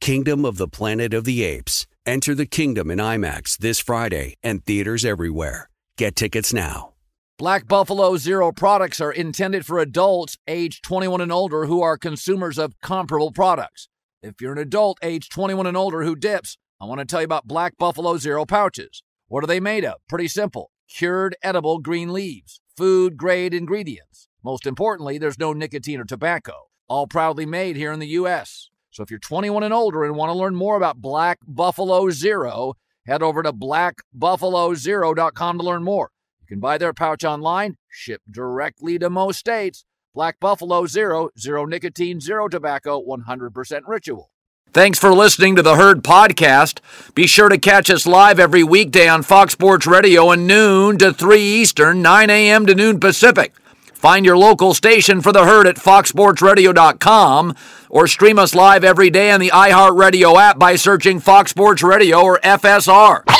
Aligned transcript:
Kingdom 0.00 0.46
of 0.46 0.56
the 0.56 0.66
Planet 0.66 1.12
of 1.12 1.24
the 1.24 1.42
Apes. 1.42 1.86
Enter 2.06 2.34
the 2.34 2.46
kingdom 2.46 2.90
in 2.90 2.98
IMAX 2.98 3.58
this 3.58 3.80
Friday 3.80 4.34
and 4.42 4.64
theaters 4.64 5.04
everywhere. 5.04 5.68
Get 5.98 6.16
tickets 6.16 6.54
now. 6.54 6.94
Black 7.38 7.68
Buffalo 7.68 8.16
Zero 8.16 8.50
products 8.50 8.98
are 9.02 9.12
intended 9.12 9.66
for 9.66 9.78
adults 9.78 10.38
age 10.48 10.80
21 10.80 11.20
and 11.20 11.30
older 11.30 11.66
who 11.66 11.82
are 11.82 11.98
consumers 11.98 12.56
of 12.56 12.80
comparable 12.80 13.30
products. 13.30 13.90
If 14.22 14.40
you're 14.40 14.52
an 14.52 14.58
adult 14.58 14.96
age 15.02 15.28
21 15.28 15.66
and 15.66 15.76
older 15.76 16.02
who 16.02 16.16
dips, 16.16 16.56
I 16.80 16.86
want 16.86 17.00
to 17.00 17.04
tell 17.04 17.20
you 17.20 17.26
about 17.26 17.46
Black 17.46 17.76
Buffalo 17.76 18.16
Zero 18.16 18.46
pouches. 18.46 19.02
What 19.28 19.44
are 19.44 19.48
they 19.48 19.60
made 19.60 19.84
of? 19.84 19.96
Pretty 20.08 20.28
simple 20.28 20.70
cured 20.88 21.36
edible 21.42 21.78
green 21.78 22.10
leaves, 22.10 22.62
food 22.74 23.18
grade 23.18 23.52
ingredients. 23.52 24.28
Most 24.42 24.66
importantly, 24.66 25.18
there's 25.18 25.38
no 25.38 25.52
nicotine 25.52 26.00
or 26.00 26.06
tobacco. 26.06 26.70
All 26.88 27.06
proudly 27.06 27.44
made 27.44 27.76
here 27.76 27.92
in 27.92 28.00
the 28.00 28.08
U.S. 28.08 28.69
So 28.90 29.02
if 29.02 29.10
you're 29.10 29.20
21 29.20 29.62
and 29.62 29.72
older 29.72 30.04
and 30.04 30.16
want 30.16 30.30
to 30.30 30.38
learn 30.38 30.56
more 30.56 30.76
about 30.76 31.00
Black 31.00 31.38
Buffalo 31.46 32.10
Zero, 32.10 32.74
head 33.06 33.22
over 33.22 33.42
to 33.42 33.52
blackbuffalozero.com 33.52 35.58
to 35.58 35.64
learn 35.64 35.84
more. 35.84 36.10
You 36.40 36.46
can 36.48 36.60
buy 36.60 36.76
their 36.76 36.92
pouch 36.92 37.24
online, 37.24 37.76
ship 37.88 38.20
directly 38.30 38.98
to 38.98 39.08
most 39.08 39.38
states. 39.38 39.84
Black 40.12 40.40
Buffalo 40.40 40.86
Zero, 40.86 41.30
zero 41.38 41.64
nicotine, 41.66 42.20
zero 42.20 42.48
tobacco, 42.48 43.00
100% 43.00 43.82
ritual. 43.86 44.32
Thanks 44.72 44.98
for 44.98 45.12
listening 45.12 45.54
to 45.56 45.62
the 45.62 45.76
Herd 45.76 46.02
Podcast. 46.02 46.80
Be 47.14 47.28
sure 47.28 47.48
to 47.48 47.58
catch 47.58 47.90
us 47.90 48.06
live 48.06 48.40
every 48.40 48.64
weekday 48.64 49.08
on 49.08 49.22
Fox 49.22 49.52
Sports 49.52 49.86
Radio 49.86 50.32
at 50.32 50.40
noon 50.40 50.98
to 50.98 51.12
3 51.12 51.40
Eastern, 51.40 52.02
9 52.02 52.30
a.m. 52.30 52.66
to 52.66 52.74
noon 52.74 52.98
Pacific. 52.98 53.52
Find 54.00 54.24
your 54.24 54.38
local 54.38 54.72
station 54.72 55.20
for 55.20 55.30
the 55.30 55.44
herd 55.44 55.66
at 55.66 55.76
foxsportsradio.com 55.76 57.54
or 57.90 58.06
stream 58.06 58.38
us 58.38 58.54
live 58.54 58.82
every 58.82 59.10
day 59.10 59.30
on 59.30 59.40
the 59.40 59.50
iHeartRadio 59.50 60.40
app 60.40 60.58
by 60.58 60.76
searching 60.76 61.20
Fox 61.20 61.50
Sports 61.50 61.82
Radio 61.82 62.22
or 62.22 62.38
FSR. 62.38 63.26
Now 63.26 63.36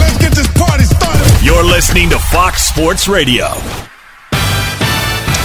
let's 0.00 0.16
get 0.16 0.32
this 0.32 0.48
party 0.56 0.84
started. 0.84 1.44
You're 1.44 1.64
listening 1.64 2.08
to 2.08 2.18
Fox 2.18 2.62
Sports 2.62 3.08
Radio. 3.08 3.48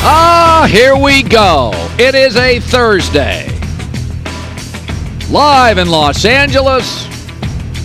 Ah, 0.05 0.65
here 0.71 0.95
we 0.95 1.21
go. 1.21 1.71
It 1.99 2.15
is 2.15 2.37
a 2.37 2.61
Thursday. 2.61 3.49
Live 5.29 5.79
in 5.79 5.89
Los 5.89 6.23
Angeles, 6.23 7.07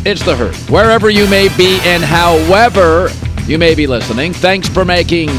it's 0.06 0.24
the 0.24 0.36
herd. 0.36 0.54
Wherever 0.70 1.10
you 1.10 1.28
may 1.28 1.48
be 1.56 1.80
and 1.82 2.04
however 2.04 3.10
you 3.48 3.59
may 3.59 3.75
be 3.75 3.86
listening, 3.86 4.32
thanks 4.34 4.69
for 4.69 4.84
making 4.84 5.31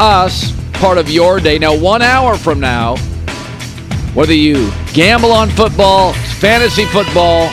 us 0.00 0.52
part 0.74 0.96
of 0.96 1.10
your 1.10 1.38
day. 1.38 1.58
Now, 1.58 1.78
one 1.78 2.00
hour 2.00 2.38
from 2.38 2.60
now, 2.60 2.96
whether 4.14 4.32
you 4.32 4.72
gamble 4.94 5.32
on 5.32 5.50
football, 5.50 6.14
fantasy 6.40 6.86
football, 6.86 7.50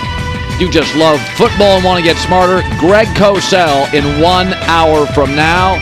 you 0.57 0.71
just 0.71 0.95
love 0.95 1.19
football 1.35 1.75
and 1.75 1.83
want 1.83 1.99
to 1.99 2.03
get 2.03 2.15
smarter, 2.17 2.61
Greg 2.79 3.07
Cosell 3.17 3.93
in 3.93 4.21
one 4.21 4.53
hour 4.71 5.05
from 5.07 5.35
now. 5.35 5.75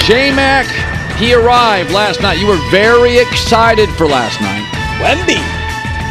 J 0.00 0.34
Mac, 0.34 0.66
he 1.16 1.32
arrived 1.32 1.92
last 1.92 2.20
night. 2.20 2.38
You 2.38 2.48
were 2.48 2.70
very 2.70 3.18
excited 3.18 3.88
for 3.90 4.08
last 4.08 4.40
night. 4.40 4.66
Wemby. 4.98 5.38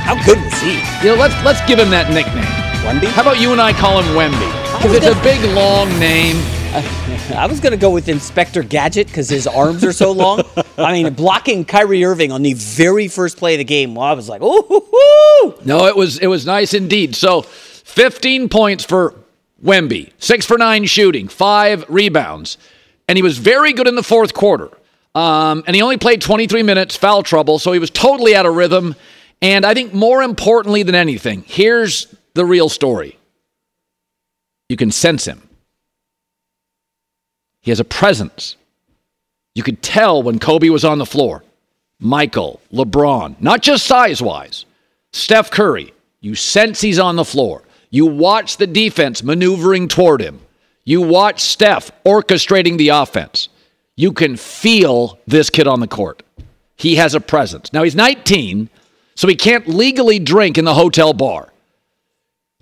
How 0.06 0.16
good 0.26 0.42
was 0.42 0.62
he? 0.62 0.80
You 1.06 1.14
know, 1.14 1.20
let's 1.20 1.36
let's 1.44 1.60
give 1.68 1.80
him 1.80 1.90
that 1.90 2.10
nickname. 2.10 2.46
Wemby? 2.88 3.08
How 3.12 3.24
about 3.24 3.42
you 3.42 3.52
and 3.52 3.60
I 3.60 3.74
call 3.74 4.00
him 4.00 4.16
Wemby? 4.16 4.50
Because 4.78 4.94
it's 4.96 5.06
a 5.06 5.22
big 5.22 5.44
long 5.54 5.90
name. 6.00 6.38
I 7.32 7.46
was 7.46 7.60
going 7.60 7.72
to 7.72 7.78
go 7.78 7.90
with 7.92 8.10
Inspector 8.10 8.62
Gadget 8.64 9.08
because 9.08 9.30
his 9.30 9.46
arms 9.46 9.84
are 9.84 9.94
so 9.94 10.12
long. 10.12 10.42
I 10.78 10.92
mean, 10.92 11.14
blocking 11.14 11.64
Kyrie 11.64 12.04
Irving 12.04 12.32
on 12.32 12.42
the 12.42 12.54
very 12.54 13.08
first 13.08 13.38
play 13.38 13.54
of 13.54 13.60
the 13.60 13.64
game, 13.64 13.96
well, 13.96 14.06
I 14.06 14.14
was 14.14 14.28
like, 14.28 14.42
ooh, 14.42 15.56
No, 15.64 15.86
it 15.86 15.96
was 15.96 16.18
it 16.20 16.28
was 16.28 16.46
nice 16.46 16.74
indeed. 16.74 17.16
So, 17.16 17.42
15 17.42 18.50
points 18.50 18.84
for 18.84 19.16
Wemby, 19.64 20.12
six 20.20 20.46
for 20.46 20.58
nine 20.58 20.86
shooting, 20.86 21.28
five 21.28 21.86
rebounds, 21.90 22.58
and 23.08 23.18
he 23.18 23.22
was 23.22 23.38
very 23.38 23.74
good 23.74 23.88
in 23.88 23.96
the 23.96 24.04
fourth 24.04 24.34
quarter. 24.34 24.70
Um, 25.16 25.64
and 25.68 25.76
he 25.76 25.82
only 25.82 25.98
played 25.98 26.22
23 26.22 26.64
minutes, 26.64 26.96
foul 26.96 27.24
trouble, 27.24 27.60
so 27.60 27.72
he 27.72 27.80
was 27.80 27.90
totally 27.90 28.36
out 28.36 28.46
of 28.46 28.56
rhythm. 28.56 28.96
And 29.42 29.66
I 29.66 29.74
think 29.74 29.94
more 29.94 30.22
importantly 30.22 30.84
than 30.84 30.96
anything, 30.96 31.44
here's 31.48 32.14
the 32.36 32.46
real 32.46 32.70
story. 32.70 33.18
You 34.70 34.78
can 34.78 34.92
sense 34.92 35.26
him. 35.26 35.49
He 37.62 37.72
has 37.72 37.80
a 37.80 37.86
presence. 37.86 38.56
You 39.56 39.64
could 39.64 39.82
tell 39.82 40.24
when 40.24 40.40
Kobe 40.40 40.70
was 40.70 40.86
on 40.86 40.98
the 40.98 41.06
floor. 41.06 41.44
Michael, 42.00 42.62
LeBron, 42.72 43.40
not 43.42 43.62
just 43.62 43.86
size 43.86 44.22
wise. 44.22 44.66
Steph 45.12 45.52
Curry, 45.52 45.94
you 46.22 46.36
sense 46.36 46.82
he's 46.82 47.00
on 47.00 47.16
the 47.16 47.26
floor. 47.26 47.64
You 47.90 48.06
watch 48.06 48.58
the 48.58 48.68
defense 48.68 49.24
maneuvering 49.24 49.88
toward 49.88 50.22
him. 50.22 50.40
You 50.86 51.02
watch 51.02 51.42
Steph 51.42 51.92
orchestrating 52.06 52.78
the 52.78 52.90
offense. 52.90 53.50
You 53.96 54.14
can 54.14 54.38
feel 54.38 55.20
this 55.28 55.50
kid 55.50 55.68
on 55.68 55.82
the 55.82 55.88
court. 55.88 56.24
He 56.78 56.96
has 56.96 57.14
a 57.14 57.20
presence. 57.20 57.74
Now 57.74 57.84
he's 57.84 57.96
19, 57.96 58.70
so 59.16 59.28
he 59.28 59.36
can't 59.36 59.68
legally 59.68 60.20
drink 60.20 60.58
in 60.58 60.64
the 60.64 60.74
hotel 60.74 61.12
bar. 61.12 61.52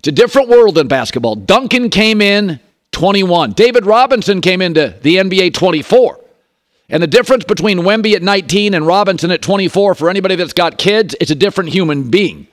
It's 0.00 0.08
a 0.08 0.12
different 0.12 0.48
world 0.48 0.74
than 0.74 0.88
basketball. 0.88 1.36
Duncan 1.36 1.90
came 1.90 2.20
in 2.20 2.58
21. 2.98 3.52
David 3.52 3.86
Robinson 3.86 4.40
came 4.40 4.60
into 4.60 4.92
the 5.02 5.16
NBA 5.18 5.54
24. 5.54 6.18
And 6.88 7.00
the 7.00 7.06
difference 7.06 7.44
between 7.44 7.78
Wemby 7.78 8.14
at 8.16 8.22
19 8.22 8.74
and 8.74 8.84
Robinson 8.84 9.30
at 9.30 9.40
24, 9.40 9.94
for 9.94 10.10
anybody 10.10 10.34
that's 10.34 10.52
got 10.52 10.78
kids, 10.78 11.14
it's 11.20 11.30
a 11.30 11.36
different 11.36 11.70
human 11.70 12.10
being. 12.10 12.48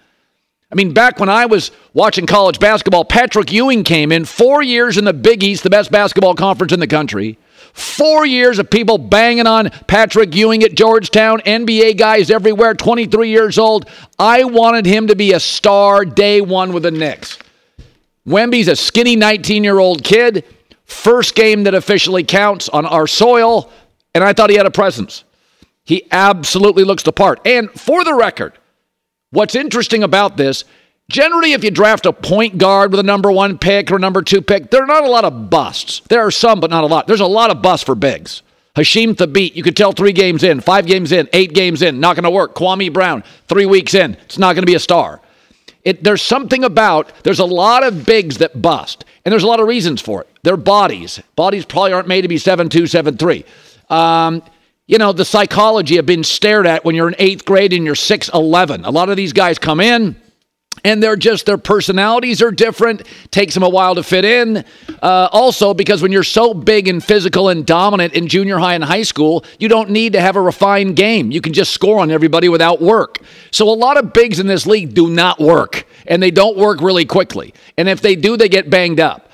I 0.72 0.76
mean, 0.76 0.94
back 0.94 1.20
when 1.20 1.30
I 1.30 1.48
was 1.48 1.72
watching 1.96 2.28
college 2.28 2.60
basketball, 2.60 3.06
Patrick 3.06 3.52
Ewing 3.52 3.84
came 3.84 4.12
in 4.12 4.24
four 4.24 4.62
years 4.62 5.00
in 5.00 5.06
the 5.06 5.14
Big 5.14 5.44
East, 5.44 5.64
the 5.64 5.72
best 5.72 5.90
basketball 5.90 6.36
conference 6.36 6.74
in 6.74 6.80
the 6.80 6.86
country. 6.86 7.40
Four 7.74 8.28
years 8.28 8.60
of 8.60 8.70
people 8.70 9.00
banging 9.00 9.48
on 9.48 9.72
Patrick 9.88 10.36
Ewing 10.36 10.62
at 10.62 10.76
Georgetown, 10.76 11.40
NBA 11.40 11.98
guys 11.98 12.30
everywhere, 12.30 12.76
23 12.76 13.30
years 13.30 13.58
old. 13.58 13.90
I 14.20 14.44
wanted 14.44 14.86
him 14.86 15.08
to 15.08 15.16
be 15.16 15.34
a 15.34 15.40
star 15.40 16.06
day 16.06 16.40
one 16.40 16.72
with 16.72 16.84
the 16.84 16.92
Knicks. 16.92 17.40
Wemby's 18.28 18.68
a 18.68 18.76
skinny 18.76 19.16
19 19.16 19.64
year 19.64 19.80
old 19.80 20.04
kid. 20.04 20.44
First 20.86 21.36
game 21.36 21.64
that 21.64 21.74
officially 21.74 22.24
counts 22.24 22.70
on 22.70 22.86
our 22.86 23.08
soil, 23.08 23.72
and 24.14 24.24
I 24.24 24.34
thought 24.34 24.50
he 24.50 24.56
had 24.56 24.68
a 24.68 24.72
presence. 24.72 25.24
He 25.84 26.08
absolutely 26.12 26.84
looks 26.84 27.04
the 27.04 27.12
part. 27.12 27.40
And 27.46 27.72
for 27.72 28.04
the 28.04 28.14
record, 28.14 28.54
what's 29.32 29.56
interesting 29.56 30.04
about 30.04 30.38
this, 30.38 30.64
generally, 31.10 31.54
if 31.54 31.64
you 31.64 31.72
draft 31.72 32.06
a 32.06 32.14
point 32.14 32.58
guard 32.58 32.92
with 32.92 33.00
a 33.00 33.04
number 33.04 33.32
one 33.32 33.58
pick 33.58 33.92
or 33.92 34.00
number 34.00 34.22
two 34.22 34.42
pick, 34.42 34.70
there 34.72 34.84
are 34.84 34.88
not 34.88 35.04
a 35.04 35.10
lot 35.10 35.26
of 35.26 35.50
busts. 35.50 36.02
There 36.08 36.22
are 36.22 36.32
some, 36.32 36.60
but 36.60 36.70
not 36.70 36.84
a 36.84 36.88
lot. 36.88 37.08
There's 37.08 37.20
a 37.20 37.28
lot 37.28 37.50
of 37.52 37.62
busts 37.62 37.86
for 37.86 37.96
bigs. 37.96 38.42
Hasheem 38.76 39.16
Thabeet, 39.16 39.56
you 39.56 39.64
could 39.64 39.78
tell 39.78 39.94
three 39.94 40.12
games 40.12 40.44
in, 40.44 40.60
five 40.60 40.86
games 40.86 41.12
in, 41.12 41.30
eight 41.32 41.54
games 41.54 41.82
in, 41.82 42.00
not 42.00 42.16
going 42.16 42.26
to 42.26 42.30
work. 42.30 42.56
Kwame 42.56 42.92
Brown, 42.92 43.24
three 43.48 43.66
weeks 43.66 43.94
in, 43.94 44.16
it's 44.26 44.38
not 44.38 44.54
going 44.54 44.64
to 44.64 44.68
be 44.68 44.76
a 44.76 44.80
star. 44.80 45.22
It, 45.86 46.04
there's 46.04 46.24
something 46.24 46.64
about 46.64 47.14
there's 47.24 47.40
a 47.40 47.46
lot 47.46 47.84
of 47.84 48.06
bigs 48.06 48.40
that 48.40 48.60
bust, 48.60 49.06
and 49.24 49.32
there's 49.32 49.44
a 49.44 49.48
lot 49.48 49.60
of 49.60 49.68
reasons 49.68 50.02
for 50.02 50.22
it. 50.22 50.30
Their 50.42 50.58
bodies, 50.58 51.22
bodies 51.36 51.64
probably 51.64 51.94
aren't 51.94 52.08
made 52.08 52.24
to 52.24 52.28
be 52.28 52.40
seven 52.40 52.70
two, 52.70 52.88
seven 52.88 53.18
three. 53.18 53.46
Um, 53.90 54.42
you 54.88 54.98
know, 54.98 55.14
the 55.14 55.26
psychology 55.26 55.98
of 55.98 56.06
being 56.06 56.24
stared 56.24 56.68
at 56.68 56.84
when 56.84 56.96
you're 56.96 57.08
in 57.08 57.16
eighth 57.20 57.46
grade 57.46 57.72
and 57.72 57.86
you're 57.86 57.96
six 57.96 58.30
eleven. 58.34 58.84
A 58.84 58.90
lot 58.90 59.10
of 59.10 59.16
these 59.16 59.32
guys 59.32 59.60
come 59.60 59.80
in, 59.80 60.16
and 60.84 61.02
they're 61.02 61.16
just 61.16 61.46
their 61.46 61.58
personalities 61.58 62.42
are 62.42 62.52
different. 62.52 63.04
Takes 63.32 63.54
them 63.54 63.64
a 63.64 63.70
while 63.70 63.96
to 63.96 64.04
fit 64.04 64.26
in. 64.26 64.66
Uh, 65.02 65.30
also 65.32 65.74
because 65.74 66.02
when 66.02 66.12
you're 66.12 66.24
so 66.24 66.54
big 66.54 66.88
and 66.88 67.04
physical 67.04 67.50
and 67.50 67.66
dominant 67.66 68.14
in 68.14 68.28
junior 68.28 68.58
high 68.58 68.76
and 68.76 68.84
high 68.84 69.04
school 69.04 69.46
you 69.60 69.68
don't 69.68 69.90
need 69.90 70.14
to 70.14 70.22
have 70.22 70.36
a 70.36 70.42
refined 70.42 70.96
game. 70.96 71.32
You 71.32 71.42
can 71.42 71.54
just 71.54 71.72
score 71.72 72.00
on 72.00 72.12
everybody 72.12 72.50
without 72.50 72.82
work. 72.82 73.20
So 73.52 73.70
a 73.70 73.76
lot 73.76 73.98
of 73.98 74.14
bigs 74.14 74.40
in 74.40 74.48
this 74.48 74.66
league 74.66 74.94
do 74.94 75.10
not 75.10 75.40
work 75.40 75.88
and 76.08 76.22
they 76.22 76.32
don't 76.32 76.58
work 76.58 76.82
really 76.82 77.06
quickly. 77.06 77.54
And 77.78 77.90
if 77.90 78.02
they 78.02 78.16
do 78.16 78.38
they 78.38 78.50
get 78.50 78.70
banged 78.70 79.00
up. 79.00 79.30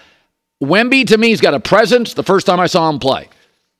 Wemby 0.61 1.07
to 1.07 1.17
me 1.17 1.31
has 1.31 1.41
got 1.41 1.55
a 1.55 1.59
presence 1.59 2.13
the 2.13 2.23
first 2.23 2.45
time 2.45 2.59
i 2.59 2.67
saw 2.67 2.89
him 2.89 2.99
play. 2.99 3.29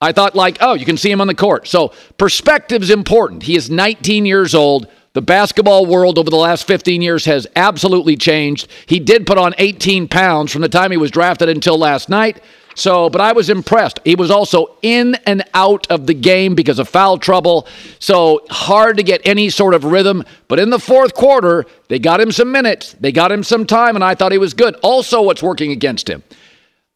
I 0.02 0.12
thought 0.12 0.36
like 0.36 0.58
oh 0.62 0.74
you 0.74 0.86
can 0.86 0.98
see 0.98 1.12
him 1.12 1.22
on 1.22 1.28
the 1.28 1.36
court. 1.36 1.68
So 1.68 1.94
perspective's 2.18 2.90
important. 2.90 3.44
He 3.44 3.56
is 3.56 3.70
19 3.70 4.26
years 4.26 4.56
old 4.56 4.88
the 5.14 5.22
basketball 5.22 5.86
world 5.86 6.18
over 6.18 6.30
the 6.30 6.38
last 6.38 6.66
15 6.66 7.02
years 7.02 7.26
has 7.26 7.46
absolutely 7.56 8.16
changed. 8.16 8.70
He 8.86 9.00
did 9.00 9.28
put 9.28 9.38
on 9.38 9.54
18 9.58 10.08
pounds 10.08 10.52
from 10.52 10.62
the 10.62 10.70
time 10.70 10.92
he 10.92 10.98
was 10.98 11.12
drafted 11.12 11.50
until 11.50 11.78
last 11.78 12.08
night. 12.08 12.42
So, 12.76 13.10
but 13.10 13.20
I 13.20 13.34
was 13.34 13.50
impressed. 13.50 14.00
He 14.06 14.16
was 14.16 14.32
also 14.32 14.78
in 14.82 15.16
and 15.26 15.44
out 15.54 15.88
of 15.92 16.08
the 16.08 16.14
game 16.14 16.56
because 16.56 16.80
of 16.80 16.88
foul 16.88 17.18
trouble. 17.18 17.68
So, 18.00 18.46
hard 18.50 18.96
to 18.98 19.04
get 19.04 19.22
any 19.26 19.50
sort 19.50 19.74
of 19.74 19.84
rhythm. 19.84 20.24
But 20.48 20.60
in 20.60 20.70
the 20.70 20.80
fourth 20.80 21.14
quarter, 21.14 21.66
they 21.90 22.00
got 22.00 22.22
him 22.22 22.32
some 22.32 22.50
minutes, 22.52 22.96
they 23.00 23.12
got 23.12 23.32
him 23.32 23.44
some 23.44 23.66
time, 23.66 23.96
and 23.96 24.04
I 24.06 24.16
thought 24.16 24.32
he 24.32 24.38
was 24.38 24.54
good. 24.54 24.76
Also, 24.82 25.22
what's 25.22 25.44
working 25.44 25.72
against 25.72 26.10
him? 26.10 26.24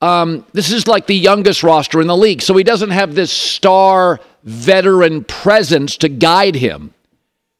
Um, 0.01 0.45
this 0.53 0.71
is 0.71 0.87
like 0.87 1.07
the 1.07 1.15
youngest 1.15 1.61
roster 1.61 1.99
in 1.99 2.07
the 2.07 2.17
league. 2.17 2.41
So, 2.41 2.55
he 2.55 2.63
doesn't 2.63 2.91
have 2.91 3.13
this 3.13 3.31
star 3.31 4.21
veteran 4.43 5.25
presence 5.25 5.97
to 5.97 6.07
guide 6.07 6.55
him. 6.55 6.94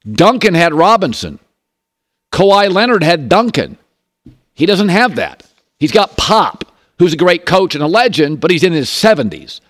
Duncan 0.10 0.54
had 0.54 0.74
Robinson. 0.74 1.40
Kawhi 2.32 2.72
Leonard 2.72 3.04
had 3.04 3.30
Duncan. 3.30 3.78
He 4.54 4.66
doesn't 4.66 4.90
have 4.90 5.16
that. 5.16 5.44
He's 5.80 5.92
got 5.92 6.18
Pop, 6.18 6.66
who's 7.00 7.14
a 7.14 7.18
great 7.18 7.46
coach 7.46 7.76
and 7.76 7.84
a 7.84 7.88
legend, 7.88 8.40
but 8.40 8.52
he's 8.52 8.64
in 8.64 8.74
his 8.74 8.90
70s. 8.90 9.62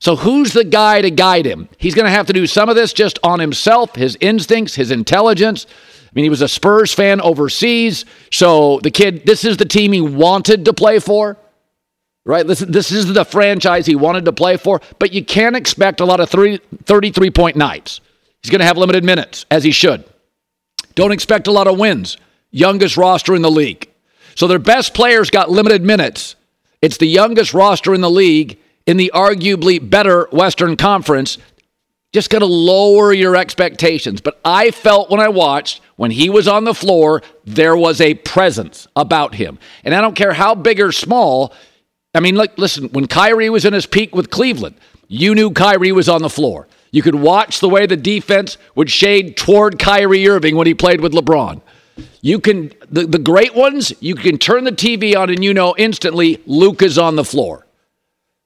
So 0.00 0.16
who's 0.16 0.52
the 0.52 0.64
guy 0.64 1.00
to 1.00 1.10
guide 1.10 1.46
him? 1.46 1.68
He's 1.78 1.94
going 1.94 2.04
to 2.04 2.10
have 2.10 2.26
to 2.26 2.32
do 2.32 2.46
some 2.46 2.68
of 2.68 2.76
this 2.76 2.92
just 2.92 3.18
on 3.22 3.40
himself, 3.40 3.94
his 3.94 4.18
instincts, 4.20 4.74
his 4.74 4.90
intelligence. 4.90 5.66
I 5.68 6.10
mean, 6.14 6.24
he 6.24 6.28
was 6.28 6.42
a 6.42 6.48
Spurs 6.48 6.92
fan 6.92 7.20
overseas. 7.20 8.04
So 8.30 8.80
the 8.82 8.90
kid, 8.90 9.24
this 9.24 9.44
is 9.44 9.56
the 9.56 9.64
team 9.64 9.92
he 9.92 10.00
wanted 10.00 10.66
to 10.66 10.74
play 10.74 10.98
for, 10.98 11.38
right? 12.24 12.46
This, 12.46 12.58
this 12.58 12.92
is 12.92 13.12
the 13.12 13.24
franchise 13.24 13.86
he 13.86 13.96
wanted 13.96 14.26
to 14.26 14.32
play 14.32 14.56
for. 14.56 14.80
But 14.98 15.12
you 15.14 15.24
can't 15.24 15.56
expect 15.56 16.00
a 16.00 16.04
lot 16.04 16.20
of 16.20 16.28
three, 16.28 16.60
33 16.84 17.30
point 17.30 17.56
nights. 17.56 18.00
He's 18.44 18.50
going 18.50 18.60
to 18.60 18.66
have 18.66 18.76
limited 18.76 19.04
minutes, 19.04 19.46
as 19.50 19.64
he 19.64 19.70
should. 19.70 20.04
Don't 20.94 21.12
expect 21.12 21.46
a 21.46 21.50
lot 21.50 21.66
of 21.66 21.78
wins. 21.78 22.18
Youngest 22.50 22.98
roster 22.98 23.34
in 23.34 23.40
the 23.40 23.50
league. 23.50 23.88
So 24.34 24.46
their 24.46 24.58
best 24.58 24.92
players 24.92 25.30
got 25.30 25.50
limited 25.50 25.82
minutes. 25.82 26.36
It's 26.82 26.98
the 26.98 27.06
youngest 27.06 27.54
roster 27.54 27.94
in 27.94 28.02
the 28.02 28.10
league 28.10 28.58
in 28.84 28.98
the 28.98 29.10
arguably 29.14 29.78
better 29.80 30.28
Western 30.30 30.76
Conference. 30.76 31.38
Just 32.12 32.28
going 32.28 32.40
to 32.40 32.46
lower 32.46 33.14
your 33.14 33.34
expectations. 33.34 34.20
But 34.20 34.38
I 34.44 34.72
felt 34.72 35.08
when 35.08 35.20
I 35.20 35.28
watched, 35.28 35.80
when 35.96 36.10
he 36.10 36.28
was 36.28 36.46
on 36.46 36.64
the 36.64 36.74
floor, 36.74 37.22
there 37.46 37.74
was 37.74 37.98
a 38.02 38.12
presence 38.12 38.86
about 38.94 39.36
him. 39.36 39.58
And 39.84 39.94
I 39.94 40.02
don't 40.02 40.14
care 40.14 40.34
how 40.34 40.54
big 40.54 40.80
or 40.80 40.92
small. 40.92 41.54
I 42.14 42.20
mean, 42.20 42.34
like, 42.34 42.58
listen, 42.58 42.90
when 42.90 43.06
Kyrie 43.06 43.48
was 43.48 43.64
in 43.64 43.72
his 43.72 43.86
peak 43.86 44.14
with 44.14 44.28
Cleveland, 44.28 44.76
you 45.08 45.34
knew 45.34 45.50
Kyrie 45.50 45.92
was 45.92 46.10
on 46.10 46.20
the 46.20 46.28
floor. 46.28 46.68
You 46.94 47.02
could 47.02 47.16
watch 47.16 47.58
the 47.58 47.68
way 47.68 47.86
the 47.86 47.96
defense 47.96 48.56
would 48.76 48.88
shade 48.88 49.36
toward 49.36 49.80
Kyrie 49.80 50.28
Irving 50.28 50.54
when 50.54 50.68
he 50.68 50.74
played 50.74 51.00
with 51.00 51.12
LeBron. 51.12 51.60
You 52.20 52.38
can 52.38 52.72
the, 52.88 53.04
the 53.04 53.18
great 53.18 53.52
ones, 53.52 53.92
you 53.98 54.14
can 54.14 54.38
turn 54.38 54.62
the 54.62 54.70
TV 54.70 55.16
on 55.16 55.28
and 55.28 55.42
you 55.42 55.52
know 55.52 55.74
instantly 55.76 56.40
Luka's 56.46 56.96
on 56.96 57.16
the 57.16 57.24
floor. 57.24 57.66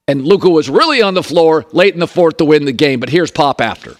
And 0.06 0.24
Luca 0.24 0.48
was 0.48 0.70
really 0.70 1.02
on 1.02 1.12
the 1.12 1.22
floor 1.22 1.66
late 1.72 1.92
in 1.92 2.00
the 2.00 2.06
fourth 2.06 2.38
to 2.38 2.46
win 2.46 2.64
the 2.64 2.72
game. 2.72 3.00
But 3.00 3.10
here's 3.10 3.30
Pop 3.30 3.60
after. 3.60 3.96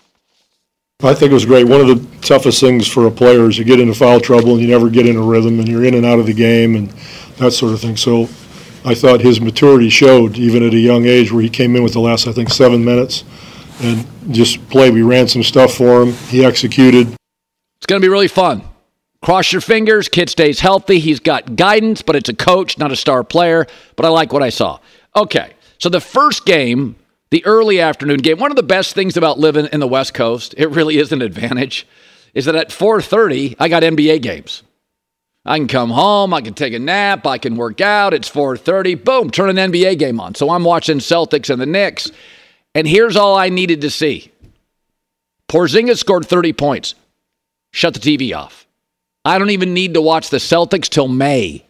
I 1.02 1.12
think 1.12 1.30
it 1.30 1.34
was 1.34 1.44
great. 1.44 1.64
One 1.64 1.82
of 1.82 1.86
the 1.88 2.26
toughest 2.26 2.58
things 2.58 2.88
for 2.88 3.06
a 3.06 3.10
player 3.10 3.50
is 3.50 3.58
you 3.58 3.66
get 3.66 3.80
into 3.80 3.92
foul 3.92 4.18
trouble 4.18 4.52
and 4.52 4.62
you 4.62 4.68
never 4.68 4.88
get 4.88 5.06
in 5.06 5.16
a 5.16 5.22
rhythm 5.22 5.58
and 5.58 5.68
you're 5.68 5.84
in 5.84 5.92
and 5.92 6.06
out 6.06 6.20
of 6.20 6.24
the 6.24 6.32
game 6.32 6.74
and 6.74 6.88
that 7.36 7.52
sort 7.52 7.74
of 7.74 7.82
thing. 7.82 7.98
So 7.98 8.22
I 8.82 8.94
thought 8.94 9.20
his 9.20 9.42
maturity 9.42 9.90
showed 9.90 10.38
even 10.38 10.66
at 10.66 10.72
a 10.72 10.78
young 10.78 11.04
age 11.04 11.30
where 11.30 11.42
he 11.42 11.50
came 11.50 11.76
in 11.76 11.82
with 11.82 11.92
the 11.92 12.00
last, 12.00 12.26
I 12.26 12.32
think, 12.32 12.48
seven 12.48 12.82
minutes 12.82 13.24
and 13.80 14.06
just 14.30 14.66
play. 14.69 14.90
We 14.90 15.02
ran 15.02 15.28
some 15.28 15.42
stuff 15.42 15.75
for 15.75 16.02
him. 16.02 16.12
He 16.28 16.44
executed. 16.44 17.08
It's 17.78 17.86
going 17.86 18.00
to 18.00 18.04
be 18.04 18.10
really 18.10 18.28
fun. 18.28 18.62
Cross 19.22 19.52
your 19.52 19.60
fingers. 19.60 20.08
Kid 20.08 20.30
stays 20.30 20.60
healthy. 20.60 20.98
He's 20.98 21.20
got 21.20 21.56
guidance, 21.56 22.02
but 22.02 22.16
it's 22.16 22.28
a 22.28 22.34
coach, 22.34 22.78
not 22.78 22.92
a 22.92 22.96
star 22.96 23.25
player. 23.25 23.66
But 23.96 24.06
I 24.06 24.08
like 24.08 24.32
what 24.32 24.42
I 24.42 24.50
saw. 24.50 24.78
Okay, 25.16 25.52
so 25.78 25.88
the 25.88 26.00
first 26.00 26.44
game, 26.44 26.96
the 27.30 27.44
early 27.44 27.80
afternoon 27.80 28.19
game. 28.19 28.38
One 28.38 28.50
of 28.50 28.56
the 28.56 28.62
best 28.62 28.94
things 28.94 29.16
about 29.16 29.38
living 29.38 29.69
in 29.72 29.80
the 29.80 29.88
West 29.88 30.14
Coast, 30.14 30.54
it 30.56 30.69
really 30.69 30.98
is 30.98 31.12
an 31.12 31.22
advantage, 31.22 31.86
is 32.34 32.44
that 32.44 32.54
at 32.54 32.70
4:30 32.70 33.56
I 33.58 33.69
got 33.69 33.82
NBA 33.82 34.22
games. 34.22 34.62
I 35.44 35.56
can 35.56 35.69
come 35.69 35.90
home, 35.90 36.34
I 36.34 36.40
can 36.40 36.54
take 36.54 36.75
a 36.75 36.78
nap, 36.78 37.26
I 37.26 37.38
can 37.38 37.56
work 37.56 37.80
out. 37.80 38.14
It's 38.14 38.28
4:30, 38.28 39.02
boom, 39.02 39.30
turn 39.30 39.56
an 39.56 39.72
NBA 39.72 39.98
game 39.98 40.20
on. 40.20 40.34
So 40.34 40.50
I'm 40.50 40.64
watching 40.64 40.98
Celtics 40.98 41.50
and 41.50 41.60
the 41.60 41.66
Knicks. 41.66 42.10
And 42.74 42.86
here's 42.86 43.16
all 43.16 43.36
I 43.36 43.48
needed 43.48 43.80
to 43.82 43.90
see 43.90 44.30
Porzingis 45.48 45.98
scored 45.98 46.26
30 46.26 46.52
points. 46.52 46.94
Shut 47.72 47.94
the 47.94 48.00
TV 48.00 48.36
off. 48.36 48.66
I 49.24 49.38
don't 49.38 49.50
even 49.50 49.74
need 49.74 49.94
to 49.94 50.02
watch 50.02 50.30
the 50.30 50.38
Celtics 50.38 50.88
till 50.88 51.08
May. 51.08 51.64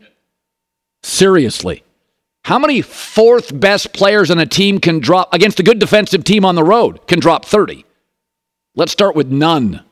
Seriously. 1.02 1.82
How 2.44 2.58
many 2.58 2.82
fourth 2.82 3.58
best 3.58 3.92
players 3.92 4.30
on 4.30 4.38
a 4.38 4.46
team 4.46 4.78
can 4.78 5.00
drop 5.00 5.34
against 5.34 5.60
a 5.60 5.62
good 5.62 5.78
defensive 5.78 6.24
team 6.24 6.44
on 6.44 6.54
the 6.54 6.64
road 6.64 7.06
can 7.06 7.20
drop 7.20 7.44
30? 7.44 7.84
Let's 8.74 8.92
start 8.92 9.16
with 9.16 9.28
none. 9.28 9.84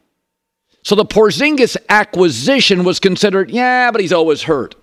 So 0.83 0.95
the 0.95 1.05
Porzingis 1.05 1.77
acquisition 1.89 2.85
was 2.85 3.01
considered, 3.01 3.51
yeah, 3.51 3.91
but 3.91 4.01
he's 4.01 4.13
always 4.13 4.45
hurt. 4.45 4.77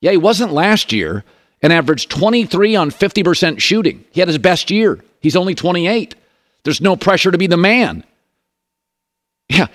Yeah, 0.00 0.12
he 0.12 0.16
wasn't 0.16 0.52
last 0.52 0.92
year 0.92 1.24
and 1.66 1.72
averaged 1.72 2.10
23 2.10 2.76
on 2.76 2.92
50% 2.92 3.58
shooting. 3.60 4.04
He 4.12 4.20
had 4.20 4.28
his 4.28 4.38
best 4.38 4.70
year. 4.70 5.02
He's 5.20 5.34
only 5.34 5.56
28. 5.56 6.14
There's 6.62 6.80
no 6.80 6.94
pressure 6.94 7.32
to 7.32 7.38
be 7.38 7.48
the 7.48 7.56
man. 7.56 8.04
Yeah. 9.48 9.66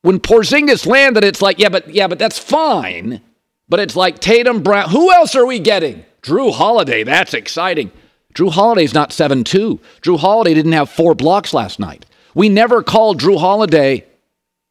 When 0.00 0.20
Porzingis 0.20 0.86
landed, 0.86 1.22
it's 1.22 1.42
like, 1.42 1.58
yeah, 1.58 1.68
but 1.68 1.94
yeah, 1.94 2.06
but 2.06 2.18
that's 2.18 2.38
fine. 2.38 3.20
But 3.68 3.80
it's 3.80 3.94
like 3.94 4.20
Tatum 4.20 4.62
Brown. 4.62 4.88
Who 4.88 5.12
else 5.12 5.36
are 5.36 5.44
we 5.44 5.58
getting? 5.58 6.02
Jrue 6.22 6.50
Holiday. 6.50 7.02
That's 7.02 7.34
exciting. 7.34 7.92
Jrue 8.32 8.50
Holiday's 8.50 8.94
not 8.94 9.12
7 9.12 9.44
2. 9.44 9.78
Jrue 10.00 10.18
Holiday 10.18 10.54
didn't 10.54 10.72
have 10.72 10.88
four 10.88 11.14
blocks 11.14 11.52
last 11.52 11.78
night. 11.78 12.06
We 12.34 12.48
never 12.48 12.82
called 12.82 13.20
Jrue 13.20 13.38
Holiday 13.38 14.06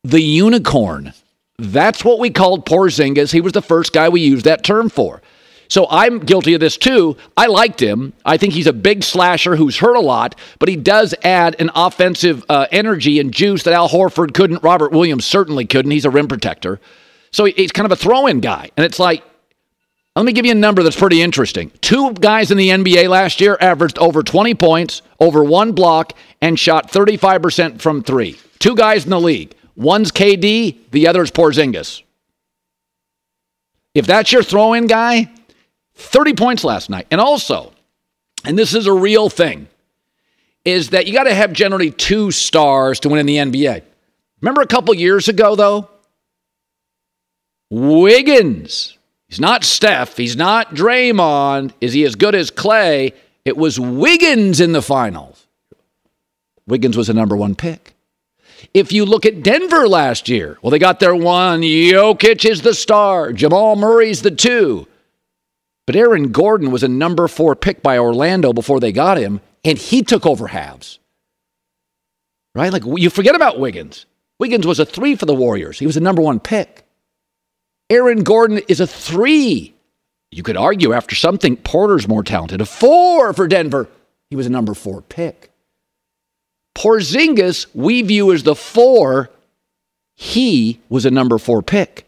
the 0.03 0.21
unicorn. 0.21 1.13
That's 1.59 2.03
what 2.03 2.17
we 2.17 2.31
called 2.31 2.65
Porzingis. 2.65 3.31
He 3.31 3.41
was 3.41 3.53
the 3.53 3.61
first 3.61 3.93
guy 3.93 4.09
we 4.09 4.21
used 4.21 4.45
that 4.45 4.63
term 4.63 4.89
for. 4.89 5.21
So 5.69 5.87
I'm 5.89 6.19
guilty 6.19 6.55
of 6.55 6.59
this 6.59 6.77
too. 6.77 7.15
I 7.37 7.45
liked 7.45 7.81
him. 7.81 8.13
I 8.25 8.37
think 8.37 8.53
he's 8.53 8.67
a 8.67 8.73
big 8.73 9.03
slasher 9.03 9.55
who's 9.55 9.77
hurt 9.77 9.95
a 9.95 10.01
lot, 10.01 10.37
but 10.57 10.67
he 10.67 10.75
does 10.75 11.13
add 11.23 11.55
an 11.59 11.69
offensive 11.75 12.43
uh, 12.49 12.65
energy 12.71 13.19
and 13.19 13.31
juice 13.31 13.63
that 13.63 13.73
Al 13.73 13.87
Horford 13.87 14.33
couldn't. 14.33 14.63
Robert 14.63 14.91
Williams 14.91 15.25
certainly 15.25 15.65
couldn't. 15.65 15.91
He's 15.91 16.05
a 16.05 16.09
rim 16.09 16.27
protector. 16.27 16.81
So 17.31 17.45
he's 17.45 17.71
kind 17.71 17.85
of 17.85 17.91
a 17.91 17.95
throw 17.95 18.25
in 18.25 18.39
guy. 18.39 18.71
And 18.75 18.83
it's 18.83 18.99
like, 18.99 19.23
let 20.15 20.25
me 20.25 20.33
give 20.33 20.45
you 20.45 20.51
a 20.51 20.55
number 20.55 20.81
that's 20.81 20.99
pretty 20.99 21.21
interesting. 21.21 21.71
Two 21.81 22.13
guys 22.13 22.49
in 22.49 22.57
the 22.57 22.69
NBA 22.69 23.07
last 23.07 23.39
year 23.39 23.55
averaged 23.61 23.99
over 23.99 24.23
20 24.23 24.55
points, 24.55 25.03
over 25.19 25.43
one 25.43 25.73
block, 25.73 26.17
and 26.41 26.59
shot 26.59 26.91
35% 26.91 27.79
from 27.79 28.01
three. 28.01 28.39
Two 28.57 28.75
guys 28.75 29.03
in 29.03 29.11
the 29.11 29.21
league. 29.21 29.53
One's 29.75 30.11
KD, 30.11 30.77
the 30.91 31.07
other's 31.07 31.31
Porzingis. 31.31 32.01
If 33.93 34.07
that's 34.07 34.31
your 34.31 34.43
throw 34.43 34.73
in 34.73 34.87
guy, 34.87 35.31
30 35.99 36.33
points 36.33 36.63
last 36.63 36.89
night. 36.89 37.07
And 37.11 37.19
also, 37.21 37.73
and 38.43 38.57
this 38.57 38.73
is 38.73 38.87
a 38.87 38.93
real 38.93 39.29
thing, 39.29 39.67
is 40.65 40.89
that 40.91 41.07
you 41.07 41.13
got 41.13 41.23
to 41.23 41.33
have 41.33 41.53
generally 41.53 41.91
two 41.91 42.31
stars 42.31 42.99
to 43.01 43.09
win 43.09 43.19
in 43.19 43.25
the 43.25 43.37
NBA. 43.37 43.83
Remember 44.41 44.61
a 44.61 44.67
couple 44.67 44.93
years 44.95 45.27
ago, 45.27 45.55
though? 45.55 45.89
Wiggins. 47.69 48.97
He's 49.27 49.39
not 49.39 49.63
Steph. 49.63 50.17
He's 50.17 50.35
not 50.35 50.73
Draymond. 50.73 51.73
Is 51.81 51.93
he 51.93 52.03
as 52.03 52.15
good 52.15 52.33
as 52.33 52.49
Clay? 52.49 53.13
It 53.45 53.57
was 53.57 53.79
Wiggins 53.79 54.59
in 54.59 54.71
the 54.71 54.81
finals. 54.81 55.47
Wiggins 56.65 56.97
was 56.97 57.09
a 57.09 57.13
number 57.13 57.35
one 57.35 57.55
pick. 57.55 57.93
If 58.73 58.91
you 58.91 59.05
look 59.05 59.25
at 59.25 59.43
Denver 59.43 59.87
last 59.87 60.29
year, 60.29 60.57
well, 60.61 60.71
they 60.71 60.79
got 60.79 60.99
their 60.99 61.15
one. 61.15 61.61
Jokic 61.61 62.49
is 62.49 62.61
the 62.61 62.73
star. 62.73 63.31
Jamal 63.31 63.75
Murray's 63.75 64.21
the 64.21 64.31
two. 64.31 64.87
But 65.89 65.95
Aaron 65.95 66.31
Gordon 66.31 66.69
was 66.69 66.83
a 66.83 66.87
number 66.87 67.27
four 67.27 67.55
pick 67.55 67.81
by 67.81 67.97
Orlando 67.97 68.53
before 68.53 68.79
they 68.79 68.91
got 68.91 69.17
him, 69.17 69.41
and 69.65 69.75
he 69.75 70.03
took 70.03 70.23
over 70.23 70.45
halves. 70.45 70.99
Right? 72.53 72.71
Like 72.71 72.83
you 72.85 73.09
forget 73.09 73.35
about 73.35 73.59
Wiggins. 73.59 74.05
Wiggins 74.37 74.67
was 74.67 74.79
a 74.79 74.85
three 74.85 75.15
for 75.15 75.25
the 75.25 75.33
Warriors. 75.33 75.79
He 75.79 75.87
was 75.87 75.97
a 75.97 75.99
number 75.99 76.21
one 76.21 76.39
pick. 76.39 76.83
Aaron 77.89 78.21
Gordon 78.21 78.61
is 78.67 78.79
a 78.79 78.85
three. 78.85 79.73
You 80.29 80.43
could 80.43 80.57
argue 80.57 80.93
after 80.93 81.15
something, 81.15 81.57
Porter's 81.57 82.07
more 82.07 82.23
talented. 82.23 82.61
A 82.61 82.65
four 82.65 83.33
for 83.33 83.47
Denver. 83.47 83.89
He 84.29 84.35
was 84.35 84.45
a 84.45 84.51
number 84.51 84.75
four 84.75 85.01
pick. 85.01 85.49
Porzingis, 86.77 87.65
we 87.73 88.03
view 88.03 88.31
as 88.31 88.43
the 88.43 88.53
four. 88.53 89.31
He 90.13 90.81
was 90.87 91.07
a 91.07 91.09
number 91.09 91.39
four 91.39 91.63
pick. 91.63 92.07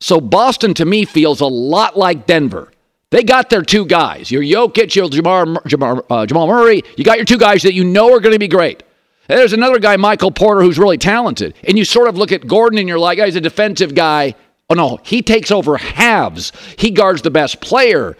So 0.00 0.20
Boston 0.20 0.72
to 0.74 0.84
me 0.84 1.04
feels 1.04 1.40
a 1.40 1.46
lot 1.46 1.98
like 1.98 2.24
Denver. 2.24 2.70
They 3.10 3.22
got 3.22 3.48
their 3.48 3.62
two 3.62 3.86
guys. 3.86 4.30
Your 4.30 4.42
Jokic, 4.42 4.94
your 4.94 5.08
Jamal, 5.08 5.60
Jamal, 5.66 6.04
uh, 6.10 6.26
Jamal 6.26 6.46
Murray. 6.46 6.82
You 6.96 7.04
got 7.04 7.16
your 7.16 7.24
two 7.24 7.38
guys 7.38 7.62
that 7.62 7.72
you 7.72 7.84
know 7.84 8.12
are 8.12 8.20
going 8.20 8.34
to 8.34 8.38
be 8.38 8.48
great. 8.48 8.82
And 9.28 9.38
there's 9.38 9.52
another 9.52 9.78
guy, 9.78 9.96
Michael 9.96 10.30
Porter, 10.30 10.62
who's 10.62 10.78
really 10.78 10.98
talented. 10.98 11.54
And 11.64 11.78
you 11.78 11.84
sort 11.84 12.08
of 12.08 12.16
look 12.16 12.32
at 12.32 12.46
Gordon 12.46 12.78
and 12.78 12.88
you're 12.88 12.98
like, 12.98 13.18
oh, 13.18 13.24
he's 13.24 13.36
a 13.36 13.40
defensive 13.40 13.94
guy. 13.94 14.34
Oh, 14.70 14.74
no, 14.74 14.98
he 15.02 15.22
takes 15.22 15.50
over 15.50 15.76
halves. 15.76 16.52
He 16.76 16.90
guards 16.90 17.22
the 17.22 17.30
best 17.30 17.60
player. 17.60 18.16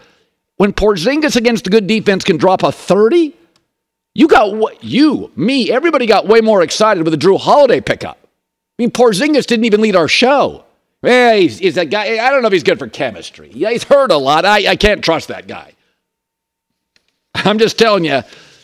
When 0.57 0.73
Porzingis 0.73 1.35
against 1.35 1.67
a 1.67 1.69
good 1.69 1.87
defense 1.87 2.23
can 2.23 2.37
drop 2.37 2.63
a 2.63 2.71
30, 2.71 3.35
you 4.13 4.27
got 4.27 4.55
what 4.55 4.83
you, 4.83 5.31
me, 5.35 5.71
everybody 5.71 6.05
got 6.05 6.27
way 6.27 6.41
more 6.41 6.61
excited 6.61 7.03
with 7.03 7.13
the 7.13 7.17
Jrue 7.17 7.39
Holiday 7.39 7.79
pickup. 7.79 8.17
I 8.21 8.27
mean, 8.79 8.91
Porzingis 8.91 9.45
didn't 9.45 9.65
even 9.65 9.81
lead 9.81 9.95
our 9.95 10.07
show. 10.07 10.65
Hey, 11.01 11.43
he's, 11.43 11.59
he's 11.59 11.77
a 11.77 11.85
guy. 11.85 12.17
I 12.25 12.29
don't 12.29 12.41
know 12.41 12.47
if 12.47 12.53
he's 12.53 12.63
good 12.63 12.79
for 12.79 12.87
chemistry. 12.87 13.51
Yeah, 13.53 13.71
he's 13.71 13.83
hurt 13.83 14.11
a 14.11 14.17
lot. 14.17 14.45
I, 14.45 14.71
I 14.71 14.75
can't 14.75 15.03
trust 15.03 15.29
that 15.29 15.47
guy. 15.47 15.73
I'm 17.33 17.57
just 17.57 17.79
telling 17.79 18.03
you, 18.03 18.21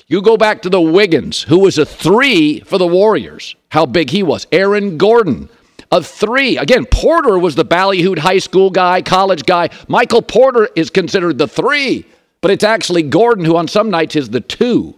you 0.07 0.21
go 0.21 0.37
back 0.37 0.61
to 0.63 0.69
the 0.69 0.81
Wiggins, 0.81 1.43
who 1.43 1.59
was 1.59 1.77
a 1.77 1.85
three 1.85 2.59
for 2.61 2.77
the 2.77 2.87
Warriors, 2.87 3.55
how 3.69 3.85
big 3.85 4.09
he 4.09 4.21
was. 4.21 4.45
Aaron 4.51 4.97
Gordon, 4.97 5.49
a 5.91 6.03
three. 6.03 6.57
Again, 6.57 6.85
Porter 6.85 7.39
was 7.39 7.55
the 7.55 7.65
ballyhooed 7.65 8.19
high 8.19 8.39
school 8.39 8.69
guy, 8.69 9.01
college 9.01 9.45
guy. 9.45 9.69
Michael 9.87 10.21
Porter 10.21 10.67
is 10.75 10.89
considered 10.89 11.37
the 11.37 11.47
three, 11.47 12.05
but 12.41 12.51
it's 12.51 12.63
actually 12.63 13.03
Gordon 13.03 13.45
who 13.45 13.55
on 13.55 13.67
some 13.67 13.89
nights 13.89 14.15
is 14.15 14.29
the 14.29 14.41
two. 14.41 14.95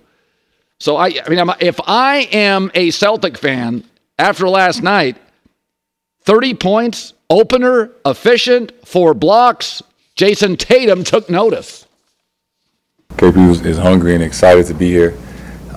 So 0.80 0.98
I, 0.98 1.14
I 1.26 1.30
mean, 1.30 1.56
if 1.60 1.80
I 1.86 2.28
am 2.32 2.72
a 2.74 2.92
Celtic 2.92 3.38
fan 3.38 3.84
after 4.20 4.50
last 4.50 4.82
night, 4.82 5.18
30 6.28 6.56
points, 6.56 7.14
opener, 7.30 7.90
efficient, 8.06 8.74
four 8.86 9.14
blocks. 9.14 9.82
Jayson 10.18 10.58
Tatum 10.58 11.06
took 11.06 11.30
notice. 11.30 11.88
KP 13.12 13.64
is 13.66 13.78
hungry 13.78 14.14
and 14.14 14.22
excited 14.22 14.66
to 14.66 14.74
be 14.74 14.90
here 14.90 15.18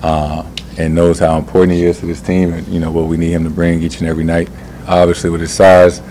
uh, 0.03 0.45
and 0.77 0.93
knows 0.93 1.19
how 1.19 1.37
important 1.37 1.71
he 1.71 1.85
is 1.85 2.01
to 2.01 2.05
this 2.05 2.19
team 2.19 2.51
and, 2.51 2.67
you 2.67 2.81
know, 2.81 2.91
what 2.91 3.05
we 3.07 3.15
need 3.15 3.31
him 3.31 3.45
to 3.45 3.49
bring 3.49 3.81
each 3.81 4.01
and 4.01 4.09
every 4.09 4.25
night. 4.25 4.49
Obviously, 4.89 5.29
with 5.29 5.39
his 5.39 5.53
size, 5.53 6.01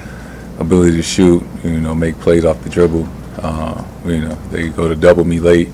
ability 0.59 0.97
to 0.97 1.03
shoot, 1.03 1.43
you 1.63 1.79
know, 1.79 1.95
make 1.95 2.19
plays 2.19 2.47
off 2.47 2.63
the 2.63 2.71
dribble. 2.71 3.07
Uh, 3.43 3.85
you 4.07 4.23
know, 4.23 4.35
they 4.51 4.71
go 4.71 4.89
to 4.89 4.97
double 4.97 5.25
me 5.25 5.39
late, 5.39 5.69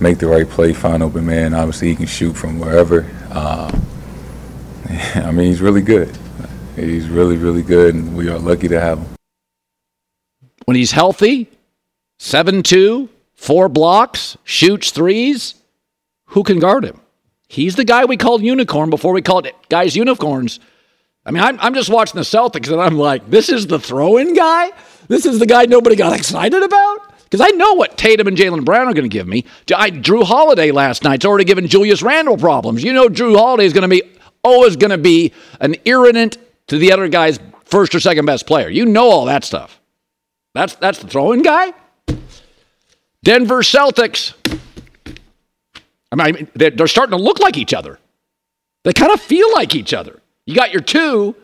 make 0.00 0.16
the 0.16 0.26
right 0.26 0.48
play, 0.48 0.72
find 0.72 1.02
open 1.02 1.26
man. 1.26 1.52
Obviously, 1.52 1.88
he 1.88 1.96
can 1.96 2.06
shoot 2.06 2.32
from 2.32 2.58
wherever. 2.58 3.06
Uh, 3.30 3.70
I 5.14 5.30
mean, 5.30 5.48
he's 5.48 5.60
really 5.60 5.82
good. 5.82 6.16
He's 6.76 7.08
really, 7.08 7.36
really 7.36 7.62
good, 7.62 7.94
and 7.94 8.16
we 8.16 8.28
are 8.28 8.38
lucky 8.38 8.68
to 8.68 8.80
have 8.80 8.98
him. 8.98 9.06
When 10.64 10.76
he's 10.76 10.92
healthy, 10.92 11.50
7 12.18 12.62
2, 12.62 13.08
four 13.34 13.68
blocks, 13.68 14.38
shoots 14.44 14.90
threes, 14.90 15.56
who 16.26 16.44
can 16.44 16.60
guard 16.60 16.84
him? 16.84 17.00
He's 17.48 17.76
the 17.76 17.84
guy 17.84 18.04
we 18.04 18.16
called 18.16 18.42
unicorn 18.42 18.88
before 18.88 19.12
we 19.12 19.20
called 19.20 19.46
it 19.46 19.54
guys 19.68 19.94
unicorns. 19.96 20.60
I 21.26 21.30
mean, 21.32 21.42
I'm, 21.42 21.58
I'm 21.60 21.74
just 21.74 21.90
watching 21.90 22.18
the 22.18 22.24
Celtics 22.24 22.72
and 22.72 22.80
I'm 22.80 22.96
like, 22.96 23.28
this 23.28 23.48
is 23.48 23.66
the 23.66 23.78
throw 23.78 24.16
in 24.16 24.34
guy? 24.34 24.70
This 25.08 25.26
is 25.26 25.38
the 25.38 25.46
guy 25.46 25.66
nobody 25.66 25.96
got 25.96 26.16
excited 26.18 26.62
about? 26.62 27.12
Because 27.24 27.40
I 27.40 27.50
know 27.56 27.74
what 27.74 27.98
Tatum 27.98 28.28
and 28.28 28.36
Jaylen 28.36 28.64
Brown 28.64 28.88
are 28.88 28.94
going 28.94 29.08
to 29.08 29.08
give 29.08 29.26
me. 29.26 29.44
I, 29.74 29.90
Jrue 29.90 30.24
Holiday 30.24 30.70
last 30.70 31.02
night's 31.02 31.24
already 31.24 31.44
given 31.44 31.66
Julius 31.66 32.02
Randle 32.02 32.36
problems. 32.36 32.84
You 32.84 32.92
know, 32.92 33.08
Jrue 33.08 33.36
Holiday 33.36 33.64
is 33.64 33.72
going 33.72 33.82
to 33.82 33.88
be 33.88 34.02
always 34.44 34.76
going 34.76 34.90
to 34.90 34.98
be 34.98 35.32
an 35.60 35.76
irritant 35.84 36.38
to 36.68 36.78
the 36.78 36.92
other 36.92 37.08
guy's 37.08 37.38
first 37.64 37.94
or 37.94 38.00
second 38.00 38.24
best 38.26 38.46
player. 38.46 38.68
You 38.68 38.86
know 38.86 39.08
all 39.10 39.26
that 39.26 39.44
stuff. 39.44 39.80
That's 40.54 40.74
that's 40.76 40.98
the 40.98 41.06
throwing 41.06 41.42
guy. 41.42 41.72
Denver 43.24 43.62
Celtics. 43.62 44.34
I 46.10 46.32
mean, 46.32 46.48
they're 46.54 46.86
starting 46.86 47.16
to 47.16 47.22
look 47.22 47.40
like 47.40 47.56
each 47.56 47.72
other. 47.72 47.98
They 48.84 48.92
kind 48.92 49.12
of 49.12 49.20
feel 49.20 49.50
like 49.54 49.74
each 49.74 49.94
other. 49.94 50.20
You 50.44 50.54
got 50.54 50.72
your 50.72 50.82
two, 50.82 51.34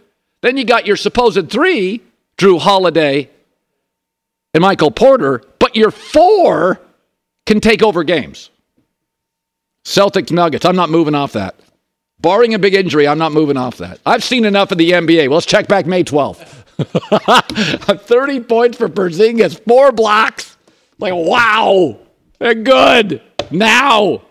then 0.42 0.56
you 0.56 0.64
got 0.64 0.86
your 0.86 0.96
supposed 0.96 1.50
three, 1.50 2.02
Jrue 2.36 2.60
Holiday 2.60 3.30
and 4.52 4.62
Michael 4.62 4.90
Porter, 4.90 5.42
but 5.58 5.76
your 5.76 5.90
four 5.90 6.80
can 7.46 7.60
take 7.60 7.82
over 7.82 8.04
games. 8.04 8.50
Celtics 9.84 10.30
Nuggets. 10.30 10.64
I'm 10.64 10.76
not 10.76 10.90
moving 10.90 11.14
off 11.14 11.32
that. 11.32 11.54
Barring 12.20 12.54
a 12.54 12.58
big 12.58 12.74
injury, 12.74 13.06
I'm 13.06 13.18
not 13.18 13.32
moving 13.32 13.56
off 13.56 13.78
that. 13.78 14.00
I've 14.04 14.24
seen 14.24 14.44
enough 14.44 14.72
of 14.72 14.78
the 14.78 14.90
NBA. 14.90 15.28
Well, 15.28 15.36
let's 15.36 15.46
check 15.46 15.68
back 15.68 15.86
May 15.86 16.02
12th. 16.02 16.64
30 18.00 18.40
points 18.40 18.76
for 18.76 18.88
Porzingis, 18.88 19.60
four 19.64 19.92
blocks. 19.92 20.56
Like, 20.98 21.14
wow, 21.14 21.98
they're 22.38 22.54
good 22.54 23.22
now. 23.50 24.22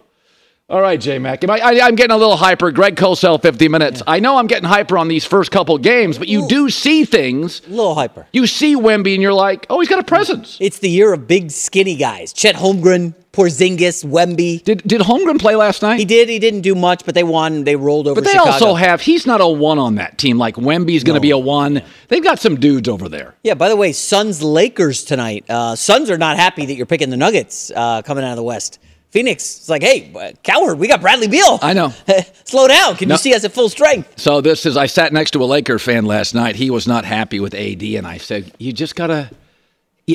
All 0.69 0.81
right, 0.81 0.99
J 0.99 1.17
Mac. 1.17 1.47
I, 1.47 1.87
am 1.87 1.95
getting 1.95 2.13
a 2.13 2.17
little 2.17 2.35
hyper. 2.35 2.71
Greg 2.71 2.97
Cosell, 2.97 3.41
50 3.41 3.69
minutes. 3.69 3.99
Yeah. 3.99 4.15
I 4.15 4.19
know 4.19 4.35
I'm 4.35 4.47
getting 4.47 4.67
hyper 4.67 4.97
on 4.97 5.07
these 5.07 5.23
first 5.23 5.49
couple 5.49 5.77
games, 5.77 6.17
but 6.17 6.27
you 6.27 6.45
do 6.49 6.69
see 6.69 7.05
things. 7.05 7.61
A 7.67 7.69
little 7.69 7.95
hyper. 7.95 8.27
You 8.33 8.47
see 8.47 8.75
Wemby, 8.75 9.13
and 9.13 9.21
you're 9.21 9.31
like, 9.31 9.65
oh, 9.69 9.79
he's 9.79 9.87
got 9.87 9.99
a 9.99 10.03
presence. 10.03 10.57
It's 10.59 10.79
the 10.79 10.89
year 10.89 11.13
of 11.13 11.25
big, 11.25 11.51
skinny 11.51 11.95
guys. 11.95 12.33
Chet 12.33 12.55
Holmgren, 12.55 13.15
Porzingis, 13.31 14.03
Wemby. 14.03 14.61
Did 14.61 14.83
did 14.85 14.99
Holmgren 14.99 15.39
play 15.39 15.55
last 15.55 15.83
night? 15.83 15.99
He 15.99 16.05
did. 16.05 16.27
He 16.27 16.37
didn't 16.37 16.61
do 16.61 16.75
much, 16.75 17.05
but 17.05 17.15
they 17.15 17.23
won. 17.23 17.63
They 17.63 17.77
rolled 17.77 18.09
over. 18.09 18.15
But 18.15 18.25
they 18.25 18.31
Chicago. 18.31 18.51
also 18.51 18.73
have. 18.75 18.99
He's 18.99 19.25
not 19.25 19.39
a 19.39 19.47
one 19.47 19.79
on 19.79 19.95
that 19.95 20.17
team. 20.17 20.37
Like 20.37 20.55
Wemby's 20.55 21.05
going 21.05 21.13
to 21.13 21.19
no. 21.19 21.21
be 21.21 21.31
a 21.31 21.37
one. 21.37 21.81
They've 22.09 22.21
got 22.21 22.39
some 22.39 22.59
dudes 22.59 22.89
over 22.89 23.07
there. 23.07 23.35
Yeah. 23.41 23.53
By 23.53 23.69
the 23.69 23.77
way, 23.77 23.93
Suns 23.93 24.43
Lakers 24.43 25.05
tonight. 25.05 25.45
Uh, 25.47 25.77
Suns 25.77 26.09
are 26.09 26.17
not 26.17 26.35
happy 26.35 26.65
that 26.65 26.73
you're 26.73 26.85
picking 26.85 27.09
the 27.09 27.15
Nuggets 27.15 27.71
uh, 27.73 28.01
coming 28.01 28.25
out 28.25 28.31
of 28.31 28.35
the 28.35 28.43
West. 28.43 28.79
Phoenix 29.17 29.61
is 29.61 29.67
like, 29.67 29.81
hey, 29.81 30.11
uh, 30.13 30.31
coward, 30.43 30.77
we 30.77 30.87
got 30.87 31.01
Bradley 31.01 31.27
Beal. 31.27 31.57
I 31.63 31.73
know. 31.73 31.91
Slow 32.43 32.67
down. 32.67 32.97
Can 32.97 33.09
no. 33.09 33.15
you 33.15 33.17
see 33.17 33.33
us 33.33 33.43
at 33.43 33.51
full 33.51 33.67
strength? 33.67 34.19
So 34.19 34.41
this 34.41 34.63
is, 34.67 34.77
I 34.77 34.85
sat 34.85 35.11
next 35.11 35.31
to 35.31 35.43
a 35.43 35.45
Laker 35.45 35.79
fan 35.79 36.05
last 36.05 36.35
night. 36.35 36.55
He 36.55 36.69
was 36.69 36.87
not 36.87 37.03
happy 37.03 37.39
with 37.39 37.55
AD, 37.55 37.81
and 37.81 38.05
I 38.05 38.19
said, 38.19 38.53
you 38.59 38.71
just 38.71 38.95
got 38.95 39.07
to. 39.07 39.31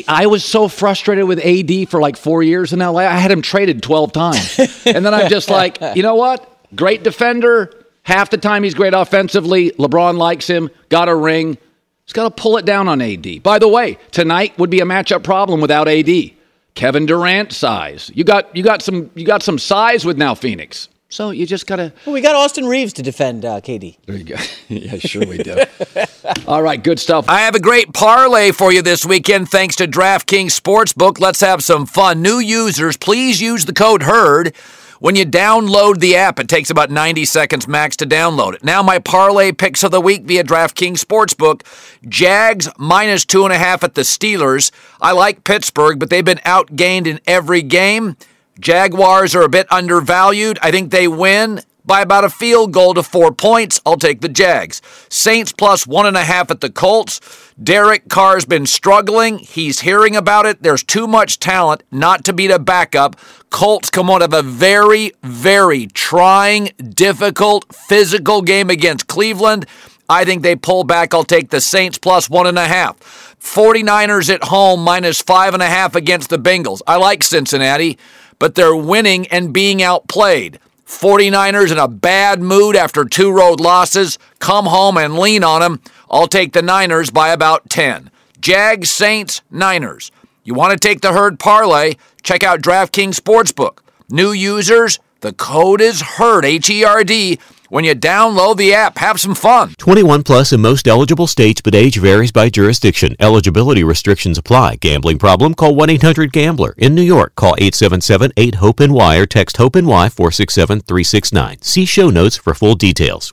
I 0.06 0.26
was 0.26 0.44
so 0.44 0.68
frustrated 0.68 1.24
with 1.24 1.40
AD 1.40 1.88
for 1.88 2.00
like 2.00 2.16
four 2.16 2.44
years 2.44 2.72
in 2.72 2.78
LA. 2.78 3.00
I 3.00 3.16
had 3.16 3.32
him 3.32 3.42
traded 3.42 3.82
12 3.82 4.12
times. 4.12 4.58
and 4.86 5.04
then 5.04 5.12
I'm 5.12 5.28
just 5.28 5.50
like, 5.50 5.78
you 5.96 6.04
know 6.04 6.14
what? 6.14 6.48
Great 6.76 7.02
defender. 7.02 7.74
Half 8.04 8.30
the 8.30 8.38
time 8.38 8.62
he's 8.62 8.74
great 8.74 8.94
offensively. 8.94 9.72
LeBron 9.72 10.16
likes 10.16 10.46
him. 10.46 10.70
Got 10.90 11.08
a 11.08 11.14
ring. 11.16 11.58
He's 12.04 12.12
got 12.12 12.36
to 12.36 12.40
pull 12.40 12.56
it 12.56 12.64
down 12.64 12.86
on 12.86 13.02
AD. 13.02 13.42
By 13.42 13.58
the 13.58 13.66
way, 13.66 13.98
tonight 14.12 14.56
would 14.60 14.70
be 14.70 14.78
a 14.78 14.84
matchup 14.84 15.24
problem 15.24 15.60
without 15.60 15.88
AD. 15.88 16.34
Kevin 16.74 17.06
Durant 17.06 17.52
size. 17.52 18.10
You 18.14 18.24
got 18.24 18.54
you 18.56 18.62
got 18.62 18.82
some 18.82 19.10
you 19.14 19.24
got 19.24 19.42
some 19.42 19.58
size 19.58 20.04
with 20.04 20.16
now 20.16 20.34
Phoenix. 20.34 20.88
So 21.12 21.28
you 21.28 21.46
just 21.46 21.66
gotta. 21.66 21.92
Well, 22.06 22.14
we 22.14 22.22
got 22.22 22.34
Austin 22.34 22.64
Reaves 22.64 22.94
to 22.94 23.02
defend 23.02 23.44
uh, 23.44 23.60
KD. 23.60 23.98
There 24.06 24.16
you 24.16 24.24
go. 24.24 24.36
yeah, 24.68 24.96
sure 24.96 25.26
we 25.26 25.36
do. 25.36 25.56
All 26.46 26.62
right, 26.62 26.82
good 26.82 26.98
stuff. 26.98 27.28
I 27.28 27.40
have 27.40 27.54
a 27.54 27.60
great 27.60 27.92
parlay 27.92 28.50
for 28.50 28.72
you 28.72 28.80
this 28.80 29.04
weekend, 29.04 29.50
thanks 29.50 29.76
to 29.76 29.86
DraftKings 29.86 30.58
Sportsbook. 30.58 31.20
Let's 31.20 31.40
have 31.40 31.62
some 31.62 31.84
fun. 31.84 32.22
New 32.22 32.38
users, 32.38 32.96
please 32.96 33.42
use 33.42 33.66
the 33.66 33.74
code 33.74 34.04
HERD 34.04 34.54
when 35.02 35.16
you 35.16 35.26
download 35.26 35.98
the 35.98 36.14
app, 36.14 36.38
it 36.38 36.46
takes 36.46 36.70
about 36.70 36.88
90 36.88 37.24
seconds 37.24 37.66
max 37.66 37.96
to 37.96 38.06
download 38.06 38.54
it. 38.54 38.62
Now, 38.62 38.84
my 38.84 39.00
parlay 39.00 39.50
picks 39.50 39.82
of 39.82 39.90
the 39.90 40.00
week 40.00 40.22
via 40.22 40.44
DraftKings 40.44 41.04
Sportsbook 41.04 41.62
Jags 42.08 42.68
minus 42.78 43.24
two 43.24 43.42
and 43.42 43.52
a 43.52 43.58
half 43.58 43.82
at 43.82 43.96
the 43.96 44.02
Steelers. 44.02 44.70
I 45.00 45.10
like 45.10 45.42
Pittsburgh, 45.42 45.98
but 45.98 46.08
they've 46.08 46.24
been 46.24 46.38
outgained 46.46 47.08
in 47.08 47.18
every 47.26 47.62
game. 47.62 48.16
Jaguars 48.60 49.34
are 49.34 49.42
a 49.42 49.48
bit 49.48 49.66
undervalued. 49.72 50.60
I 50.62 50.70
think 50.70 50.92
they 50.92 51.08
win 51.08 51.62
by 51.84 52.00
about 52.00 52.24
a 52.24 52.30
field 52.30 52.72
goal 52.72 52.94
to 52.94 53.02
four 53.02 53.32
points. 53.32 53.80
I'll 53.84 53.96
take 53.96 54.20
the 54.20 54.28
Jags. 54.28 54.80
Saints 55.08 55.52
plus 55.52 55.86
one 55.86 56.06
and 56.06 56.16
a 56.16 56.24
half 56.24 56.50
at 56.50 56.60
the 56.60 56.70
Colts. 56.70 57.20
Derek 57.62 58.08
Carr's 58.08 58.44
been 58.44 58.66
struggling. 58.66 59.38
He's 59.38 59.80
hearing 59.80 60.16
about 60.16 60.46
it. 60.46 60.62
There's 60.62 60.82
too 60.82 61.06
much 61.06 61.38
talent 61.38 61.82
not 61.90 62.24
to 62.24 62.32
beat 62.32 62.50
a 62.50 62.58
backup. 62.58 63.16
Colts 63.50 63.90
come 63.90 64.10
out 64.10 64.22
of 64.22 64.32
a 64.32 64.42
very, 64.42 65.12
very 65.22 65.86
trying, 65.86 66.70
difficult, 66.76 67.74
physical 67.74 68.42
game 68.42 68.70
against 68.70 69.06
Cleveland. 69.06 69.66
I 70.08 70.24
think 70.24 70.42
they 70.42 70.56
pull 70.56 70.84
back. 70.84 71.14
I'll 71.14 71.24
take 71.24 71.50
the 71.50 71.60
Saints 71.60 71.98
plus 71.98 72.28
one 72.28 72.46
and 72.46 72.58
a 72.58 72.66
half. 72.66 72.98
49ers 73.40 74.32
at 74.32 74.44
home 74.44 74.80
minus 74.80 75.20
five 75.20 75.54
and 75.54 75.62
a 75.62 75.66
half 75.66 75.94
against 75.94 76.30
the 76.30 76.38
Bengals. 76.38 76.80
I 76.86 76.96
like 76.96 77.22
Cincinnati, 77.22 77.98
but 78.38 78.54
they're 78.54 78.76
winning 78.76 79.26
and 79.28 79.52
being 79.52 79.82
outplayed. 79.82 80.58
49ers 80.98 81.72
in 81.72 81.78
a 81.78 81.88
bad 81.88 82.40
mood 82.40 82.76
after 82.76 83.04
two 83.04 83.32
road 83.32 83.60
losses. 83.60 84.18
Come 84.38 84.66
home 84.66 84.96
and 84.96 85.18
lean 85.18 85.42
on 85.42 85.60
them. 85.60 85.80
I'll 86.10 86.28
take 86.28 86.52
the 86.52 86.62
Niners 86.62 87.10
by 87.10 87.30
about 87.30 87.68
10. 87.70 88.10
Jags, 88.40 88.90
Saints, 88.90 89.40
Niners. 89.50 90.12
You 90.44 90.54
want 90.54 90.72
to 90.72 90.78
take 90.78 91.00
the 91.00 91.12
herd 91.12 91.38
parlay? 91.38 91.94
Check 92.22 92.42
out 92.42 92.60
DraftKings 92.60 93.18
Sportsbook. 93.18 93.78
New 94.10 94.32
users, 94.32 94.98
the 95.20 95.32
code 95.32 95.80
is 95.80 96.02
HERD, 96.02 96.44
H 96.44 96.70
E 96.70 96.84
R 96.84 97.02
D. 97.04 97.38
When 97.72 97.86
you 97.86 97.94
download 97.94 98.58
the 98.58 98.74
app, 98.74 98.98
have 98.98 99.18
some 99.18 99.34
fun. 99.34 99.72
21 99.78 100.24
plus 100.24 100.52
in 100.52 100.60
most 100.60 100.86
eligible 100.86 101.26
states, 101.26 101.62
but 101.62 101.74
age 101.74 101.96
varies 101.96 102.30
by 102.30 102.50
jurisdiction. 102.50 103.16
Eligibility 103.18 103.82
restrictions 103.82 104.36
apply. 104.36 104.76
Gambling 104.76 105.18
problem? 105.18 105.54
Call 105.54 105.74
1 105.74 105.88
800 105.88 106.32
Gambler. 106.32 106.74
In 106.76 106.94
New 106.94 107.00
York, 107.00 107.34
call 107.34 107.54
877 107.56 108.32
8 108.36 108.56
HOPE 108.56 108.80
NY 108.80 109.16
or 109.16 109.24
text 109.24 109.56
HOPE 109.56 109.76
NY 109.76 110.10
467 110.10 110.80
369. 110.80 111.62
See 111.62 111.86
show 111.86 112.10
notes 112.10 112.36
for 112.36 112.52
full 112.52 112.74
details. 112.74 113.32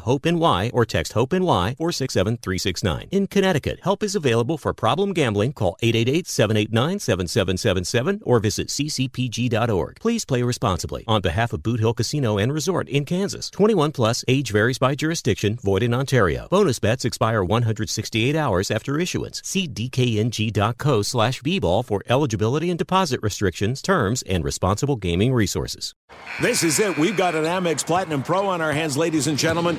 HOPE 0.00 0.26
NY 0.26 0.70
or 0.72 0.84
text 0.84 1.12
HOPE 1.12 1.32
NY 1.32 1.74
467 1.78 2.38
369. 2.38 3.08
In 3.10 3.26
Connecticut, 3.26 3.80
help 3.82 4.02
is 4.02 4.14
available 4.14 4.58
for 4.58 4.72
problem 4.74 5.12
gambling. 5.12 5.52
Call 5.52 5.76
888 5.82 6.26
789 6.26 6.98
7777 6.98 8.20
or 8.24 8.40
visit 8.40 8.68
ccpg.org. 8.68 10.00
Please 10.00 10.24
play 10.24 10.42
responsibly. 10.42 11.04
On 11.06 11.20
behalf 11.20 11.52
of 11.52 11.62
Boot 11.62 11.80
Hill 11.80 11.94
Casino 11.94 12.38
and 12.38 12.52
Resort 12.52 12.88
in 12.88 13.04
Kansas, 13.04 13.50
21 13.50 13.92
plus, 13.92 14.24
age 14.28 14.50
varies 14.50 14.78
by 14.78 14.94
jurisdiction, 14.94 15.56
void 15.62 15.82
in 15.82 15.94
Ontario. 15.94 16.48
Bonus 16.50 16.78
bets 16.78 17.04
expire 17.04 17.44
168 17.44 18.36
hours 18.36 18.70
after 18.70 18.98
issuance. 18.98 19.40
See 19.44 19.68
dkng.co 19.68 21.02
slash 21.02 21.42
bball 21.42 21.84
for 21.84 22.02
eligibility 22.08 22.70
and 22.70 22.78
deposit 22.78 23.20
restrictions, 23.22 23.82
terms, 23.82 24.22
and 24.22 24.44
responsible 24.44 24.96
gaming 24.96 25.32
resources. 25.32 25.94
This 26.40 26.62
is 26.62 26.78
it. 26.78 26.96
We've 26.96 27.16
got 27.16 27.34
an 27.34 27.44
Amex 27.44 27.84
Platinum 27.84 28.22
Pro 28.22 28.46
on 28.46 28.60
our 28.60 28.72
hands, 28.72 28.96
ladies 28.96 29.26
and 29.26 29.38
gentlemen. 29.38 29.78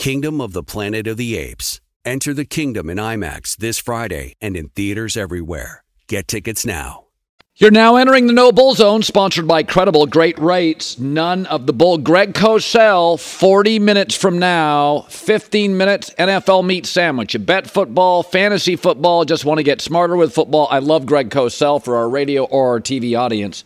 Kingdom 0.00 0.40
of 0.40 0.54
the 0.54 0.62
Planet 0.62 1.06
of 1.06 1.18
the 1.18 1.36
Apes. 1.36 1.78
Enter 2.06 2.32
the 2.32 2.46
kingdom 2.46 2.88
in 2.88 2.96
IMAX 2.96 3.54
this 3.58 3.76
Friday 3.76 4.32
and 4.40 4.56
in 4.56 4.70
theaters 4.70 5.14
everywhere. 5.14 5.84
Get 6.08 6.26
tickets 6.26 6.64
now. 6.64 7.08
You're 7.56 7.70
now 7.70 7.96
entering 7.96 8.26
the 8.26 8.32
No 8.32 8.50
Bull 8.50 8.72
Zone, 8.72 9.02
sponsored 9.02 9.46
by 9.46 9.62
Credible. 9.62 10.06
Great 10.06 10.38
rates, 10.38 10.98
none 10.98 11.44
of 11.44 11.66
the 11.66 11.74
bull. 11.74 11.98
Greg 11.98 12.32
Cosell, 12.32 13.20
40 13.20 13.78
minutes 13.78 14.14
from 14.14 14.38
now, 14.38 15.04
15 15.10 15.76
minutes 15.76 16.08
NFL 16.18 16.64
meat 16.64 16.86
sandwich. 16.86 17.34
You 17.34 17.40
bet 17.40 17.68
football, 17.68 18.22
fantasy 18.22 18.76
football, 18.76 19.26
just 19.26 19.44
want 19.44 19.58
to 19.58 19.64
get 19.64 19.82
smarter 19.82 20.16
with 20.16 20.34
football. 20.34 20.66
I 20.70 20.78
love 20.78 21.04
Greg 21.04 21.28
Cosell 21.28 21.84
for 21.84 21.96
our 21.96 22.08
radio 22.08 22.44
or 22.44 22.70
our 22.70 22.80
TV 22.80 23.20
audience. 23.20 23.64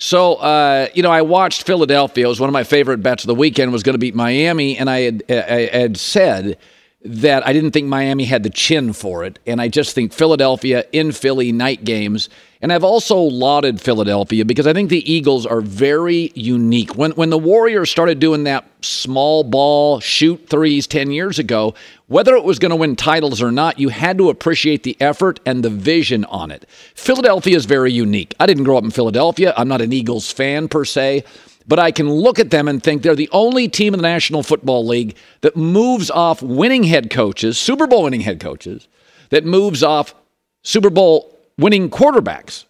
So, 0.00 0.36
uh, 0.36 0.88
you 0.94 1.02
know, 1.02 1.10
I 1.10 1.20
watched 1.20 1.64
Philadelphia. 1.64 2.24
It 2.24 2.28
was 2.28 2.40
one 2.40 2.48
of 2.48 2.54
my 2.54 2.64
favorite 2.64 3.02
bets 3.02 3.22
of 3.22 3.28
the 3.28 3.34
weekend 3.34 3.70
was 3.70 3.82
going 3.82 3.92
to 3.92 3.98
beat 3.98 4.14
Miami, 4.14 4.78
and 4.78 4.88
I 4.88 5.00
had, 5.00 5.24
I 5.28 5.68
had 5.72 5.96
said 5.98 6.56
that 7.02 7.46
I 7.46 7.54
didn't 7.54 7.70
think 7.70 7.86
Miami 7.86 8.24
had 8.24 8.42
the 8.42 8.50
chin 8.50 8.92
for 8.92 9.24
it, 9.24 9.38
and 9.46 9.60
I 9.60 9.68
just 9.68 9.94
think 9.94 10.12
Philadelphia 10.12 10.84
in 10.92 11.12
Philly 11.12 11.50
night 11.50 11.84
games. 11.84 12.28
And 12.62 12.70
I've 12.70 12.84
also 12.84 13.16
lauded 13.16 13.80
Philadelphia 13.80 14.44
because 14.44 14.66
I 14.66 14.74
think 14.74 14.90
the 14.90 15.10
Eagles 15.10 15.46
are 15.46 15.62
very 15.62 16.30
unique. 16.34 16.94
When 16.96 17.12
when 17.12 17.30
the 17.30 17.38
Warriors 17.38 17.90
started 17.90 18.18
doing 18.18 18.44
that 18.44 18.66
small 18.82 19.44
ball 19.44 20.00
shoot 20.00 20.46
threes 20.46 20.86
10 20.86 21.10
years 21.10 21.38
ago, 21.38 21.74
whether 22.08 22.36
it 22.36 22.44
was 22.44 22.58
going 22.58 22.70
to 22.70 22.76
win 22.76 22.96
titles 22.96 23.40
or 23.40 23.50
not, 23.50 23.78
you 23.78 23.88
had 23.88 24.18
to 24.18 24.28
appreciate 24.28 24.82
the 24.82 24.96
effort 25.00 25.40
and 25.46 25.62
the 25.62 25.70
vision 25.70 26.26
on 26.26 26.50
it. 26.50 26.68
Philadelphia 26.94 27.56
is 27.56 27.64
very 27.64 27.92
unique. 27.92 28.34
I 28.38 28.44
didn't 28.44 28.64
grow 28.64 28.76
up 28.76 28.84
in 28.84 28.90
Philadelphia. 28.90 29.54
I'm 29.56 29.68
not 29.68 29.80
an 29.80 29.92
Eagles 29.92 30.30
fan 30.30 30.68
per 30.68 30.84
se, 30.84 31.24
but 31.70 31.78
I 31.78 31.92
can 31.92 32.10
look 32.10 32.40
at 32.40 32.50
them 32.50 32.66
and 32.66 32.82
think 32.82 33.02
they're 33.02 33.14
the 33.14 33.28
only 33.30 33.68
team 33.68 33.94
in 33.94 33.98
the 33.98 34.08
National 34.08 34.42
Football 34.42 34.84
League 34.84 35.14
that 35.42 35.56
moves 35.56 36.10
off 36.10 36.42
winning 36.42 36.82
head 36.82 37.10
coaches, 37.10 37.58
Super 37.58 37.86
Bowl 37.86 38.02
winning 38.02 38.22
head 38.22 38.40
coaches, 38.40 38.88
that 39.28 39.44
moves 39.44 39.84
off 39.84 40.16
Super 40.64 40.90
Bowl 40.90 41.38
winning 41.56 41.88
quarterbacks. 41.88 42.64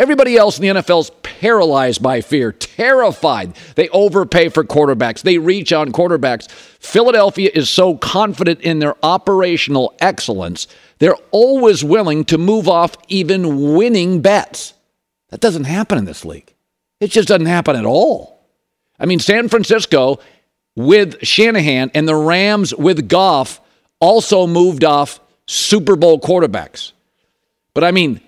Everybody 0.00 0.36
else 0.36 0.58
in 0.58 0.62
the 0.62 0.80
NFL 0.80 1.00
is 1.02 1.10
paralyzed 1.22 2.02
by 2.02 2.22
fear, 2.22 2.50
terrified. 2.50 3.54
They 3.76 3.88
overpay 3.90 4.48
for 4.48 4.64
quarterbacks, 4.64 5.22
they 5.22 5.38
reach 5.38 5.72
on 5.72 5.92
quarterbacks. 5.92 6.50
Philadelphia 6.50 7.52
is 7.54 7.70
so 7.70 7.98
confident 7.98 8.62
in 8.62 8.80
their 8.80 8.96
operational 9.04 9.94
excellence, 10.00 10.66
they're 10.98 11.14
always 11.30 11.84
willing 11.84 12.24
to 12.24 12.36
move 12.36 12.68
off 12.68 12.96
even 13.06 13.74
winning 13.74 14.20
bets. 14.22 14.74
That 15.28 15.40
doesn't 15.40 15.64
happen 15.64 15.98
in 15.98 16.04
this 16.04 16.24
league. 16.24 16.52
It 16.98 17.12
just 17.12 17.28
doesn't 17.28 17.46
happen 17.46 17.76
at 17.76 17.86
all. 17.86 18.39
I 19.00 19.06
mean, 19.06 19.18
San 19.18 19.48
Francisco 19.48 20.20
with 20.76 21.24
Shanahan 21.24 21.90
and 21.94 22.06
the 22.06 22.14
Rams 22.14 22.74
with 22.74 23.08
Goff 23.08 23.60
also 23.98 24.46
moved 24.46 24.84
off 24.84 25.20
Super 25.46 25.96
Bowl 25.96 26.20
quarterbacks. 26.20 26.92
But 27.74 27.84
I 27.84 27.90
mean, 27.90 28.20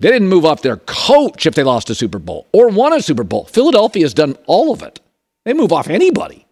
they 0.00 0.10
didn't 0.10 0.28
move 0.28 0.44
off 0.44 0.62
their 0.62 0.76
coach 0.78 1.46
if 1.46 1.54
they 1.54 1.62
lost 1.62 1.88
a 1.90 1.94
Super 1.94 2.18
Bowl 2.18 2.46
or 2.52 2.68
won 2.68 2.92
a 2.92 3.00
Super 3.00 3.24
Bowl. 3.24 3.44
Philadelphia 3.44 4.04
has 4.04 4.14
done 4.14 4.36
all 4.46 4.72
of 4.72 4.82
it. 4.82 5.00
They 5.44 5.54
move 5.54 5.72
off 5.72 5.88
anybody. 5.88 6.46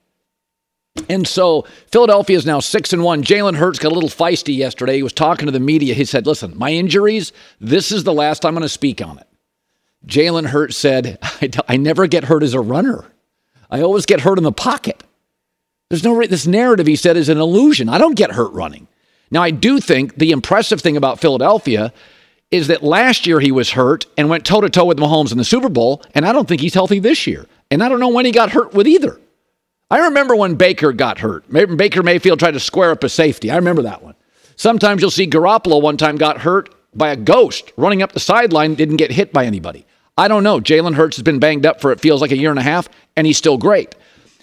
And 1.08 1.26
so 1.26 1.66
Philadelphia 1.90 2.36
is 2.36 2.46
now 2.46 2.60
six 2.60 2.92
and 2.92 3.02
one. 3.02 3.24
Jalen 3.24 3.56
Hurts 3.56 3.80
got 3.80 3.90
a 3.90 3.94
little 3.94 4.08
feisty 4.08 4.56
yesterday. 4.56 4.96
He 4.96 5.02
was 5.02 5.12
talking 5.12 5.46
to 5.46 5.52
the 5.52 5.58
media. 5.58 5.92
He 5.92 6.04
said, 6.04 6.24
"Listen, 6.24 6.56
my 6.56 6.70
injuries. 6.70 7.32
This 7.60 7.90
is 7.90 8.04
the 8.04 8.12
last 8.12 8.44
I'm 8.44 8.54
going 8.54 8.62
to 8.62 8.68
speak 8.68 9.02
on 9.02 9.18
it." 9.18 9.26
Jalen 10.06 10.46
Hurts 10.46 10.76
said, 10.76 11.18
I, 11.22 11.50
I, 11.68 11.76
never 11.76 12.06
get 12.06 12.24
hurt 12.24 12.42
as 12.42 12.54
a 12.54 12.60
runner. 12.60 13.04
I 13.70 13.80
always 13.80 14.06
get 14.06 14.20
hurt 14.20 14.38
in 14.38 14.44
the 14.44 14.52
pocket." 14.52 15.02
There's 15.90 16.04
no 16.04 16.20
this 16.26 16.46
narrative. 16.46 16.86
He 16.86 16.96
said 16.96 17.16
is 17.16 17.28
an 17.28 17.38
illusion. 17.38 17.88
I 17.88 17.98
don't 17.98 18.16
get 18.16 18.32
hurt 18.32 18.52
running. 18.52 18.88
Now 19.30 19.42
I 19.42 19.50
do 19.50 19.80
think 19.80 20.16
the 20.16 20.30
impressive 20.30 20.80
thing 20.80 20.96
about 20.96 21.20
Philadelphia 21.20 21.92
is 22.50 22.68
that 22.68 22.82
last 22.82 23.26
year 23.26 23.40
he 23.40 23.50
was 23.50 23.70
hurt 23.70 24.06
and 24.16 24.28
went 24.28 24.44
toe 24.46 24.60
to 24.60 24.70
toe 24.70 24.84
with 24.84 24.98
Mahomes 24.98 25.32
in 25.32 25.38
the 25.38 25.44
Super 25.44 25.68
Bowl, 25.68 26.02
and 26.14 26.24
I 26.24 26.32
don't 26.32 26.46
think 26.46 26.60
he's 26.60 26.74
healthy 26.74 27.00
this 27.00 27.26
year. 27.26 27.46
And 27.70 27.82
I 27.82 27.88
don't 27.88 28.00
know 28.00 28.08
when 28.08 28.26
he 28.26 28.32
got 28.32 28.50
hurt 28.50 28.74
with 28.74 28.86
either. 28.86 29.20
I 29.90 30.06
remember 30.06 30.36
when 30.36 30.54
Baker 30.54 30.92
got 30.92 31.18
hurt. 31.18 31.48
Baker 31.50 32.02
Mayfield 32.02 32.38
tried 32.38 32.52
to 32.52 32.60
square 32.60 32.90
up 32.90 33.04
a 33.04 33.08
safety. 33.08 33.50
I 33.50 33.56
remember 33.56 33.82
that 33.82 34.02
one. 34.02 34.14
Sometimes 34.56 35.00
you'll 35.00 35.10
see 35.10 35.26
Garoppolo 35.26 35.82
one 35.82 35.96
time 35.96 36.16
got 36.16 36.38
hurt 36.38 36.72
by 36.94 37.10
a 37.10 37.16
ghost 37.16 37.72
running 37.76 38.02
up 38.02 38.12
the 38.12 38.20
sideline, 38.20 38.74
didn't 38.74 38.96
get 38.96 39.10
hit 39.10 39.32
by 39.32 39.44
anybody. 39.44 39.84
I 40.16 40.28
don't 40.28 40.44
know. 40.44 40.60
Jalen 40.60 40.94
Hurts 40.94 41.16
has 41.16 41.24
been 41.24 41.40
banged 41.40 41.66
up 41.66 41.80
for 41.80 41.90
it 41.90 42.00
feels 42.00 42.20
like 42.20 42.30
a 42.30 42.36
year 42.36 42.50
and 42.50 42.58
a 42.58 42.62
half, 42.62 42.88
and 43.16 43.26
he's 43.26 43.38
still 43.38 43.58
great. 43.58 43.94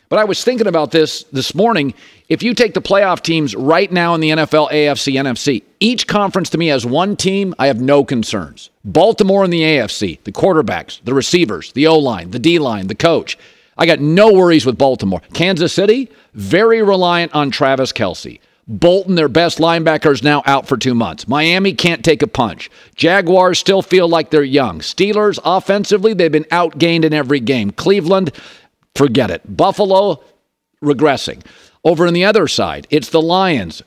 But 0.09 0.19
I 0.19 0.25
was 0.25 0.43
thinking 0.43 0.67
about 0.67 0.91
this 0.91 1.23
this 1.31 1.55
morning. 1.55 1.93
If 2.27 2.43
you 2.43 2.53
take 2.53 2.73
the 2.73 2.81
playoff 2.81 3.21
teams 3.21 3.55
right 3.55 3.89
now 3.89 4.13
in 4.13 4.19
the 4.19 4.31
NFL, 4.31 4.69
AFC, 4.69 5.13
NFC, 5.13 5.63
each 5.79 6.07
conference 6.07 6.49
to 6.49 6.57
me 6.57 6.67
has 6.67 6.85
one 6.85 7.15
team 7.15 7.55
I 7.57 7.67
have 7.67 7.79
no 7.79 8.03
concerns. 8.03 8.69
Baltimore 8.83 9.45
in 9.45 9.51
the 9.51 9.61
AFC, 9.61 10.21
the 10.25 10.33
quarterbacks, 10.33 10.99
the 11.05 11.13
receivers, 11.13 11.71
the 11.71 11.87
O 11.87 11.97
line, 11.97 12.31
the 12.31 12.39
D 12.39 12.59
line, 12.59 12.87
the 12.87 12.95
coach. 12.95 13.37
I 13.77 13.85
got 13.85 14.01
no 14.01 14.33
worries 14.33 14.65
with 14.65 14.77
Baltimore. 14.77 15.21
Kansas 15.33 15.71
City, 15.71 16.11
very 16.33 16.83
reliant 16.83 17.33
on 17.33 17.49
Travis 17.49 17.93
Kelce. 17.93 18.41
Bolton, 18.71 19.15
their 19.15 19.27
best 19.27 19.57
linebacker, 19.57 20.11
is 20.11 20.23
now 20.23 20.41
out 20.45 20.65
for 20.67 20.77
two 20.77 20.95
months. 20.95 21.27
Miami 21.27 21.73
can't 21.73 22.05
take 22.05 22.21
a 22.21 22.27
punch. 22.27 22.71
Jaguars 22.95 23.59
still 23.59 23.81
feel 23.81 24.07
like 24.07 24.29
they're 24.29 24.43
young. 24.43 24.79
Steelers, 24.79 25.39
offensively, 25.43 26.13
they've 26.13 26.31
been 26.31 26.45
outgained 26.45 27.03
in 27.03 27.13
every 27.13 27.41
game. 27.41 27.71
Cleveland, 27.71 28.31
forget 28.95 29.29
it. 29.29 29.41
Buffalo, 29.57 30.23
regressing. 30.81 31.45
Over 31.83 32.07
on 32.07 32.13
the 32.13 32.25
other 32.25 32.47
side, 32.47 32.87
it's 32.89 33.09
the 33.09 33.21
Lions. 33.21 33.83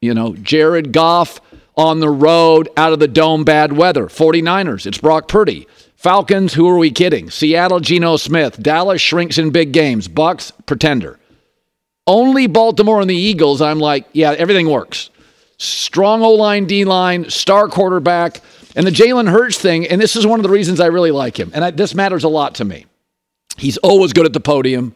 You 0.00 0.14
know, 0.14 0.34
Jared 0.34 0.92
Goff 0.92 1.40
on 1.76 2.00
the 2.00 2.10
road, 2.10 2.68
out 2.76 2.92
of 2.92 2.98
the 2.98 3.08
dome, 3.08 3.44
bad 3.44 3.72
weather. 3.72 4.06
49ers, 4.06 4.86
it's 4.86 4.98
Brock 4.98 5.28
Purdy. 5.28 5.66
Falcons, 5.96 6.54
who 6.54 6.68
are 6.68 6.76
we 6.76 6.90
kidding? 6.90 7.30
Seattle, 7.30 7.80
Geno 7.80 8.16
Smith. 8.16 8.60
Dallas 8.62 9.00
shrinks 9.00 9.38
in 9.38 9.50
big 9.50 9.72
games. 9.72 10.08
Bucks, 10.08 10.52
pretender. 10.66 11.18
Only 12.06 12.46
Baltimore 12.46 13.00
and 13.00 13.08
the 13.08 13.16
Eagles, 13.16 13.62
I'm 13.62 13.78
like, 13.78 14.06
yeah, 14.12 14.32
everything 14.32 14.68
works. 14.68 15.10
Strong 15.56 16.22
O 16.22 16.32
line, 16.32 16.66
D 16.66 16.84
line, 16.84 17.30
star 17.30 17.68
quarterback, 17.68 18.40
and 18.76 18.86
the 18.86 18.90
Jalen 18.90 19.30
Hurts 19.30 19.58
thing. 19.58 19.86
And 19.86 20.00
this 20.00 20.16
is 20.16 20.26
one 20.26 20.38
of 20.38 20.42
the 20.42 20.50
reasons 20.50 20.80
I 20.80 20.86
really 20.86 21.10
like 21.10 21.38
him. 21.38 21.50
And 21.54 21.64
I, 21.64 21.70
this 21.70 21.94
matters 21.94 22.24
a 22.24 22.28
lot 22.28 22.56
to 22.56 22.64
me. 22.64 22.86
He's 23.56 23.76
always 23.78 24.12
good 24.12 24.26
at 24.26 24.32
the 24.32 24.40
podium. 24.40 24.94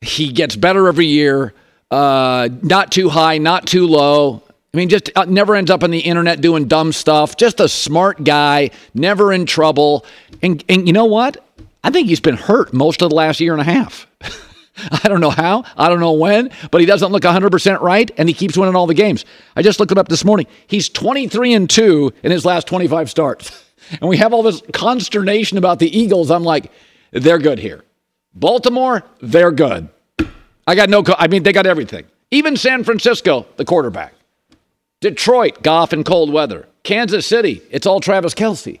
He 0.00 0.32
gets 0.32 0.56
better 0.56 0.88
every 0.88 1.06
year. 1.06 1.52
Uh, 1.90 2.48
not 2.62 2.92
too 2.92 3.08
high, 3.08 3.38
not 3.38 3.66
too 3.66 3.86
low. 3.86 4.42
I 4.72 4.76
mean, 4.76 4.88
just 4.88 5.10
uh, 5.16 5.24
never 5.24 5.56
ends 5.56 5.70
up 5.70 5.82
on 5.82 5.90
the 5.90 5.98
internet 5.98 6.40
doing 6.40 6.66
dumb 6.66 6.92
stuff. 6.92 7.36
Just 7.36 7.58
a 7.58 7.68
smart 7.68 8.22
guy, 8.22 8.70
never 8.94 9.32
in 9.32 9.44
trouble. 9.44 10.06
And, 10.40 10.64
and 10.68 10.86
you 10.86 10.92
know 10.92 11.06
what? 11.06 11.44
I 11.82 11.90
think 11.90 12.08
he's 12.08 12.20
been 12.20 12.36
hurt 12.36 12.72
most 12.72 13.02
of 13.02 13.10
the 13.10 13.16
last 13.16 13.40
year 13.40 13.52
and 13.52 13.60
a 13.60 13.64
half. 13.64 14.06
I 15.04 15.08
don't 15.08 15.20
know 15.20 15.30
how, 15.30 15.64
I 15.76 15.88
don't 15.88 16.00
know 16.00 16.12
when, 16.12 16.50
but 16.70 16.80
he 16.80 16.86
doesn't 16.86 17.12
look 17.12 17.22
100% 17.22 17.80
right 17.80 18.10
and 18.16 18.28
he 18.28 18.34
keeps 18.34 18.56
winning 18.56 18.76
all 18.76 18.86
the 18.86 18.94
games. 18.94 19.24
I 19.56 19.62
just 19.62 19.80
looked 19.80 19.92
it 19.92 19.98
up 19.98 20.08
this 20.08 20.24
morning. 20.24 20.46
He's 20.66 20.88
23 20.88 21.54
and 21.54 21.70
2 21.70 22.12
in 22.22 22.30
his 22.30 22.44
last 22.44 22.66
25 22.66 23.10
starts. 23.10 23.64
And 24.00 24.08
we 24.08 24.18
have 24.18 24.32
all 24.32 24.44
this 24.44 24.62
consternation 24.72 25.58
about 25.58 25.80
the 25.80 25.98
Eagles. 25.98 26.30
I'm 26.30 26.44
like, 26.44 26.70
they're 27.10 27.40
good 27.40 27.58
here. 27.58 27.82
Baltimore, 28.34 29.02
they're 29.20 29.50
good. 29.50 29.88
I 30.64 30.76
got 30.76 30.88
no, 30.88 31.02
I 31.18 31.26
mean, 31.26 31.42
they 31.42 31.52
got 31.52 31.66
everything. 31.66 32.06
Even 32.30 32.56
San 32.56 32.84
Francisco, 32.84 33.46
the 33.56 33.64
quarterback. 33.64 34.14
Detroit, 35.00 35.64
Goff 35.64 35.92
and 35.92 36.04
cold 36.04 36.32
weather. 36.32 36.68
Kansas 36.84 37.26
City, 37.26 37.62
it's 37.72 37.84
all 37.84 37.98
Travis 37.98 38.32
Kelce. 38.32 38.78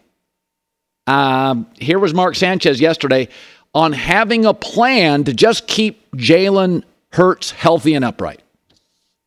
Um, 1.08 1.66
here 1.76 1.98
was 1.98 2.14
Mark 2.14 2.36
Sanchez 2.36 2.80
yesterday 2.80 3.28
on 3.74 3.92
having 3.92 4.44
a 4.44 4.54
plan 4.54 5.24
to 5.24 5.32
just 5.32 5.66
keep 5.66 6.10
Jalen 6.12 6.84
Hurts 7.12 7.50
healthy 7.50 7.94
and 7.94 8.04
upright. 8.04 8.40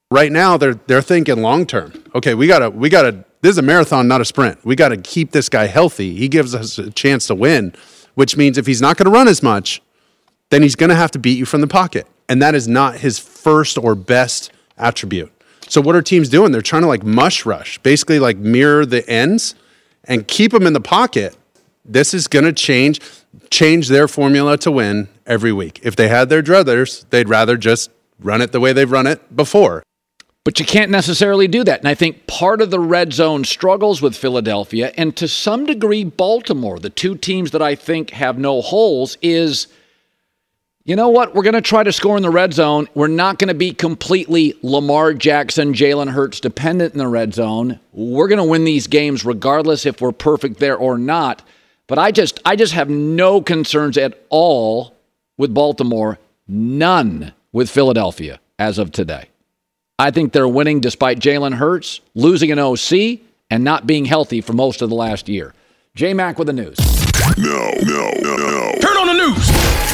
Right 0.09 0.31
now, 0.31 0.57
they're 0.57 0.75
they're 0.75 1.01
thinking 1.01 1.41
long 1.41 1.65
term. 1.65 1.91
Okay, 2.15 2.33
we 2.33 2.47
gotta 2.47 2.69
we 2.69 2.89
gotta. 2.89 3.25
This 3.41 3.51
is 3.51 3.57
a 3.57 3.63
marathon, 3.63 4.07
not 4.07 4.21
a 4.21 4.25
sprint. 4.25 4.63
We 4.63 4.77
got 4.77 4.89
to 4.89 4.97
keep 4.97 5.31
this 5.31 5.49
guy 5.49 5.65
healthy. 5.65 6.15
He 6.15 6.29
gives 6.29 6.55
us 6.55 6.77
a 6.77 6.89
chance 6.91 7.27
to 7.27 7.35
win, 7.35 7.73
which 8.13 8.37
means 8.37 8.57
if 8.57 8.65
he's 8.65 8.81
not 8.81 8.95
going 8.95 9.03
to 9.03 9.11
run 9.11 9.27
as 9.27 9.43
much, 9.43 9.81
then 10.49 10.61
he's 10.61 10.77
going 10.77 10.91
to 10.91 10.95
have 10.95 11.11
to 11.11 11.19
beat 11.19 11.37
you 11.37 11.43
from 11.43 11.59
the 11.59 11.67
pocket, 11.67 12.07
and 12.29 12.41
that 12.41 12.55
is 12.55 12.69
not 12.69 12.99
his 12.99 13.19
first 13.19 13.77
or 13.77 13.95
best 13.95 14.53
attribute. 14.77 15.29
So 15.67 15.81
what 15.81 15.95
are 15.95 16.01
teams 16.01 16.29
doing? 16.29 16.53
They're 16.53 16.61
trying 16.61 16.83
to 16.83 16.87
like 16.87 17.03
mush 17.03 17.45
rush, 17.45 17.79
basically 17.79 18.19
like 18.19 18.37
mirror 18.37 18.85
the 18.85 19.05
ends 19.09 19.55
and 20.05 20.27
keep 20.27 20.51
them 20.51 20.67
in 20.67 20.73
the 20.73 20.79
pocket. 20.79 21.35
This 21.85 22.13
is 22.13 22.27
going 22.27 22.45
to 22.45 22.53
change 22.53 22.99
change 23.49 23.87
their 23.87 24.07
formula 24.07 24.57
to 24.59 24.71
win 24.71 25.07
every 25.25 25.51
week. 25.51 25.79
If 25.83 25.95
they 25.95 26.07
had 26.07 26.29
their 26.29 26.41
druthers, 26.41 27.05
they'd 27.09 27.29
rather 27.29 27.57
just 27.57 27.91
run 28.19 28.41
it 28.41 28.51
the 28.51 28.59
way 28.59 28.73
they've 28.73 28.89
run 28.89 29.07
it 29.07 29.35
before. 29.35 29.83
But 30.43 30.59
you 30.59 30.65
can't 30.65 30.91
necessarily 30.91 31.47
do 31.47 31.63
that. 31.63 31.79
And 31.79 31.87
I 31.87 31.95
think 31.95 32.27
part 32.27 32.61
of 32.61 32.69
the 32.69 32.79
red 32.79 33.13
zone 33.13 33.45
struggles 33.45 34.01
with 34.01 34.15
Philadelphia 34.15 34.91
and 34.97 35.15
to 35.15 35.27
some 35.27 35.65
degree 35.65 36.03
Baltimore, 36.03 36.79
the 36.79 36.89
two 36.89 37.15
teams 37.15 37.51
that 37.51 37.61
I 37.61 37.75
think 37.75 38.09
have 38.11 38.37
no 38.37 38.61
holes, 38.61 39.17
is 39.21 39.67
you 40.83 40.97
know 40.97 41.07
what? 41.07 41.33
We're 41.33 41.43
going 41.43 41.53
to 41.53 41.61
try 41.61 41.81
to 41.81 41.93
score 41.93 42.17
in 42.17 42.23
the 42.23 42.29
red 42.29 42.53
zone. 42.53 42.89
We're 42.93 43.07
not 43.07 43.39
going 43.39 43.47
to 43.47 43.53
be 43.53 43.73
completely 43.73 44.53
Lamar 44.63 45.13
Jackson, 45.13 45.73
Jalen 45.73 46.09
Hurts 46.09 46.41
dependent 46.41 46.91
in 46.91 46.99
the 46.99 47.07
red 47.07 47.33
zone. 47.33 47.79
We're 47.93 48.27
going 48.27 48.39
to 48.39 48.43
win 48.43 48.65
these 48.65 48.87
games 48.87 49.23
regardless 49.23 49.85
if 49.85 50.01
we're 50.01 50.11
perfect 50.11 50.59
there 50.59 50.75
or 50.75 50.97
not. 50.97 51.41
But 51.87 51.99
I 51.99 52.11
just 52.11 52.39
I 52.45 52.55
just 52.55 52.73
have 52.73 52.89
no 52.89 53.41
concerns 53.41 53.97
at 53.97 54.21
all 54.29 54.95
with 55.37 55.53
Baltimore, 55.53 56.19
none 56.47 57.33
with 57.51 57.69
Philadelphia 57.69 58.39
as 58.57 58.77
of 58.77 58.91
today. 58.91 59.29
I 59.99 60.11
think 60.11 60.33
they're 60.33 60.47
winning 60.47 60.79
despite 60.79 61.19
Jalen 61.19 61.55
Hurts 61.55 62.01
losing 62.15 62.51
an 62.51 62.59
OC 62.59 63.19
and 63.49 63.63
not 63.63 63.85
being 63.85 64.05
healthy 64.05 64.41
for 64.41 64.53
most 64.53 64.81
of 64.81 64.89
the 64.89 64.95
last 64.95 65.29
year. 65.29 65.53
J 65.95 66.13
Mac 66.13 66.39
with 66.39 66.47
the 66.47 66.53
news. 66.53 66.77
No, 67.37 67.71
no, 67.83 68.11
no, 68.21 68.35
no. 68.35 68.71
Turn 68.81 68.97
on 68.97 69.07
the 69.07 69.13
news. 69.13 69.47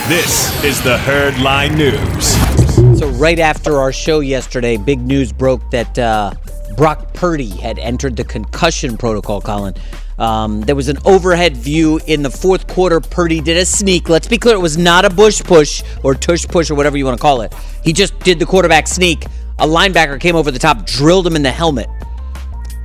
This 0.07 0.63
is 0.63 0.81
the 0.81 0.97
Herdline 0.97 1.75
News. 1.77 2.99
So 2.99 3.09
right 3.09 3.39
after 3.39 3.77
our 3.77 3.91
show 3.91 4.21
yesterday, 4.21 4.77
big 4.77 4.99
news 4.99 5.33
broke 5.33 5.69
that 5.71 5.99
uh, 5.99 6.33
Brock 6.77 7.13
Purdy 7.13 7.49
had 7.49 7.77
entered 7.79 8.15
the 8.15 8.23
concussion 8.23 8.97
protocol. 8.97 9.41
Colin, 9.41 9.75
um, 10.19 10.61
there 10.61 10.75
was 10.75 10.89
an 10.89 10.97
overhead 11.05 11.55
view 11.55 11.99
in 12.05 12.21
the 12.21 12.29
fourth 12.29 12.67
quarter. 12.67 12.99
Purdy 12.99 13.39
did 13.39 13.57
a 13.57 13.65
sneak. 13.65 14.09
Let's 14.09 14.27
be 14.27 14.37
clear, 14.37 14.55
it 14.55 14.59
was 14.59 14.77
not 14.77 15.05
a 15.05 15.09
bush 15.09 15.41
push 15.41 15.81
or 16.03 16.13
tush 16.13 16.45
push 16.45 16.69
or 16.69 16.75
whatever 16.75 16.97
you 16.97 17.05
want 17.05 17.17
to 17.17 17.21
call 17.21 17.41
it. 17.41 17.53
He 17.83 17.93
just 17.93 18.19
did 18.19 18.37
the 18.37 18.45
quarterback 18.45 18.87
sneak. 18.87 19.25
A 19.59 19.65
linebacker 19.65 20.19
came 20.19 20.35
over 20.35 20.51
the 20.51 20.59
top, 20.59 20.85
drilled 20.85 21.25
him 21.25 21.35
in 21.35 21.41
the 21.41 21.51
helmet. 21.51 21.87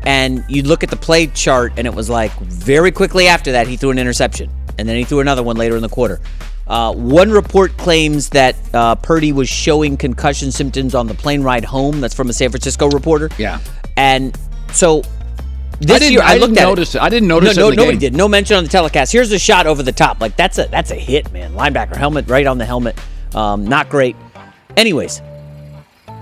And 0.06 0.44
you 0.48 0.62
look 0.62 0.82
at 0.84 0.90
the 0.90 0.96
play 0.96 1.26
chart, 1.28 1.72
and 1.76 1.86
it 1.86 1.94
was 1.94 2.08
like 2.08 2.32
very 2.40 2.92
quickly 2.92 3.26
after 3.26 3.52
that, 3.52 3.66
he 3.66 3.76
threw 3.76 3.90
an 3.90 3.98
interception. 3.98 4.50
And 4.78 4.88
then 4.88 4.96
he 4.96 5.04
threw 5.04 5.20
another 5.20 5.42
one 5.42 5.56
later 5.56 5.76
in 5.76 5.82
the 5.82 5.88
quarter. 5.88 6.20
Uh, 6.66 6.92
one 6.92 7.30
report 7.30 7.76
claims 7.76 8.30
that 8.30 8.56
uh, 8.74 8.94
Purdy 8.96 9.32
was 9.32 9.48
showing 9.48 9.96
concussion 9.96 10.50
symptoms 10.50 10.94
on 10.94 11.06
the 11.06 11.14
plane 11.14 11.42
ride 11.42 11.64
home. 11.64 12.00
That's 12.00 12.14
from 12.14 12.30
a 12.30 12.32
San 12.32 12.50
Francisco 12.50 12.88
reporter. 12.88 13.30
Yeah. 13.38 13.60
And 13.96 14.38
so 14.72 15.02
this 15.80 15.90
I 15.90 15.98
didn't, 15.98 16.12
year, 16.12 16.22
I, 16.22 16.34
I 16.34 16.36
looked 16.36 16.54
didn't 16.54 16.58
at 16.66 16.68
notice 16.70 16.94
it. 16.94 16.98
it. 16.98 17.02
I 17.02 17.08
didn't 17.08 17.28
notice 17.28 17.56
no, 17.56 17.68
it 17.68 17.70
no 17.70 17.76
nobody 17.82 17.98
game. 17.98 18.12
did. 18.12 18.16
No 18.16 18.28
mention 18.28 18.56
on 18.56 18.64
the 18.64 18.70
telecast. 18.70 19.12
Here's 19.12 19.32
a 19.32 19.38
shot 19.38 19.66
over 19.66 19.82
the 19.82 19.92
top. 19.92 20.20
Like 20.20 20.36
that's 20.36 20.58
a 20.58 20.66
that's 20.68 20.90
a 20.90 20.96
hit, 20.96 21.32
man. 21.32 21.52
Linebacker 21.54 21.96
helmet 21.96 22.28
right 22.28 22.46
on 22.46 22.58
the 22.58 22.64
helmet. 22.64 22.96
Um, 23.34 23.66
not 23.66 23.88
great. 23.88 24.16
Anyways, 24.76 25.20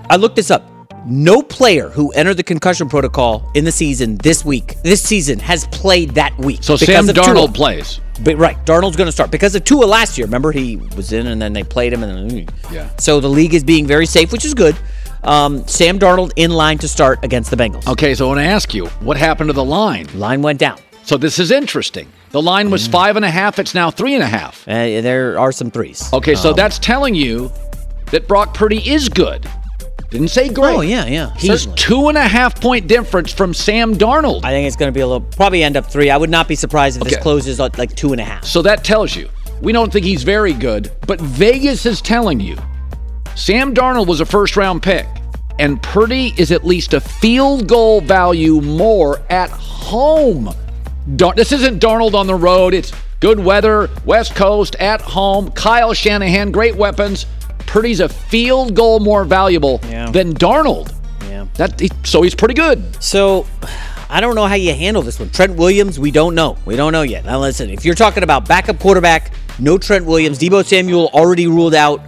I 0.09 0.15
looked 0.15 0.35
this 0.35 0.51
up. 0.51 0.63
No 1.05 1.41
player 1.41 1.89
who 1.89 2.11
entered 2.13 2.35
the 2.37 2.43
concussion 2.43 2.87
protocol 2.87 3.51
in 3.55 3.65
the 3.65 3.71
season 3.73 4.15
this 4.17 4.45
week, 4.45 4.81
this 4.83 5.03
season, 5.03 5.37
has 5.39 5.67
played 5.67 6.11
that 6.11 6.37
week. 6.37 6.63
So 6.63 6.75
because 6.77 6.87
Sam 6.87 7.09
of 7.09 7.15
Darnold 7.15 7.47
Tua. 7.47 7.53
plays. 7.53 7.99
But 8.23 8.37
right, 8.37 8.55
Darnold's 8.65 8.95
going 8.95 9.07
to 9.07 9.11
start 9.11 9.29
because 9.29 9.53
of 9.53 9.65
Tua 9.65 9.83
last 9.83 10.17
year. 10.17 10.25
Remember, 10.27 10.53
he 10.53 10.77
was 10.95 11.11
in 11.11 11.27
and 11.27 11.41
then 11.41 11.51
they 11.51 11.63
played 11.63 11.91
him, 11.91 12.03
and 12.03 12.31
then, 12.31 12.47
Yeah. 12.71 12.89
So 12.97 13.19
the 13.19 13.27
league 13.27 13.53
is 13.53 13.65
being 13.65 13.85
very 13.85 14.05
safe, 14.05 14.31
which 14.31 14.45
is 14.45 14.53
good. 14.53 14.77
Um, 15.23 15.65
Sam 15.67 15.99
Darnold 15.99 16.31
in 16.35 16.51
line 16.51 16.77
to 16.79 16.87
start 16.87 17.19
against 17.23 17.49
the 17.49 17.55
Bengals. 17.57 17.87
Okay, 17.87 18.13
so 18.13 18.25
I 18.25 18.27
want 18.29 18.39
to 18.39 18.45
ask 18.45 18.73
you, 18.73 18.87
what 19.01 19.17
happened 19.17 19.47
to 19.49 19.53
the 19.53 19.63
line? 19.63 20.07
Line 20.15 20.41
went 20.41 20.59
down. 20.59 20.77
So 21.03 21.17
this 21.17 21.39
is 21.39 21.51
interesting. 21.51 22.07
The 22.31 22.41
line 22.41 22.69
was 22.71 22.87
five 22.87 23.15
and 23.15 23.25
a 23.25 23.29
half. 23.29 23.59
It's 23.59 23.73
now 23.73 23.91
three 23.91 24.15
and 24.15 24.23
a 24.23 24.27
half. 24.27 24.67
Uh, 24.67 25.01
there 25.01 25.37
are 25.39 25.51
some 25.51 25.69
threes. 25.69 26.11
Okay, 26.13 26.35
so 26.35 26.49
Um, 26.51 26.55
that's 26.55 26.79
telling 26.79 27.13
you 27.15 27.51
that 28.11 28.27
Brock 28.27 28.53
Purdy 28.53 28.89
is 28.89 29.09
good. 29.09 29.47
Didn't 30.09 30.27
say 30.29 30.47
great. 30.49 30.75
Oh 30.75 30.81
yeah, 30.81 31.05
yeah. 31.05 31.33
He's 31.35 31.61
certainly. 31.61 31.77
two 31.77 32.07
and 32.09 32.17
a 32.17 32.23
half 32.27 32.59
point 32.61 32.87
difference 32.87 33.33
from 33.33 33.53
Sam 33.53 33.95
Darnold. 33.95 34.45
I 34.45 34.51
think 34.51 34.67
it's 34.67 34.75
going 34.75 34.91
to 34.91 34.95
be 34.95 34.99
a 35.01 35.07
little, 35.07 35.27
probably 35.35 35.63
end 35.63 35.75
up 35.75 35.89
three. 35.89 36.09
I 36.11 36.17
would 36.17 36.29
not 36.29 36.47
be 36.47 36.55
surprised 36.55 37.01
if 37.01 37.03
this 37.07 37.17
closes 37.17 37.59
at 37.59 37.77
like 37.77 37.95
two 37.95 38.11
and 38.11 38.21
a 38.21 38.23
half. 38.23 38.45
So 38.45 38.61
that 38.61 38.83
tells 38.83 39.15
you 39.15 39.27
we 39.61 39.71
don't 39.71 39.91
think 39.91 40.05
he's 40.05 40.23
very 40.23 40.53
good, 40.53 40.91
but 41.07 41.19
Vegas 41.19 41.85
is 41.87 41.99
telling 42.01 42.39
you 42.39 42.57
Sam 43.35 43.73
Darnold 43.73 44.07
was 44.07 44.19
a 44.21 44.25
first 44.25 44.55
round 44.55 44.83
pick, 44.83 45.07
and 45.59 45.81
Purdy 45.81 46.33
is 46.37 46.51
at 46.51 46.63
least 46.65 46.93
a 46.93 46.99
field 47.01 47.67
goal 47.67 48.01
value 48.01 48.61
more 48.61 49.21
at 49.29 49.49
home. 49.49 50.49
Dar- 51.15 51.33
this 51.33 51.51
isn't 51.51 51.81
Darnold 51.81 52.13
on 52.13 52.27
the 52.27 52.35
road. 52.35 52.73
It's 52.73 52.91
good 53.19 53.39
weather, 53.39 53.89
West 54.05 54.35
Coast, 54.35 54.75
at 54.77 55.01
home. 55.01 55.51
Kyle 55.51 55.93
Shanahan, 55.93 56.51
great 56.51 56.75
weapons. 56.75 57.25
Purdy's 57.65 57.99
a 57.99 58.09
field 58.09 58.75
goal 58.75 58.99
more 58.99 59.23
valuable 59.23 59.81
Yeah. 59.89 60.11
than 60.11 60.33
Darnold. 60.35 60.93
Yeah. 61.29 61.45
That 61.55 61.81
so 62.03 62.21
he's 62.21 62.35
pretty 62.35 62.53
good. 62.53 62.83
So 63.03 63.47
I 64.09 64.21
don't 64.21 64.35
know 64.35 64.45
how 64.45 64.55
you 64.55 64.73
handle 64.75 65.01
this 65.01 65.19
one. 65.19 65.29
Trent 65.31 65.55
Williams, 65.55 65.99
we 65.99 66.11
don't 66.11 66.35
know. 66.35 66.55
We 66.65 66.75
don't 66.75 66.91
know 66.91 67.01
yet. 67.01 67.25
Now 67.25 67.39
listen, 67.39 67.69
if 67.71 67.83
you're 67.83 67.95
talking 67.95 68.21
about 68.21 68.47
backup 68.47 68.79
quarterback, 68.79 69.31
no 69.57 69.77
Trent 69.79 70.05
Williams, 70.05 70.37
Deebo 70.37 70.63
Samuel 70.63 71.09
already 71.13 71.47
ruled 71.47 71.73
out. 71.73 71.99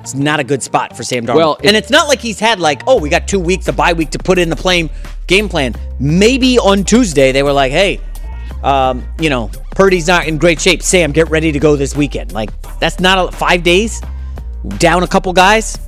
It's 0.00 0.14
not 0.14 0.40
a 0.40 0.44
good 0.44 0.62
spot 0.62 0.96
for 0.96 1.02
Sam 1.02 1.26
Darnold. 1.26 1.34
Well, 1.36 1.54
it- 1.56 1.66
and 1.66 1.76
it's 1.76 1.90
not 1.90 2.08
like 2.08 2.20
he's 2.20 2.40
had 2.40 2.58
like, 2.60 2.82
oh, 2.86 2.98
we 2.98 3.08
got 3.08 3.28
two 3.28 3.40
weeks, 3.40 3.68
a 3.68 3.72
bye 3.72 3.92
week 3.92 4.10
to 4.10 4.18
put 4.18 4.38
in 4.38 4.48
the 4.50 4.56
plane 4.56 4.88
game 5.26 5.48
plan. 5.48 5.74
Maybe 5.98 6.58
on 6.58 6.84
Tuesday 6.84 7.32
they 7.32 7.42
were 7.42 7.52
like, 7.52 7.70
hey, 7.72 8.00
um, 8.62 9.06
you 9.18 9.30
know, 9.30 9.50
Purdy's 9.72 10.06
not 10.08 10.26
in 10.26 10.38
great 10.38 10.60
shape. 10.60 10.82
Sam, 10.82 11.12
get 11.12 11.28
ready 11.30 11.52
to 11.52 11.58
go 11.58 11.76
this 11.76 11.94
weekend. 11.96 12.32
Like 12.32 12.50
that's 12.80 12.98
not 13.00 13.28
a, 13.28 13.32
five 13.36 13.62
days. 13.62 14.00
Down 14.78 15.02
a 15.02 15.08
couple 15.08 15.32
guys. 15.32 15.78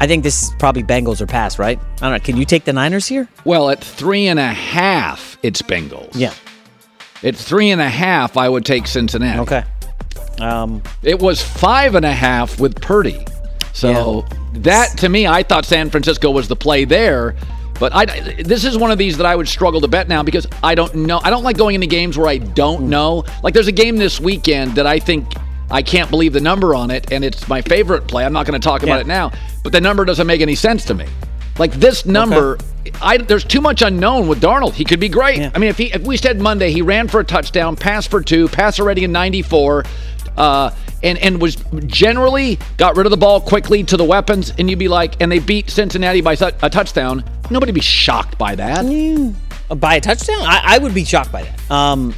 I 0.00 0.06
think 0.06 0.22
this 0.22 0.44
is 0.44 0.50
probably 0.60 0.84
Bengals 0.84 1.20
or 1.20 1.26
pass, 1.26 1.58
right? 1.58 1.78
I 1.78 2.00
don't 2.00 2.12
know. 2.12 2.18
Can 2.20 2.36
you 2.36 2.44
take 2.44 2.64
the 2.64 2.72
Niners 2.72 3.06
here? 3.06 3.28
Well, 3.44 3.68
at 3.70 3.82
three 3.82 4.28
and 4.28 4.38
a 4.38 4.46
half, 4.46 5.36
it's 5.42 5.60
Bengals. 5.60 6.10
Yeah. 6.14 6.32
At 7.24 7.34
three 7.34 7.70
and 7.70 7.80
a 7.80 7.88
half, 7.88 8.36
I 8.36 8.48
would 8.48 8.64
take 8.64 8.86
Cincinnati. 8.86 9.40
Okay. 9.40 9.64
Um, 10.40 10.82
it 11.02 11.18
was 11.20 11.42
five 11.42 11.94
and 11.94 12.04
a 12.04 12.12
half 12.12 12.60
with 12.60 12.80
Purdy. 12.80 13.24
So 13.72 14.24
that 14.54 14.98
to 14.98 15.08
me, 15.08 15.26
I 15.26 15.42
thought 15.42 15.64
San 15.64 15.90
Francisco 15.90 16.30
was 16.30 16.48
the 16.48 16.56
play 16.56 16.84
there. 16.84 17.36
But 17.78 17.94
I, 17.94 18.06
this 18.42 18.64
is 18.64 18.76
one 18.76 18.90
of 18.90 18.98
these 18.98 19.16
that 19.18 19.26
I 19.26 19.36
would 19.36 19.46
struggle 19.46 19.80
to 19.80 19.86
bet 19.88 20.08
now 20.08 20.24
because 20.24 20.48
I 20.64 20.74
don't 20.74 20.92
know. 20.96 21.20
I 21.22 21.30
don't 21.30 21.44
like 21.44 21.56
going 21.56 21.76
into 21.76 21.86
games 21.86 22.18
where 22.18 22.26
I 22.26 22.38
don't 22.38 22.88
know. 22.88 23.24
Like 23.44 23.54
there's 23.54 23.68
a 23.68 23.72
game 23.72 23.96
this 23.96 24.20
weekend 24.20 24.74
that 24.74 24.86
I 24.86 24.98
think 24.98 25.32
I 25.70 25.82
can't 25.82 26.10
believe 26.10 26.32
the 26.32 26.40
number 26.40 26.74
on 26.74 26.90
it, 26.90 27.12
and 27.12 27.24
it's 27.24 27.46
my 27.46 27.62
favorite 27.62 28.08
play. 28.08 28.24
I'm 28.24 28.32
not 28.32 28.46
going 28.46 28.60
to 28.60 28.64
talk 28.64 28.82
about 28.82 28.96
Yeah. 28.96 29.00
it 29.02 29.06
now, 29.06 29.32
but 29.62 29.70
the 29.72 29.80
number 29.80 30.04
doesn't 30.04 30.26
make 30.26 30.40
any 30.40 30.56
sense 30.56 30.84
to 30.86 30.94
me. 30.94 31.06
Like 31.58 31.72
this 31.72 32.06
number, 32.06 32.58
I, 33.02 33.18
there's 33.18 33.44
too 33.44 33.60
much 33.60 33.82
unknown 33.82 34.28
with 34.28 34.40
Darnold. 34.40 34.74
He 34.74 34.84
could 34.84 35.00
be 35.00 35.08
great. 35.08 35.40
I 35.54 35.58
mean, 35.58 35.70
if 35.70 35.78
he 35.78 35.92
if 35.92 36.02
we 36.02 36.16
said 36.16 36.40
Monday 36.40 36.70
he 36.70 36.82
ran 36.82 37.08
for 37.08 37.20
a 37.20 37.24
touchdown, 37.24 37.76
passed 37.76 38.10
for 38.10 38.22
two, 38.22 38.48
passer 38.48 38.84
rating 38.84 39.04
in 39.04 39.12
94, 39.12 39.84
uh, 40.36 40.70
and 41.02 41.18
and 41.18 41.40
was 41.40 41.56
generally 41.86 42.58
got 42.76 42.96
rid 42.96 43.06
of 43.06 43.10
the 43.10 43.16
ball 43.16 43.40
quickly 43.40 43.82
to 43.84 43.96
the 43.96 44.04
weapons, 44.04 44.52
and 44.58 44.70
you'd 44.70 44.78
be 44.78 44.88
like, 44.88 45.20
and 45.20 45.30
they 45.30 45.38
beat 45.38 45.70
Cincinnati 45.70 46.20
by 46.20 46.34
a 46.34 46.70
touchdown. 46.70 47.24
Nobody'd 47.50 47.74
be 47.74 47.80
shocked 47.80 48.38
by 48.38 48.54
that. 48.54 48.84
By 49.76 49.96
a 49.96 50.00
touchdown? 50.00 50.40
I, 50.42 50.62
I 50.64 50.78
would 50.78 50.94
be 50.94 51.04
shocked 51.04 51.32
by 51.32 51.42
that. 51.42 51.70
Um, 51.70 52.14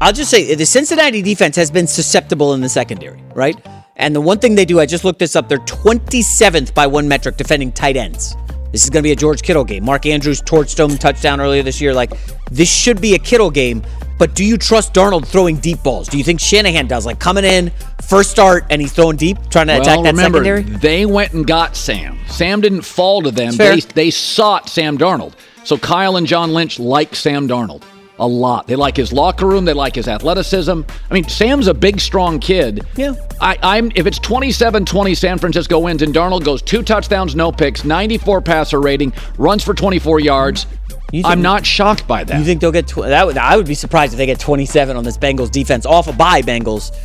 I'll 0.00 0.12
just 0.12 0.30
say 0.30 0.54
the 0.54 0.66
Cincinnati 0.66 1.22
defense 1.22 1.56
has 1.56 1.70
been 1.70 1.86
susceptible 1.86 2.54
in 2.54 2.60
the 2.60 2.68
secondary, 2.68 3.22
right? 3.34 3.56
And 3.96 4.16
the 4.16 4.20
one 4.20 4.38
thing 4.40 4.54
they 4.54 4.64
do, 4.64 4.80
I 4.80 4.86
just 4.86 5.04
looked 5.04 5.20
this 5.20 5.36
up, 5.36 5.48
they're 5.48 5.58
27th 5.58 6.74
by 6.74 6.86
one 6.86 7.06
metric 7.06 7.36
defending 7.36 7.70
tight 7.70 7.96
ends. 7.96 8.34
This 8.72 8.84
is 8.84 8.90
going 8.90 9.02
to 9.02 9.06
be 9.06 9.12
a 9.12 9.16
George 9.16 9.42
Kittle 9.42 9.64
game. 9.64 9.84
Mark 9.84 10.06
Andrews 10.06 10.40
torched 10.40 10.78
him 10.78 10.96
touchdown 10.96 11.40
earlier 11.40 11.62
this 11.62 11.80
year. 11.80 11.92
Like, 11.92 12.12
this 12.50 12.72
should 12.72 13.00
be 13.00 13.14
a 13.14 13.18
Kittle 13.18 13.50
game, 13.50 13.82
but 14.18 14.34
do 14.34 14.44
you 14.44 14.56
trust 14.56 14.94
Darnold 14.94 15.26
throwing 15.26 15.56
deep 15.56 15.82
balls? 15.82 16.08
Do 16.08 16.16
you 16.16 16.24
think 16.24 16.40
Shanahan 16.40 16.86
does? 16.86 17.04
Like, 17.04 17.18
coming 17.18 17.44
in, 17.44 17.70
first 18.02 18.30
start, 18.30 18.64
and 18.70 18.80
he's 18.80 18.92
throwing 18.92 19.16
deep, 19.16 19.36
trying 19.50 19.66
to 19.66 19.74
attack 19.74 20.02
that 20.02 20.14
remember, 20.14 20.44
secondary? 20.44 20.62
they 20.78 21.04
went 21.04 21.34
and 21.34 21.46
got 21.46 21.76
Sam. 21.76 22.18
Sam 22.28 22.62
didn't 22.62 22.82
fall 22.82 23.20
to 23.22 23.30
them. 23.30 23.54
They, 23.56 23.80
they 23.80 24.10
sought 24.10 24.68
Sam 24.68 24.96
Darnold. 24.96 25.34
So 25.64 25.76
Kyle 25.76 26.16
and 26.16 26.26
John 26.26 26.52
Lynch 26.54 26.80
like 26.80 27.14
Sam 27.14 27.46
Darnold 27.46 27.82
a 28.18 28.26
lot. 28.26 28.66
They 28.66 28.76
like 28.76 28.96
his 28.96 29.12
locker 29.12 29.46
room. 29.46 29.64
They 29.64 29.72
like 29.72 29.94
his 29.94 30.06
athleticism. 30.08 30.82
I 31.10 31.14
mean, 31.14 31.28
Sam's 31.28 31.66
a 31.66 31.74
big, 31.74 32.00
strong 32.00 32.38
kid. 32.38 32.86
Yeah. 32.96 33.14
I, 33.40 33.58
I'm 33.62 33.90
if 33.94 34.06
it's 34.06 34.18
27-20, 34.18 35.16
San 35.16 35.38
Francisco 35.38 35.78
wins, 35.78 36.02
and 36.02 36.14
Darnold 36.14 36.44
goes 36.44 36.62
two 36.62 36.82
touchdowns, 36.82 37.34
no 37.34 37.50
picks, 37.50 37.84
94 37.84 38.42
passer 38.42 38.80
rating, 38.80 39.12
runs 39.38 39.64
for 39.64 39.74
24 39.74 40.20
yards. 40.20 40.66
Think- 41.10 41.26
I'm 41.26 41.42
not 41.42 41.66
shocked 41.66 42.06
by 42.08 42.24
that. 42.24 42.38
You 42.38 42.44
think 42.44 42.60
they'll 42.60 42.72
get 42.72 42.86
tw- 42.86 43.02
that? 43.02 43.26
Would, 43.26 43.36
I 43.36 43.56
would 43.56 43.66
be 43.66 43.74
surprised 43.74 44.14
if 44.14 44.18
they 44.18 44.26
get 44.26 44.40
27 44.40 44.96
on 44.96 45.04
this 45.04 45.18
Bengals 45.18 45.50
defense 45.50 45.84
off 45.84 46.08
a 46.08 46.12
bye 46.12 46.40
Bengals. 46.42 46.96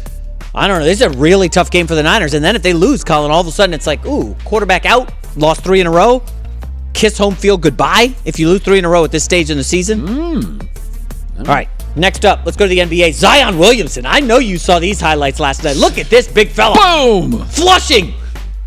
I 0.55 0.67
don't 0.67 0.79
know. 0.79 0.85
This 0.85 1.01
is 1.01 1.13
a 1.13 1.17
really 1.17 1.49
tough 1.49 1.69
game 1.69 1.87
for 1.87 1.95
the 1.95 2.03
Niners. 2.03 2.33
And 2.33 2.43
then 2.43 2.55
if 2.55 2.63
they 2.63 2.73
lose, 2.73 3.03
Colin, 3.03 3.31
all 3.31 3.41
of 3.41 3.47
a 3.47 3.51
sudden 3.51 3.73
it's 3.73 3.85
like, 3.85 4.05
ooh, 4.05 4.33
quarterback 4.45 4.85
out, 4.85 5.11
lost 5.35 5.63
three 5.63 5.81
in 5.81 5.87
a 5.87 5.91
row, 5.91 6.23
kiss 6.93 7.17
home 7.17 7.35
field 7.35 7.61
goodbye. 7.61 8.15
If 8.23 8.39
you 8.39 8.47
lose 8.49 8.61
three 8.61 8.79
in 8.79 8.85
a 8.85 8.89
row 8.89 9.03
at 9.03 9.11
this 9.11 9.23
stage 9.25 9.51
in 9.51 9.57
the 9.57 9.63
season. 9.63 10.07
Hmm. 10.07 10.59
All 11.39 11.45
right. 11.45 11.69
Next 11.95 12.25
up, 12.25 12.41
let's 12.45 12.57
go 12.57 12.65
to 12.65 12.69
the 12.69 12.79
NBA. 12.79 13.13
Zion 13.13 13.57
Williamson. 13.57 14.05
I 14.05 14.19
know 14.19 14.37
you 14.37 14.57
saw 14.57 14.77
these 14.79 14.99
highlights 15.01 15.39
last 15.39 15.63
night. 15.63 15.77
Look 15.77 15.97
at 15.97 16.09
this 16.09 16.27
big 16.27 16.49
fella. 16.49 16.75
Boom! 16.75 17.43
Flushing 17.47 18.13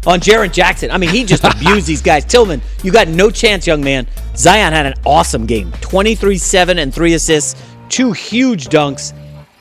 on 0.07 0.19
Jaren 0.19 0.53
Jackson. 0.53 0.91
I 0.91 0.99
mean, 0.99 1.11
he 1.11 1.25
just 1.25 1.45
abused 1.57 1.87
these 1.87 2.03
guys. 2.03 2.25
Tillman, 2.25 2.61
you 2.83 2.91
got 2.91 3.09
no 3.09 3.31
chance, 3.31 3.67
young 3.67 3.83
man. 3.83 4.07
Zion 4.37 4.73
had 4.73 4.87
an 4.87 4.95
awesome 5.07 5.47
game 5.47 5.71
23 5.81 6.39
7 6.39 6.79
and 6.79 6.93
three 6.93 7.15
assists, 7.15 7.61
two 7.89 8.13
huge 8.13 8.67
dunks. 8.67 9.13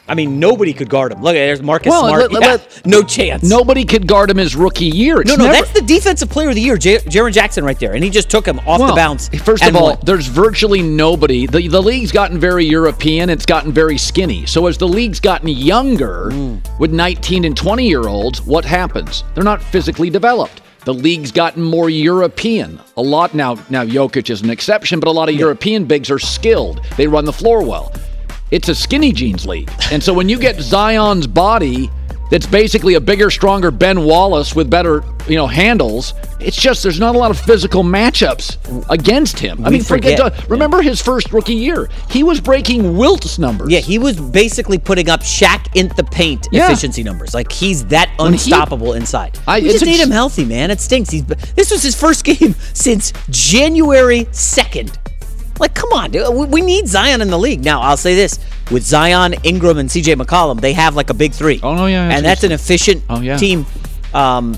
I 0.09 0.15
mean, 0.15 0.39
nobody 0.39 0.73
could 0.73 0.89
guard 0.89 1.11
him. 1.11 1.21
Look, 1.21 1.33
there's 1.35 1.61
Marcus 1.61 1.89
Well, 1.91 2.07
Smart. 2.07 2.31
let- 2.31 2.41
Yeah, 2.41 2.47
let- 2.53 2.81
no 2.85 3.03
chance. 3.03 3.43
Nobody 3.43 3.85
could 3.85 4.07
guard 4.07 4.29
him 4.31 4.37
his 4.37 4.55
rookie 4.55 4.85
year. 4.85 5.21
It's 5.21 5.29
no, 5.29 5.35
no, 5.37 5.45
never- 5.51 5.57
that's 5.65 5.71
the 5.79 5.85
defensive 5.85 6.29
player 6.29 6.49
of 6.49 6.55
the 6.55 6.61
year, 6.61 6.77
J- 6.77 6.97
Jaren 6.99 7.31
Jackson, 7.31 7.63
right 7.63 7.79
there. 7.79 7.93
And 7.93 8.03
he 8.03 8.09
just 8.09 8.29
took 8.29 8.45
him 8.45 8.59
off 8.67 8.79
the 8.79 8.95
bounce. 8.95 9.29
First 9.43 9.63
of 9.65 9.75
all, 9.75 9.89
won. 9.91 9.97
there's 10.03 10.27
virtually 10.27 10.81
nobody. 10.81 11.45
The, 11.45 11.67
the 11.67 11.81
league's 11.81 12.11
gotten 12.11 12.39
very 12.39 12.65
European. 12.65 13.29
It's 13.29 13.45
gotten 13.45 13.71
very 13.71 13.97
skinny. 13.97 14.45
So 14.45 14.65
as 14.67 14.77
the 14.77 14.87
league's 14.87 15.19
gotten 15.19 15.47
younger 15.47 16.29
Mm. 16.31 16.59
with 16.79 16.91
19 16.91 17.45
and 17.45 17.55
20 17.55 17.87
year 17.87 18.07
olds, 18.07 18.41
what 18.41 18.65
happens? 18.65 19.23
They're 19.35 19.43
not 19.43 19.61
physically 19.61 20.09
developed. 20.09 20.61
The 20.85 20.93
league's 20.93 21.31
gotten 21.31 21.61
more 21.61 21.89
European. 21.89 22.79
A 22.97 23.01
lot 23.01 23.33
now. 23.35 23.57
Now 23.69 23.83
Jokic 23.85 24.29
is 24.29 24.41
an 24.41 24.49
exception, 24.49 24.99
but 24.99 25.07
a 25.07 25.11
lot 25.11 25.29
of 25.29 25.35
European 25.35 25.85
bigs 25.85 26.09
are 26.09 26.19
skilled. 26.19 26.81
They 26.97 27.05
run 27.05 27.25
the 27.25 27.33
floor 27.33 27.63
well. 27.63 27.93
It's 28.51 28.69
a 28.69 28.75
skinny 28.75 29.11
jeans 29.11 29.45
league, 29.45 29.71
and 29.91 30.01
so 30.03 30.13
when 30.13 30.29
you 30.29 30.39
get 30.39 30.59
Zion's 30.61 31.27
body. 31.27 31.89
That's 32.31 32.45
basically 32.45 32.93
a 32.93 33.01
bigger, 33.01 33.31
stronger 33.31 33.71
Ben 33.71 34.03
Wallace 34.05 34.55
with 34.55 34.69
better, 34.69 35.03
you 35.27 35.35
know, 35.35 35.47
handles. 35.47 36.13
It's 36.39 36.55
just 36.55 36.83
there's 36.83 36.99
not 36.99 37.15
a 37.15 37.17
lot 37.17 37.31
of 37.31 37.39
physical 37.39 37.81
matchups 37.81 38.55
against 38.91 39.39
him. 39.39 39.65
I 39.65 39.69
We 39.69 39.77
mean, 39.77 39.83
forget. 39.83 40.19
forget. 40.19 40.37
to- 40.37 40.47
remember 40.47 40.83
his 40.83 41.01
first 41.01 41.33
rookie 41.33 41.55
year? 41.55 41.89
He 42.11 42.21
was 42.21 42.39
breaking 42.39 42.95
Wilt's 42.97 43.39
numbers. 43.39 43.71
Yeah, 43.71 43.79
he 43.79 43.97
was 43.97 44.15
basically 44.19 44.77
putting 44.77 45.09
up 45.09 45.21
Shaq 45.21 45.75
in 45.75 45.87
the 45.97 46.03
paint 46.03 46.47
Yeah. 46.51 46.67
efficiency 46.67 47.01
numbers. 47.01 47.33
Like 47.33 47.51
he's 47.51 47.83
that 47.85 48.11
When 48.17 48.33
he- 48.33 48.35
unstoppable 48.35 48.93
inside. 48.93 49.39
I- 49.47 49.61
we 49.61 49.71
just 49.71 49.83
need 49.83 49.99
him 49.99 50.11
healthy, 50.11 50.45
man. 50.45 50.69
It 50.69 50.79
stinks. 50.81 51.09
He's 51.09 51.23
this 51.55 51.71
was 51.71 51.81
his 51.81 51.95
first 51.99 52.23
game 52.31 52.53
since 52.73 53.11
January 53.31 54.27
second. 54.29 54.91
Like, 55.59 55.73
come 55.75 55.91
on, 55.93 56.11
dude. 56.11 56.33
We, 56.33 56.45
we 56.45 56.61
need 56.61 56.87
Zion 56.87 57.21
in 57.21 57.29
the 57.29 57.37
league 57.37 57.63
now. 57.63 57.81
I'll 57.81 57.97
say 57.97 58.15
this: 58.15 58.39
with 58.71 58.83
Zion, 58.83 59.33
Ingram, 59.43 59.77
and 59.77 59.89
C.J. 59.91 60.15
McCollum, 60.15 60.61
they 60.61 60.73
have 60.73 60.95
like 60.95 61.09
a 61.09 61.13
big 61.13 61.33
three. 61.33 61.59
Oh 61.63 61.75
no, 61.75 61.85
yeah, 61.87 62.09
and 62.09 62.25
that's 62.25 62.43
an 62.43 62.51
efficient 62.51 63.03
Oh, 63.09 63.19
yeah. 63.21 63.37
team. 63.37 63.65
Um, 64.13 64.57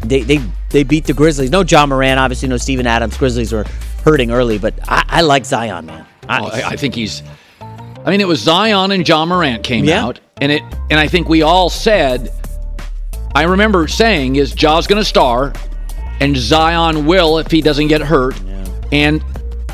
they 0.00 0.22
they 0.22 0.40
they 0.70 0.82
beat 0.84 1.04
the 1.04 1.12
Grizzlies. 1.14 1.50
No 1.50 1.62
Ja 1.62 1.84
Morant, 1.86 2.18
obviously. 2.20 2.48
No 2.48 2.56
Steven 2.56 2.86
Adams. 2.86 3.16
Grizzlies 3.16 3.52
were 3.52 3.64
hurting 4.04 4.30
early, 4.30 4.58
but 4.58 4.74
I, 4.88 5.04
I 5.08 5.20
like 5.22 5.44
Zion, 5.44 5.86
man. 5.86 6.06
I, 6.28 6.40
Oh, 6.40 6.46
I, 6.46 6.62
I 6.70 6.76
think 6.76 6.94
he's. 6.94 7.22
I 8.04 8.10
mean, 8.10 8.20
it 8.20 8.28
was 8.28 8.40
Zion 8.40 8.90
and 8.92 9.06
Ja 9.06 9.24
Morant 9.26 9.62
came 9.64 9.84
Yeah. 9.84 10.04
out, 10.04 10.20
and 10.40 10.52
it, 10.52 10.62
and 10.90 10.98
I 11.00 11.08
think 11.08 11.28
we 11.28 11.42
all 11.42 11.68
said. 11.68 12.32
I 13.34 13.42
remember 13.42 13.86
saying, 13.88 14.36
"Is 14.36 14.52
Ja's 14.52 14.86
going 14.86 15.00
to 15.00 15.04
star, 15.04 15.52
and 16.20 16.36
Zion 16.36 17.06
will 17.06 17.38
if 17.38 17.50
he 17.50 17.60
doesn't 17.60 17.88
get 17.88 18.00
hurt." 18.00 18.40
And 18.90 19.22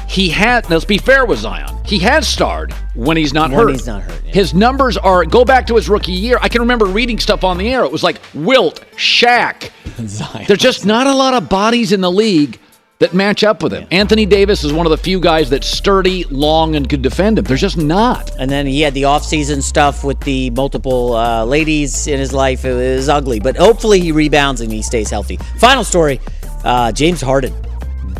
he 0.08 0.28
had. 0.28 0.68
Let's 0.70 0.84
be 0.84 0.98
fair 0.98 1.24
with 1.24 1.38
Zion. 1.40 1.76
He 1.84 1.98
has 2.00 2.26
starred 2.26 2.72
when 2.94 3.16
he's 3.16 3.32
not 3.34 3.50
When 3.50 3.60
hurt. 3.60 3.70
he's 3.72 3.86
not 3.86 4.02
hurt, 4.02 4.22
yeah. 4.24 4.32
His 4.32 4.54
numbers 4.54 4.96
are 4.96 5.24
go 5.24 5.44
back 5.44 5.66
to 5.68 5.76
his 5.76 5.88
rookie 5.88 6.12
year. 6.12 6.38
I 6.40 6.48
can 6.48 6.60
remember 6.62 6.86
reading 6.86 7.18
stuff 7.18 7.44
on 7.44 7.58
the 7.58 7.72
air. 7.72 7.84
It 7.84 7.92
was 7.92 8.02
like 8.02 8.20
Wilt, 8.34 8.84
Shaq. 8.96 9.70
Zion. 10.06 10.44
There's 10.46 10.60
just 10.60 10.86
not 10.86 11.06
a 11.06 11.14
lot 11.14 11.34
of 11.34 11.48
bodies 11.48 11.92
in 11.92 12.00
the 12.00 12.10
league 12.10 12.58
that 13.00 13.12
match 13.12 13.42
up 13.42 13.62
with 13.62 13.72
him. 13.72 13.86
Anthony 13.90 14.24
Davis 14.24 14.62
is 14.62 14.72
one 14.72 14.86
of 14.86 14.90
the 14.90 14.96
few 14.96 15.18
guys 15.18 15.50
that's 15.50 15.66
sturdy, 15.66 16.24
long, 16.30 16.76
and 16.76 16.88
could 16.88 17.02
defend 17.02 17.38
him. 17.38 17.44
There's 17.44 17.60
just 17.60 17.76
not. 17.76 18.30
And 18.38 18.48
then 18.48 18.66
he 18.66 18.80
had 18.82 18.94
the 18.94 19.04
off-season 19.04 19.62
stuff 19.62 20.04
with 20.04 20.20
the 20.20 20.50
multiple 20.50 21.12
uh, 21.14 21.44
ladies 21.44 22.06
in 22.06 22.18
his 22.20 22.32
life. 22.32 22.64
It 22.64 22.72
was 22.72 23.08
ugly, 23.08 23.40
but 23.40 23.56
hopefully 23.56 23.98
he 24.00 24.12
rebounds 24.12 24.60
and 24.60 24.72
he 24.72 24.80
stays 24.80 25.10
healthy. 25.10 25.38
Final 25.58 25.82
story: 25.82 26.20
uh, 26.64 26.92
James 26.92 27.20
Harden 27.20 27.52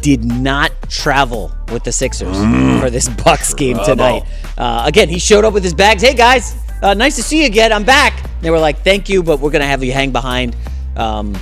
did 0.03 0.25
not 0.25 0.73
travel 0.89 1.53
with 1.73 1.85
the 1.85 1.93
Sixers 1.93 2.37
for 2.81 2.91
this 2.91 3.09
Bucks 3.09 3.55
game 3.55 3.79
tonight. 3.85 4.25
Uh, 4.57 4.85
again, 4.87 5.09
he 5.09 5.19
showed 5.19 5.45
up 5.45 5.53
with 5.55 5.63
his 5.65 5.75
bags. 5.75 6.03
Hey 6.03 6.15
guys, 6.15 6.57
uh, 6.83 6.95
nice 6.95 7.17
to 7.17 7.23
see 7.23 7.41
you 7.41 7.47
again. 7.47 7.73
I'm 7.73 7.85
back. 7.85 8.29
They 8.41 8.51
were 8.51 8.59
like, 8.59 8.83
"Thank 8.85 9.09
you, 9.09 9.23
but 9.23 9.41
we're 9.41 9.51
gonna 9.51 9.67
have 9.67 9.83
you 9.83 9.93
hang 9.93 10.13
behind." 10.13 10.57
Um, 10.97 11.37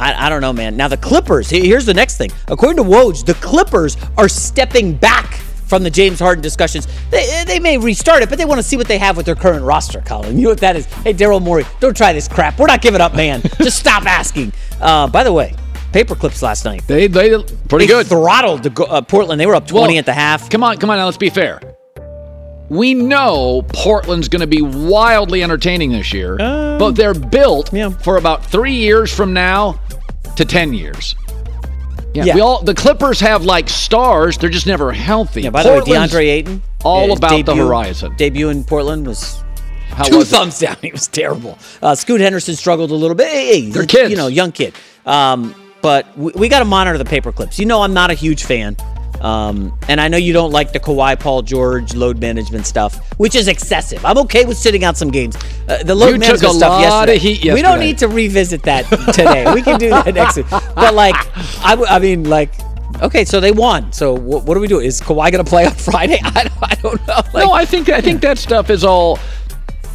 I, 0.00 0.26
I 0.26 0.28
don't 0.28 0.40
know, 0.40 0.52
man. 0.52 0.76
Now 0.76 0.88
the 0.88 0.96
Clippers. 0.96 1.50
Here's 1.50 1.86
the 1.86 1.94
next 1.94 2.16
thing. 2.16 2.30
According 2.48 2.82
to 2.82 2.88
Woj, 2.88 3.24
the 3.24 3.34
Clippers 3.34 3.96
are 4.16 4.28
stepping 4.28 4.94
back 4.94 5.34
from 5.68 5.82
the 5.82 5.90
James 5.90 6.18
Harden 6.18 6.42
discussions. 6.42 6.88
They, 7.10 7.44
they 7.46 7.60
may 7.60 7.76
restart 7.78 8.22
it, 8.22 8.28
but 8.28 8.38
they 8.38 8.44
want 8.46 8.58
to 8.58 8.62
see 8.62 8.76
what 8.76 8.88
they 8.88 8.98
have 8.98 9.16
with 9.16 9.26
their 9.26 9.34
current 9.34 9.64
roster. 9.64 10.00
Colin, 10.00 10.36
you 10.38 10.44
know 10.44 10.50
what 10.50 10.60
that 10.60 10.76
is? 10.76 10.86
Hey, 10.86 11.12
Daryl 11.12 11.42
Morey, 11.42 11.64
don't 11.80 11.96
try 11.96 12.12
this 12.12 12.26
crap. 12.26 12.58
We're 12.58 12.66
not 12.66 12.80
giving 12.80 13.00
up, 13.00 13.14
man. 13.14 13.42
Just 13.58 13.78
stop 13.78 14.06
asking. 14.06 14.52
Uh, 14.80 15.08
by 15.08 15.24
the 15.24 15.32
way, 15.32 15.54
paper 15.92 16.14
clips 16.14 16.42
last 16.42 16.64
night. 16.64 16.82
They 16.86 17.06
they 17.06 17.30
pretty 17.68 17.86
They 17.86 17.92
good. 17.92 18.06
throttled 18.06 18.62
the, 18.62 18.84
uh, 18.84 19.00
Portland. 19.02 19.40
They 19.40 19.46
were 19.46 19.54
up 19.54 19.66
20 19.66 19.92
Well, 19.94 19.98
at 19.98 20.06
the 20.06 20.12
half. 20.12 20.48
Come 20.50 20.62
on, 20.62 20.76
come 20.78 20.90
on. 20.90 20.96
Now 20.98 21.04
let's 21.06 21.16
be 21.16 21.30
fair. 21.30 21.60
We 22.68 22.92
know 22.92 23.62
Portland's 23.72 24.28
going 24.28 24.40
to 24.42 24.46
be 24.46 24.60
wildly 24.60 25.42
entertaining 25.42 25.90
this 25.90 26.12
year, 26.12 26.36
but 26.36 26.90
they're 26.92 27.14
built 27.14 27.72
yeah. 27.72 27.88
for 27.88 28.18
about 28.18 28.44
three 28.44 28.74
years 28.74 29.14
from 29.14 29.32
now 29.32 29.80
to 30.36 30.44
ten 30.44 30.74
years. 30.74 31.14
Yeah, 32.14 32.24
Yeah. 32.24 32.34
we 32.34 32.40
all 32.42 32.62
the 32.62 32.74
Clippers 32.74 33.20
have 33.20 33.44
like 33.44 33.68
stars. 33.70 34.36
They're 34.36 34.50
just 34.50 34.66
never 34.66 34.92
healthy. 34.92 35.42
Yeah, 35.42 35.50
by 35.50 35.62
the 35.62 35.70
way, 35.70 35.80
DeAndre 35.80 36.24
Ayton, 36.28 36.62
all 36.84 37.08
His 37.08 37.16
about 37.18 37.46
the 37.46 37.54
horizon. 37.56 38.14
Debut 38.16 38.50
in 38.50 38.64
Portland 38.64 39.06
was 39.06 39.42
How 39.90 40.04
two 40.04 40.18
was 40.18 40.30
it? 40.30 40.36
thumbs 40.36 40.58
down. 40.64 40.76
He 40.82 40.92
was 40.92 41.06
terrible. 41.06 41.58
Uh, 41.80 41.94
Scoot 41.94 42.20
Henderson 42.20 42.54
struggled 42.54 42.90
a 42.90 42.94
little 42.94 43.14
bit. 43.16 43.28
Hey, 43.28 43.70
They're 43.70 43.86
kids. 43.86 44.10
you 44.10 44.16
know, 44.16 44.26
young 44.26 44.52
kid. 44.52 44.74
Um, 45.06 45.54
but 45.88 46.06
we, 46.18 46.30
we 46.34 46.48
got 46.50 46.58
to 46.58 46.66
monitor 46.66 46.98
the 46.98 47.04
paper 47.06 47.32
clips. 47.32 47.58
You 47.58 47.64
know, 47.64 47.80
I'm 47.80 47.94
not 47.94 48.10
a 48.10 48.14
huge 48.14 48.44
fan. 48.44 48.76
Um, 49.22 49.72
and 49.88 50.02
I 50.02 50.08
know 50.08 50.18
you 50.18 50.34
don't 50.34 50.50
like 50.52 50.70
the 50.74 50.78
Kawhi, 50.78 51.18
Paul 51.18 51.40
George 51.40 51.94
load 51.94 52.20
management 52.20 52.66
stuff, 52.66 52.94
which 53.18 53.34
is 53.34 53.48
excessive. 53.48 54.04
I'm 54.04 54.18
okay 54.18 54.44
with 54.44 54.58
sitting 54.58 54.84
out 54.84 54.98
some 54.98 55.10
games. 55.10 55.34
Uh, 55.66 55.82
the 55.82 55.94
load 55.94 56.08
You 56.08 56.12
took 56.12 56.20
management 56.42 56.54
a 56.54 56.58
stuff 56.58 56.70
lot 56.72 56.80
yesterday. 57.08 57.16
of 57.16 57.22
heat 57.42 57.54
We 57.54 57.62
don't 57.62 57.80
need 57.80 57.96
to 57.98 58.08
revisit 58.08 58.64
that 58.64 58.82
today. 59.14 59.50
we 59.54 59.62
can 59.62 59.78
do 59.78 59.88
that 59.88 60.12
next 60.14 60.36
week. 60.36 60.46
But 60.74 60.92
like, 60.92 61.14
I, 61.64 61.70
w- 61.70 61.88
I 61.88 61.98
mean, 62.00 62.24
like, 62.28 62.52
okay, 63.00 63.24
so 63.24 63.40
they 63.40 63.50
won. 63.50 63.90
So 63.94 64.14
wh- 64.14 64.46
what 64.46 64.54
do 64.56 64.60
we 64.60 64.68
do? 64.68 64.80
Is 64.80 65.00
Kawhi 65.00 65.32
going 65.32 65.42
to 65.42 65.48
play 65.48 65.64
on 65.64 65.72
Friday? 65.90 66.20
I 66.22 66.44
don't, 66.44 66.62
I 66.62 66.74
don't 66.82 67.06
know. 67.08 67.14
Like, 67.32 67.46
no, 67.46 67.52
I 67.52 67.64
think 67.64 67.88
I 67.88 68.02
think 68.02 68.20
that 68.20 68.36
stuff 68.36 68.68
is 68.68 68.84
all. 68.84 69.18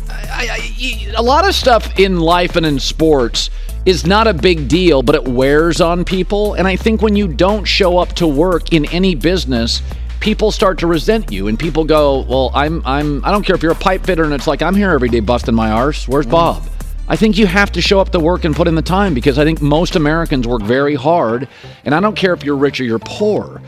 I, 0.10 0.48
I, 0.58 1.14
a 1.16 1.22
lot 1.22 1.48
of 1.48 1.54
stuff 1.54 2.00
in 2.00 2.20
life 2.20 2.56
and 2.56 2.66
in 2.66 2.80
sports 2.80 3.52
is 3.86 4.06
not 4.06 4.28
a 4.28 4.34
big 4.34 4.68
deal, 4.68 5.04
but 5.04 5.16
it 5.16 5.26
wears 5.26 5.82
on 5.82 6.06
people. 6.06 6.54
And 6.54 6.68
I 6.68 6.76
think 6.76 7.02
when 7.02 7.16
you 7.16 7.28
don't 7.28 7.66
show 7.66 7.98
up 7.98 8.14
to 8.14 8.28
work 8.28 8.74
in 8.74 8.86
any 8.86 9.16
business, 9.16 9.82
people 10.20 10.52
start 10.52 10.78
to 10.80 10.88
resent 10.88 11.32
you, 11.32 11.48
and 11.48 11.60
people 11.60 11.84
go, 11.84 12.22
"Well, 12.22 12.52
I'm 12.54 12.82
I'm 12.86 13.24
I 13.26 13.32
don't 13.32 13.46
care 13.46 13.56
if 13.56 13.62
you're 13.62 13.74
a 13.74 13.76
pipe 13.76 14.06
fitter," 14.06 14.24
and 14.24 14.34
it's 14.34 14.48
like 14.48 14.62
I'm 14.62 14.76
here 14.76 14.92
every 14.92 15.10
day 15.10 15.20
busting 15.20 15.54
my 15.54 15.72
arse. 15.72 16.08
Where's 16.08 16.26
mm. 16.26 16.32
Bob? 16.32 16.64
I 17.10 17.18
think 17.18 17.38
you 17.38 17.46
have 17.46 17.72
to 17.74 17.82
show 17.82 18.00
up 18.00 18.12
to 18.12 18.20
work 18.20 18.46
and 18.46 18.56
put 18.56 18.68
in 18.68 18.76
the 18.76 18.82
time 18.82 19.14
because 19.14 19.38
I 19.38 19.44
think 19.44 19.62
most 19.62 19.98
Americans 19.98 20.48
work 20.48 20.62
very 20.62 20.96
hard, 20.96 21.50
and 21.84 21.94
I 21.94 22.00
don't 22.00 22.16
care 22.16 22.34
if 22.34 22.46
you're 22.46 22.56
rich 22.56 22.80
or 22.80 22.86
you're 22.86 23.00
poor. 23.00 23.62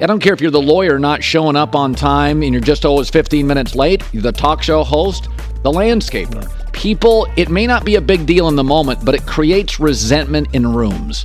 I 0.00 0.06
don't 0.06 0.20
care 0.20 0.34
if 0.34 0.40
you're 0.40 0.50
the 0.50 0.60
lawyer 0.60 0.98
not 0.98 1.22
showing 1.22 1.56
up 1.56 1.74
on 1.74 1.94
time 1.94 2.42
and 2.42 2.52
you're 2.52 2.60
just 2.60 2.84
always 2.84 3.08
15 3.08 3.46
minutes 3.46 3.74
late, 3.74 4.02
the 4.12 4.32
talk 4.32 4.62
show 4.62 4.82
host, 4.82 5.28
the 5.62 5.70
landscaper. 5.70 6.63
People, 6.74 7.26
it 7.36 7.48
may 7.48 7.66
not 7.66 7.84
be 7.84 7.94
a 7.94 8.00
big 8.00 8.26
deal 8.26 8.48
in 8.48 8.56
the 8.56 8.64
moment, 8.64 9.02
but 9.04 9.14
it 9.14 9.24
creates 9.26 9.80
resentment 9.80 10.48
in 10.52 10.66
rooms. 10.66 11.24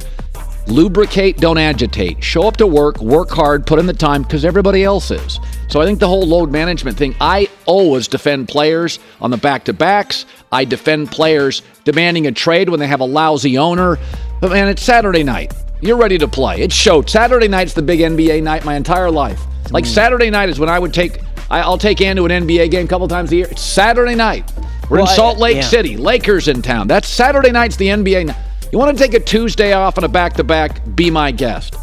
Lubricate, 0.68 1.38
don't 1.38 1.58
agitate. 1.58 2.24
Show 2.24 2.48
up 2.48 2.56
to 2.58 2.68
work, 2.68 3.00
work 3.02 3.32
hard, 3.32 3.66
put 3.66 3.80
in 3.80 3.88
the 3.88 3.94
time 3.94 4.22
because 4.22 4.46
everybody 4.46 4.84
else 4.84 5.10
is. 5.10 5.40
So 5.68 5.82
I 5.82 5.86
think 5.86 6.00
the 6.00 6.08
whole 6.08 6.26
load 6.26 6.52
management 6.52 6.96
thing, 6.96 7.16
I 7.20 7.50
always 7.66 8.08
defend 8.08 8.48
players 8.48 9.00
on 9.20 9.32
the 9.32 9.38
back 9.38 9.66
to 9.66 9.74
backs. 9.74 10.26
I 10.52 10.66
defend 10.66 11.12
players 11.12 11.64
demanding 11.84 12.28
a 12.28 12.32
trade 12.32 12.70
when 12.70 12.80
they 12.80 12.88
have 12.88 13.02
a 13.02 13.06
lousy 13.06 13.58
owner. 13.58 13.98
But 14.42 14.52
man, 14.52 14.68
it's 14.68 14.84
Saturday 14.84 15.24
night. 15.24 15.54
You're 15.82 15.98
ready 15.98 16.20
to 16.20 16.28
play. 16.28 16.62
It's 16.62 16.76
show. 16.76 17.02
Saturday 17.02 17.48
night's 17.48 17.74
the 17.74 17.82
big 17.82 18.00
NBA 18.00 18.44
night 18.44 18.64
my 18.64 18.76
entire 18.76 19.10
life. 19.10 19.42
Like 19.72 19.86
mm. 19.86 19.88
Saturday 19.88 20.30
night 20.30 20.50
is 20.50 20.60
when 20.60 20.70
I 20.70 20.78
would 20.78 20.94
take, 20.94 21.20
I, 21.50 21.62
I'll 21.62 21.78
take 21.78 22.02
Ann 22.02 22.16
to 22.18 22.26
an 22.26 22.48
NBA 22.48 22.70
game 22.70 22.86
a 22.86 22.88
couple 22.88 23.08
times 23.08 23.32
a 23.32 23.38
year. 23.38 23.48
It's 23.50 23.62
Saturday 23.62 24.16
night. 24.16 24.52
We're 24.90 24.98
Well, 24.98 25.10
in 25.10 25.16
Salt 25.16 25.38
Lake 25.38 25.58
yeah. 25.58 25.62
City. 25.62 25.98
Lakers 25.98 26.48
in 26.48 26.62
town. 26.62 26.88
That's 26.88 27.08
Saturday 27.08 27.52
night's 27.52 27.76
the 27.76 27.88
NBA. 27.88 28.36
You 28.72 28.78
want 28.80 28.98
to 28.98 29.04
take 29.04 29.14
a 29.14 29.20
Tuesday 29.20 29.74
off 29.74 29.98
and 29.98 30.06
a 30.06 30.10
back 30.10 30.34
to 30.36 30.44
back? 30.44 30.82
Be 30.96 31.10
my 31.12 31.32
guest. 31.32 31.76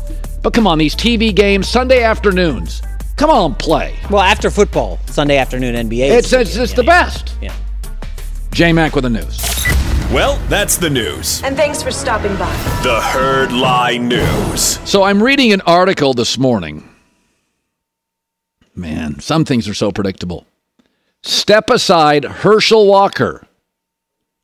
But 0.42 0.52
come 0.52 0.66
on, 0.66 0.78
these 0.78 0.94
TV 0.94 1.34
games, 1.34 1.68
Sunday 1.68 2.02
afternoons. 2.02 2.82
Come 3.16 3.30
on, 3.30 3.54
play. 3.54 3.96
Well, 4.10 4.22
after 4.22 4.50
football, 4.50 4.98
Sunday 5.06 5.36
afternoon 5.38 5.74
NBA. 5.88 6.10
It's 6.10 6.32
it's, 6.32 6.54
it's 6.56 6.72
the 6.74 6.84
best. 6.84 7.34
Yeah. 7.40 7.54
J 8.52 8.72
Mac 8.72 8.94
with 8.94 9.04
the 9.04 9.10
news. 9.10 9.40
Well, 10.12 10.36
that's 10.48 10.76
the 10.76 10.88
news. 10.90 11.42
And 11.42 11.56
thanks 11.56 11.82
for 11.82 11.90
stopping 11.90 12.36
by. 12.36 12.52
The 12.84 13.00
Herd 13.00 13.52
Lie 13.52 13.96
News. 13.96 14.60
So 14.88 15.02
I'm 15.02 15.20
reading 15.22 15.52
an 15.52 15.60
article 15.62 16.14
this 16.14 16.38
morning. 16.38 16.88
Man, 18.74 19.18
some 19.20 19.44
things 19.44 19.68
are 19.68 19.74
so 19.74 19.90
predictable. 19.90 20.46
Step 21.26 21.70
aside 21.70 22.24
Herschel 22.24 22.86
Walker. 22.86 23.48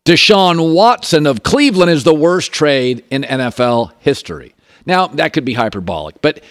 Deshaun 0.05 0.75
Watson 0.75 1.29
of 1.29 1.45
Cleveland 1.45 1.93
is 1.93 2.03
the 2.03 2.13
worst 2.13 2.53
trade 2.53 3.05
in 3.09 3.23
NFL 3.23 3.93
history. 4.01 4.53
Now, 4.85 5.07
that 5.07 5.33
could 5.33 5.45
be 5.45 5.55
hyperbolic, 5.55 6.21
but 6.21 6.43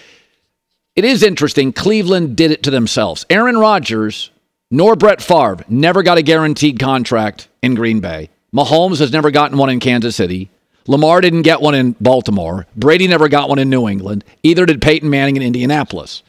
it 0.96 1.04
is 1.04 1.22
interesting. 1.22 1.70
Cleveland 1.70 2.34
did 2.34 2.50
it 2.50 2.62
to 2.62 2.70
themselves. 2.70 3.26
Aaron 3.28 3.58
Rodgers 3.58 4.30
nor 4.70 4.96
Brett 4.96 5.20
Favre 5.20 5.66
never 5.68 6.02
got 6.02 6.16
a 6.16 6.22
guaranteed 6.22 6.80
contract 6.80 7.48
in 7.60 7.74
Green 7.74 8.00
Bay. 8.00 8.30
Mahomes 8.56 9.00
has 9.00 9.12
never 9.12 9.30
gotten 9.30 9.58
one 9.58 9.68
in 9.68 9.80
Kansas 9.80 10.16
City. 10.16 10.48
Lamar 10.86 11.20
didn't 11.20 11.42
get 11.42 11.60
one 11.60 11.74
in 11.74 11.94
Baltimore. 12.00 12.66
Brady 12.74 13.06
never 13.06 13.28
got 13.28 13.50
one 13.50 13.58
in 13.58 13.68
New 13.68 13.86
England. 13.86 14.24
Either 14.42 14.64
did 14.64 14.80
Peyton 14.80 15.10
Manning 15.10 15.36
in 15.36 15.42
Indianapolis. 15.42 16.22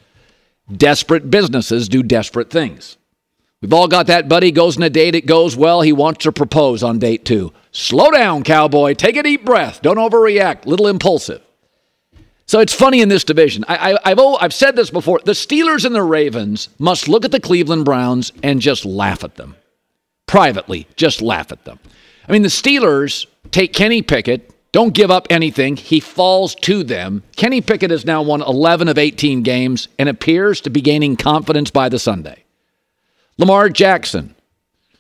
Desperate 0.76 1.32
businesses 1.32 1.88
do 1.88 2.04
desperate 2.04 2.50
things. 2.50 2.98
We've 3.64 3.72
all 3.72 3.88
got 3.88 4.08
that 4.08 4.28
buddy 4.28 4.52
goes 4.52 4.76
on 4.76 4.84
a 4.84 4.90
date, 4.90 5.16
it 5.16 5.26
goes 5.26 5.56
well, 5.56 5.80
he 5.80 5.94
wants 5.94 6.26
to 6.26 6.34
propose 6.34 6.84
on 6.84 7.00
date 7.00 7.24
two. 7.24 7.54
Slow 7.72 8.12
down, 8.12 8.44
cowboy. 8.44 8.94
Take 8.94 9.16
a 9.16 9.24
deep 9.24 9.46
breath. 9.46 9.82
Don't 9.82 9.96
overreact. 9.96 10.66
Little 10.66 10.88
impulsive. 10.88 11.42
So 12.46 12.60
it's 12.60 12.74
funny 12.74 13.00
in 13.00 13.08
this 13.08 13.24
division. 13.24 13.64
I, 13.70 13.98
oh, 14.18 14.38
I've 14.42 14.54
said 14.54 14.76
this 14.76 14.90
before. 14.90 15.22
The 15.24 15.32
Steelers 15.32 15.86
and 15.86 15.96
the 15.96 16.04
Ravens 16.04 16.68
must 16.78 17.08
look 17.08 17.24
at 17.24 17.32
the 17.32 17.40
Cleveland 17.40 17.86
Browns 17.86 18.34
and 18.44 18.60
just 18.60 18.84
laugh 18.84 19.24
at 19.24 19.36
them. 19.36 19.56
Privately, 20.28 20.86
just 20.98 21.22
laugh 21.22 21.54
at 21.54 21.64
them. 21.64 21.80
I 22.28 22.34
mean, 22.34 22.42
the 22.42 22.50
Steelers 22.50 23.28
take 23.52 23.72
Kenny 23.72 24.02
Pickett, 24.02 24.52
don't 24.74 24.94
give 24.94 25.10
up 25.10 25.28
anything. 25.30 25.78
He 25.78 26.02
falls 26.02 26.54
to 26.56 26.84
them. 26.84 27.24
Kenny 27.38 27.62
Pickett 27.62 27.92
has 27.92 28.04
now 28.04 28.24
won 28.24 28.42
11 28.42 28.90
of 28.90 28.98
18 28.98 29.42
games 29.42 29.88
and 29.98 30.10
appears 30.10 30.60
to 30.62 30.70
be 30.70 30.82
gaining 30.82 31.16
confidence 31.16 31.72
by 31.72 31.88
the 31.88 31.98
Sunday. 31.98 32.44
Lamar 33.38 33.70
Jackson, 33.70 34.36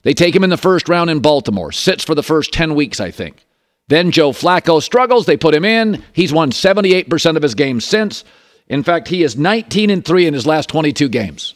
they 0.04 0.14
take 0.14 0.36
him 0.36 0.44
in 0.44 0.50
the 0.50 0.58
first 0.58 0.90
round 0.90 1.10
in 1.10 1.20
Baltimore, 1.20 1.72
sits 1.72 2.04
for 2.04 2.16
the 2.16 2.24
first 2.24 2.52
10 2.54 2.76
weeks, 2.76 3.00
I 3.00 3.12
think. 3.12 3.46
Then 3.88 4.12
Joe 4.12 4.32
Flacco 4.32 4.82
struggles. 4.82 5.26
They 5.26 5.38
put 5.38 5.54
him 5.54 5.66
in. 5.66 6.04
He's 6.14 6.34
won 6.34 6.52
78% 6.52 7.36
of 7.36 7.44
his 7.44 7.56
games 7.56 7.86
since. 7.86 8.24
In 8.68 8.84
fact, 8.84 9.08
he 9.08 9.24
is 9.24 9.38
19 9.38 9.90
and 9.90 10.06
3 10.06 10.28
in 10.28 10.34
his 10.34 10.48
last 10.48 10.70
22 10.70 11.10
games. 11.10 11.54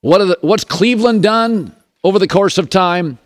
What 0.00 0.18
the, 0.18 0.38
what's 0.40 0.64
Cleveland 0.64 1.22
done 1.22 1.74
over 2.02 2.18
the 2.18 2.28
course 2.28 2.58
of 2.58 2.70
time? 2.70 3.18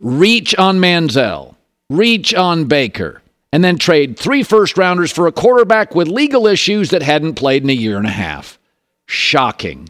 Reach 0.00 0.54
on 0.56 0.78
Manziel, 0.78 1.54
reach 1.88 2.34
on 2.34 2.64
Baker, 2.64 3.22
and 3.52 3.62
then 3.62 3.78
trade 3.78 4.18
three 4.18 4.42
first 4.42 4.76
rounders 4.76 5.12
for 5.12 5.26
a 5.26 5.32
quarterback 5.32 5.94
with 5.94 6.08
legal 6.08 6.46
issues 6.46 6.90
that 6.90 7.02
hadn't 7.02 7.34
played 7.34 7.62
in 7.62 7.70
a 7.70 7.74
year 7.74 7.98
and 7.98 8.06
a 8.06 8.10
half. 8.10 8.58
Shocking. 9.06 9.88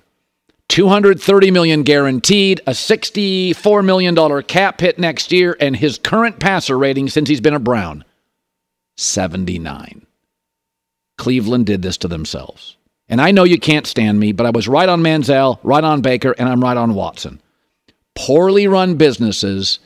230 0.69 1.51
million 1.51 1.83
guaranteed, 1.83 2.61
a 2.67 2.75
64 2.75 3.83
million 3.83 4.15
dollar 4.15 4.43
cap 4.43 4.81
hit 4.81 4.99
next 4.99 5.33
year 5.33 5.57
and 5.61 5.77
his 5.77 5.99
current 5.99 6.41
passer 6.41 6.79
rating 6.79 7.09
since 7.09 7.29
he's 7.29 7.41
been 7.41 7.55
a 7.55 7.61
Brown 7.61 8.05
79. 8.97 10.07
Cleveland 11.19 11.67
did 11.67 11.83
this 11.83 11.97
to 11.99 12.09
themselves. 12.09 12.77
And 13.09 13.21
I 13.21 13.31
know 13.31 13.45
you 13.45 13.59
can't 13.59 13.87
stand 13.87 14.19
me, 14.19 14.33
but 14.33 14.47
I 14.47 14.51
was 14.51 14.69
right 14.69 14.89
on 14.89 15.03
Manziel, 15.03 15.59
right 15.63 15.85
on 15.85 16.01
Baker, 16.01 16.35
and 16.39 16.49
I'm 16.49 16.63
right 16.63 16.77
on 16.77 16.95
Watson. 16.95 17.41
Poorly 18.15 18.67
run 18.67 18.97
businesses 18.97 19.79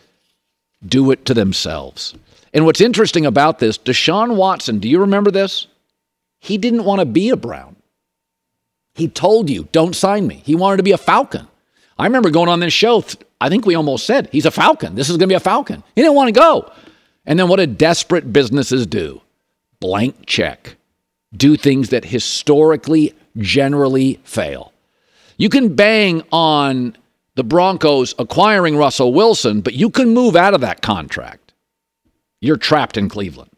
do 0.87 1.11
it 1.11 1.25
to 1.27 1.35
themselves. 1.35 2.15
And 2.53 2.65
what's 2.65 2.81
interesting 2.81 3.27
about 3.27 3.59
this, 3.59 3.79
Deshaun 3.79 4.37
Watson, 4.37 4.79
do 4.79 4.89
you 4.89 5.01
remember 5.01 5.31
this? 5.31 5.67
He 6.39 6.59
didn't 6.59 6.85
want 6.85 7.01
to 7.01 7.07
be 7.07 7.31
a 7.31 7.37
Brown. 7.37 7.76
He 8.97 9.09
told 9.09 9.51
you, 9.51 9.69
don't 9.73 9.95
sign 9.95 10.27
me. 10.27 10.43
He 10.45 10.55
wanted 10.55 10.79
to 10.79 10.83
be 10.83 10.93
a 10.93 10.99
Falcon. 10.99 11.47
I 11.99 12.05
remember 12.05 12.31
going 12.31 12.49
on 12.49 12.61
this 12.61 12.73
show. 12.73 13.05
I 13.41 13.49
think 13.49 13.67
we 13.67 13.75
almost 13.75 14.07
said, 14.07 14.29
he's 14.33 14.47
a 14.47 14.51
Falcon. 14.51 14.95
This 14.95 15.09
is 15.09 15.17
going 15.17 15.29
to 15.29 15.33
be 15.33 15.35
a 15.35 15.41
Falcon. 15.41 15.83
He 15.95 16.03
didn't 16.03 16.15
want 16.17 16.29
to 16.29 16.41
go. 16.41 16.73
And 17.27 17.39
then 17.39 17.49
what 17.49 17.57
did 17.57 17.77
desperate 17.77 18.33
businesses 18.33 18.87
do? 18.87 19.21
Blank 19.81 20.27
check. 20.27 20.77
Do 21.35 21.57
things 21.57 21.91
that 21.91 22.07
historically 22.07 23.15
generally 23.37 24.21
fail. 24.25 24.73
You 25.37 25.51
can 25.51 25.75
bang 25.75 26.23
on 26.33 26.97
the 27.35 27.45
Broncos 27.45 28.15
acquiring 28.19 28.77
Russell 28.77 29.13
Wilson, 29.13 29.61
but 29.61 29.75
you 29.75 29.91
can 29.91 30.15
move 30.15 30.37
out 30.37 30.55
of 30.55 30.63
that 30.63 30.81
contract. 30.81 31.53
You're 32.41 32.57
trapped 32.57 32.97
in 32.97 33.11
Cleveland. 33.11 33.51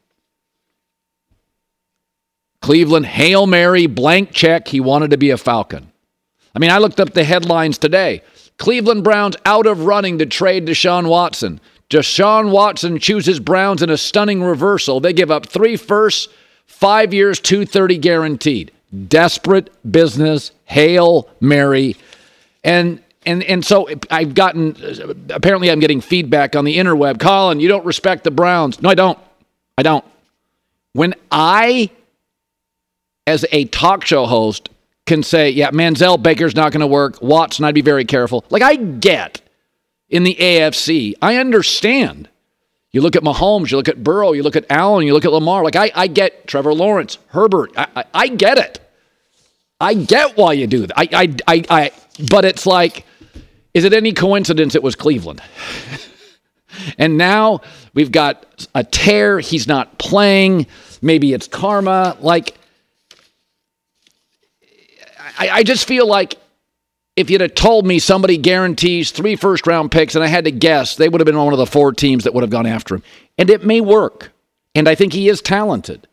Cleveland, 2.61 3.06
Hail 3.06 3.46
Mary, 3.46 3.86
blank 3.86 4.32
check. 4.32 4.68
He 4.68 4.80
wanted 4.80 5.11
to 5.11 5.16
be 5.16 5.30
a 5.30 5.36
Falcon. 5.36 5.90
I 6.54 6.59
mean, 6.59 6.70
I 6.70 6.78
looked 6.78 7.00
up 7.00 7.14
the 7.14 7.24
headlines 7.24 7.78
today. 7.78 8.22
Cleveland 8.59 9.04
Browns 9.04 9.36
out 9.46 9.66
of 9.66 9.84
running 9.84 10.18
to 10.18 10.26
trade 10.26 10.66
Deshaun 10.66 11.09
Watson. 11.09 11.61
Deshaun 11.90 12.50
Watson 12.50 12.98
chooses 12.98 13.40
Browns 13.40 13.82
in 13.82 13.90
a 13.90 13.96
stunning 13.96 14.42
reversal. 14.42 15.00
They 15.00 15.12
give 15.12 15.30
up 15.30 15.46
three 15.46 15.76
firsts, 15.76 16.28
five 16.66 17.14
years, 17.14 17.40
230 17.40 17.98
guaranteed. 17.98 18.72
Desperate 19.09 19.70
business, 19.90 20.50
Hail 20.64 21.28
Mary. 21.40 21.96
And 22.64 23.02
and 23.24 23.42
and 23.44 23.64
so 23.64 23.88
I've 24.11 24.34
gotten 24.34 24.76
apparently 25.30 25.70
I'm 25.70 25.80
getting 25.80 26.00
feedback 26.00 26.56
on 26.56 26.64
the 26.64 26.76
interweb. 26.78 27.20
Colin, 27.20 27.61
you 27.61 27.68
don't 27.68 27.84
respect 27.84 28.24
the 28.24 28.30
Browns. 28.30 28.80
No, 28.82 28.88
I 28.88 28.94
don't. 28.94 29.18
I 29.76 29.82
don't. 29.82 30.04
When 30.94 31.14
I 31.30 31.90
as 33.29 33.45
a 33.53 33.66
talk 33.66 34.07
show 34.07 34.24
host 34.24 34.70
can 35.05 35.22
say, 35.22 35.51
yeah, 35.51 35.70
Manziel 35.70 36.20
Baker's 36.20 36.57
not 36.57 36.72
going 36.72 36.81
to 36.81 36.87
work. 36.87 37.20
Watson, 37.20 37.64
I'd 37.66 37.74
be 37.74 37.83
very 37.83 38.07
careful. 38.07 38.45
Like 38.49 38.62
I 38.62 38.76
get 38.76 39.43
in 40.09 40.24
the 40.24 40.35
AFC, 40.35 41.14
I 41.20 41.37
understand. 41.37 42.29
You 42.91 43.03
look 43.03 43.16
at 43.16 43.22
Mahomes, 43.22 43.70
you 43.70 43.76
look 43.76 43.89
at 43.89 44.03
Burrow, 44.03 44.33
you 44.33 44.43
look 44.43 44.57
at 44.57 44.64
Allen, 44.70 45.07
you 45.07 45.12
look 45.12 45.26
at 45.26 45.33
Lamar. 45.33 45.62
Like 45.62 45.76
I, 45.76 45.93
I 45.95 46.07
get 46.07 46.47
Trevor 46.47 46.72
Lawrence, 46.72 47.18
Herbert. 47.29 47.72
I, 47.76 47.87
I, 47.95 48.05
I 48.14 48.29
get 48.29 48.57
it. 48.57 48.81
I 49.79 49.93
get 49.93 50.37
why 50.39 50.55
you 50.55 50.66
do 50.66 50.87
that. 50.87 50.99
I, 50.99 51.09
I, 51.12 51.37
I, 51.47 51.64
I, 51.68 51.93
but 52.31 52.47
it's 52.47 52.64
like, 52.64 53.05
is 53.74 53.85
it 53.85 53.93
any 53.93 54.12
coincidence 54.12 54.74
it 54.74 54.83
was 54.83 54.97
Cleveland? 54.97 55.43
and 56.99 57.18
now 57.18 57.61
we've 57.93 58.11
got 58.11 58.66
a 58.74 58.83
tear. 58.83 59.39
He's 59.39 59.68
not 59.68 59.99
playing. 59.99 60.66
Maybe 61.03 61.35
it's 61.35 61.47
karma. 61.47 62.16
Like, 62.20 62.57
I, 65.39 65.49
I 65.51 65.62
just 65.62 65.86
feel 65.86 66.07
like 66.07 66.36
if 67.16 67.30
you'd 67.30 67.41
have 67.41 67.55
told 67.55 67.86
me 67.86 67.99
somebody 67.99 68.36
guarantees 68.36 69.11
three 69.11 69.36
first 69.36 69.66
round 69.66 69.91
picks 69.91 70.14
and 70.14 70.22
I 70.22 70.28
had 70.28 70.45
to 70.45 70.51
guess, 70.51 70.97
they 70.97 71.09
would 71.09 71.20
have 71.20 71.26
been 71.26 71.36
one 71.36 71.53
of 71.53 71.59
the 71.59 71.66
four 71.66 71.93
teams 71.93 72.24
that 72.24 72.34
would 72.34 72.43
have 72.43 72.51
gone 72.51 72.66
after 72.66 72.97
him. 72.97 73.03
And 73.39 73.51
it 73.51 73.64
may 73.64 73.80
work. 73.80 74.32
And 74.74 74.89
I 74.89 74.95
think 74.95 75.12
he 75.12 75.28
is 75.28 75.41
talented. 75.41 76.07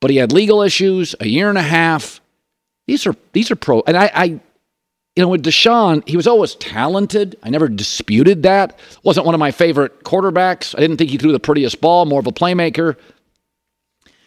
But 0.00 0.10
he 0.10 0.16
had 0.16 0.32
legal 0.32 0.62
issues, 0.62 1.14
a 1.20 1.26
year 1.28 1.48
and 1.48 1.58
a 1.58 1.62
half. 1.62 2.20
These 2.86 3.06
are 3.06 3.14
these 3.32 3.50
are 3.50 3.56
pro 3.56 3.82
and 3.86 3.96
I, 3.96 4.10
I 4.14 4.40
you 5.16 5.22
know, 5.22 5.28
with 5.28 5.44
Deshaun, 5.44 6.06
he 6.06 6.16
was 6.16 6.26
always 6.26 6.56
talented. 6.56 7.36
I 7.42 7.48
never 7.48 7.68
disputed 7.68 8.42
that. 8.42 8.78
Wasn't 9.02 9.24
one 9.24 9.34
of 9.34 9.38
my 9.38 9.50
favorite 9.50 10.04
quarterbacks. 10.04 10.74
I 10.76 10.80
didn't 10.80 10.98
think 10.98 11.10
he 11.10 11.16
threw 11.16 11.32
the 11.32 11.40
prettiest 11.40 11.80
ball, 11.80 12.04
more 12.04 12.20
of 12.20 12.26
a 12.26 12.32
playmaker. 12.32 12.96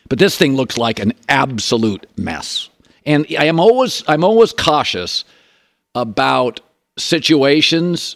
But 0.10 0.18
this 0.18 0.36
thing 0.36 0.56
looks 0.56 0.80
like 0.80 1.00
an 1.00 1.14
absolute 1.30 2.08
mess. 2.18 2.69
And 3.06 3.26
I 3.38 3.46
am 3.46 3.60
always 3.60 4.04
I'm 4.08 4.24
always 4.24 4.54
cautious 4.54 5.26
about 5.96 6.62
situations 6.98 8.16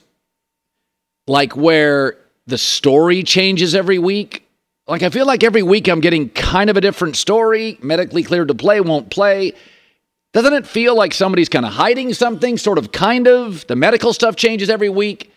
like 1.27 1.55
where 1.55 2.17
the 2.47 2.57
story 2.57 3.23
changes 3.23 3.75
every 3.75 3.99
week. 3.99 4.47
Like 4.87 5.03
I 5.03 5.09
feel 5.09 5.25
like 5.25 5.43
every 5.43 5.63
week 5.63 5.87
I'm 5.87 6.01
getting 6.01 6.29
kind 6.29 6.69
of 6.69 6.77
a 6.77 6.81
different 6.81 7.15
story. 7.15 7.77
Medically 7.81 8.23
cleared 8.23 8.49
to 8.49 8.55
play, 8.55 8.81
won't 8.81 9.09
play. 9.09 9.53
Doesn't 10.33 10.53
it 10.53 10.67
feel 10.67 10.95
like 10.95 11.13
somebody's 11.13 11.47
kind 11.47 11.65
of 11.65 11.73
hiding 11.73 12.13
something, 12.13 12.57
sort 12.57 12.79
of, 12.79 12.91
kind 12.91 13.27
of? 13.27 13.65
The 13.67 13.75
medical 13.75 14.13
stuff 14.13 14.35
changes 14.35 14.69
every 14.69 14.89
week. 14.89 15.31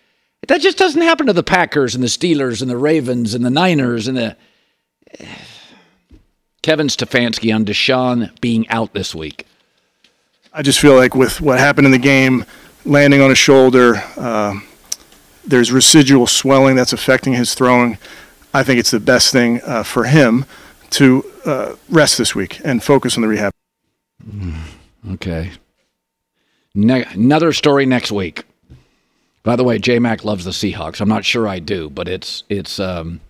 That 0.49 0.61
just 0.61 0.79
doesn't 0.79 1.03
happen 1.03 1.27
to 1.27 1.33
the 1.33 1.43
Packers 1.43 1.95
and 1.95 2.03
the 2.03 2.09
Steelers 2.09 2.63
and 2.63 2.71
the 2.71 2.77
Ravens 2.77 3.35
and 3.35 3.45
the 3.45 3.51
Niners 3.51 4.09
and 4.09 4.17
the. 4.17 4.37
Kevin 6.63 6.89
Stefanski 6.89 7.55
on 7.55 7.65
Deshaun 7.65 8.39
being 8.41 8.69
out 8.69 8.93
this 8.93 9.15
week. 9.15 9.47
I 10.53 10.63
just 10.63 10.81
feel 10.81 10.95
like 10.97 11.15
with 11.15 11.41
what 11.41 11.59
happened 11.59 11.87
in 11.87 11.93
the 11.93 11.99
game, 11.99 12.45
landing 12.85 13.21
on 13.21 13.29
his 13.29 13.39
shoulder, 13.39 13.97
uh, 14.17 14.59
there's 15.45 15.71
residual 15.71 16.27
swelling 16.27 16.77
that's 16.77 16.93
affecting 16.93 17.35
his 17.35 17.55
throwing. 17.55 17.99
I 18.55 18.63
think 18.63 18.81
it's 18.81 18.91
the 18.91 19.01
best 19.01 19.33
thing 19.33 19.61
uh, 19.65 19.83
for 19.83 20.05
him 20.05 20.45
to 20.91 21.25
uh, 21.45 21.77
rest 21.89 22.19
this 22.19 22.35
week 22.35 22.61
and 22.65 22.83
focus 22.83 23.17
on 23.17 23.23
the 23.23 23.29
rehab. 23.29 23.53
Okay. 25.13 25.53
Ne- 26.75 27.05
another 27.05 27.53
story 27.53 27.87
next 27.87 28.11
week. 28.11 28.45
By 29.43 29.57
the 29.57 29.63
way, 29.63 29.79
J 29.79 29.99
Mac 29.99 30.25
loves 30.25 30.45
the 30.45 30.51
Seahawks. 30.51 31.01
I'm 31.01 31.09
not 31.09 31.25
sure 31.25 31.47
I 31.47 31.61
do, 31.61 31.89
but 31.91 32.09
it's 32.09 32.43
it's. 32.49 32.81
Um, 32.81 33.21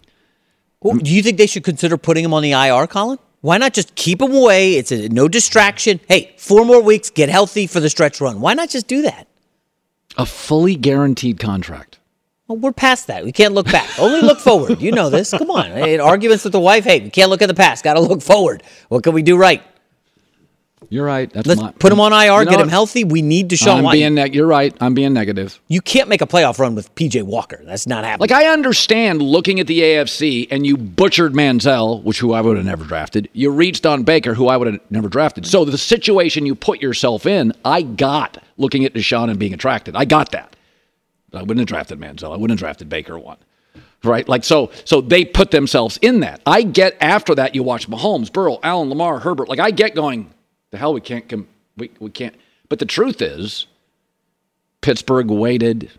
Well, 0.81 0.97
do 0.97 1.11
you 1.11 1.23
think 1.23 1.39
they 1.39 1.47
should 1.47 1.65
consider 1.65 1.97
putting 1.97 2.25
him 2.25 2.35
on 2.35 2.43
the 2.43 2.53
IR, 2.53 2.87
Colin? 2.87 3.19
Why 3.41 3.59
not 3.59 3.73
just 3.73 3.95
keep 3.95 4.21
him 4.21 4.35
away? 4.35 4.75
It's 4.75 4.93
a, 4.93 5.09
no 5.09 5.29
distraction. 5.29 6.01
Hey, 6.09 6.35
four 6.39 6.65
more 6.65 6.83
weeks, 6.83 7.11
get 7.11 7.29
healthy 7.29 7.67
for 7.67 7.81
the 7.81 7.89
stretch 7.91 8.21
run. 8.21 8.41
Why 8.41 8.55
not 8.55 8.71
just 8.71 8.87
do 8.87 9.03
that? 9.03 9.27
a 10.19 10.27
fully 10.27 10.77
guaranteed 10.77 11.39
contract. 11.39 11.99
Well, 12.49 12.59
we're 12.59 12.73
past 12.73 13.09
that. 13.09 13.25
We 13.25 13.33
can't 13.33 13.55
look 13.55 13.67
back. 13.71 13.99
Only 13.99 14.21
look 14.21 14.39
forward. 14.39 14.81
You 14.81 14.93
know 14.93 15.11
this. 15.11 15.31
Come 15.31 15.51
on. 15.51 15.71
Hey, 15.73 15.99
arguments 15.99 16.45
with 16.45 16.53
the 16.53 16.61
wife. 16.61 16.85
Hey, 16.85 17.01
we 17.01 17.11
can't 17.11 17.29
look 17.29 17.43
at 17.43 17.49
the 17.49 17.55
past. 17.55 17.85
Got 17.85 17.95
to 17.95 18.01
look 18.01 18.23
forward. 18.23 18.63
What 18.89 19.03
can 19.03 19.13
we 19.15 19.23
do 19.23 19.37
right? 19.37 19.63
You're 20.91 21.07
right. 21.07 21.33
That's 21.33 21.47
Let's 21.47 21.61
my- 21.61 21.73
put 21.73 21.91
him 21.93 22.01
on 22.01 22.13
IR, 22.13 22.41
You 22.41 22.45
know 22.45 22.51
get 22.51 22.61
him 22.61 22.69
healthy. 22.69 23.03
We 23.03 23.23
need 23.23 23.49
Deshaun 23.51 23.85
I'm 23.87 23.91
being 23.91 24.15
neg- 24.15 24.35
you're 24.35 24.47
right. 24.47 24.75
I'm 24.81 24.95
being 24.95 25.13
negative. 25.15 25.59
you 25.69 25.81
can't 25.81 26.09
make 26.09 26.21
a 26.21 26.27
playoff 26.27 26.59
run 26.59 26.75
with 26.75 26.95
PJ 26.95 27.23
Walker. 27.23 27.61
That's 27.65 27.87
not 27.87 28.05
happening. 28.05 28.29
Like 28.29 28.31
I 28.33 28.47
understand 28.53 29.23
looking 29.23 29.59
at 29.59 29.67
the 29.67 29.81
AFC 29.81 30.47
and 30.51 30.67
you 30.67 30.77
butchered 30.77 31.33
Manziel, 31.33 32.03
which 32.05 32.19
who 32.21 32.33
I 32.35 32.41
would 32.41 32.57
have 32.57 32.67
never 32.67 32.85
drafted. 32.85 33.29
You 33.33 33.51
reached 33.51 33.87
on 33.87 34.05
Baker, 34.05 34.35
who 34.35 34.49
I 34.49 34.57
would 34.57 34.67
have 34.75 34.81
never 34.91 35.09
drafted. 35.09 35.47
So 35.47 35.65
the 35.65 35.79
situation 35.79 36.47
you 36.47 36.55
put 36.55 36.81
yourself 36.83 37.27
in, 37.27 37.53
I 37.65 37.83
got 37.83 38.43
looking 38.59 38.85
at 38.85 38.93
Deshaun 38.95 39.31
and 39.31 39.39
being 39.39 39.55
attracted. 39.55 39.97
I 39.97 40.05
got 40.05 40.31
that. 40.33 40.55
I 41.33 41.41
wouldn't 41.41 41.59
have 41.59 41.67
drafted 41.69 41.99
Manziel. 41.99 42.29
I 42.33 42.37
wouldn't 42.37 42.51
have 42.51 42.59
drafted 42.59 42.89
Baker 42.89 43.19
one. 43.19 43.39
Right? 44.05 44.29
Like 44.29 44.45
so 44.45 44.71
so 44.85 45.01
they 45.01 45.25
put 45.25 45.51
themselves 45.51 45.97
in 46.03 46.21
that. 46.21 46.43
I 46.47 46.63
get 46.63 46.97
after 47.01 47.35
that 47.35 47.55
you 47.55 47.63
watch 47.63 47.89
Mahomes, 47.89 48.31
Burrow, 48.33 48.61
Allen, 48.63 48.89
Lamar, 48.91 49.19
Herbert. 49.19 49.49
Like 49.49 49.59
I 49.59 49.71
get 49.73 49.95
going, 49.95 50.31
the 50.77 50.81
hell 50.81 50.93
we 50.93 51.01
can't 51.01 51.27
com- 51.27 51.49
we, 51.79 51.91
we 52.01 52.11
can't. 52.11 52.35
But 52.69 52.81
the 52.81 52.87
truth 52.87 53.23
is 53.23 53.67
Pittsburgh 54.83 55.31
waited, 55.31 55.91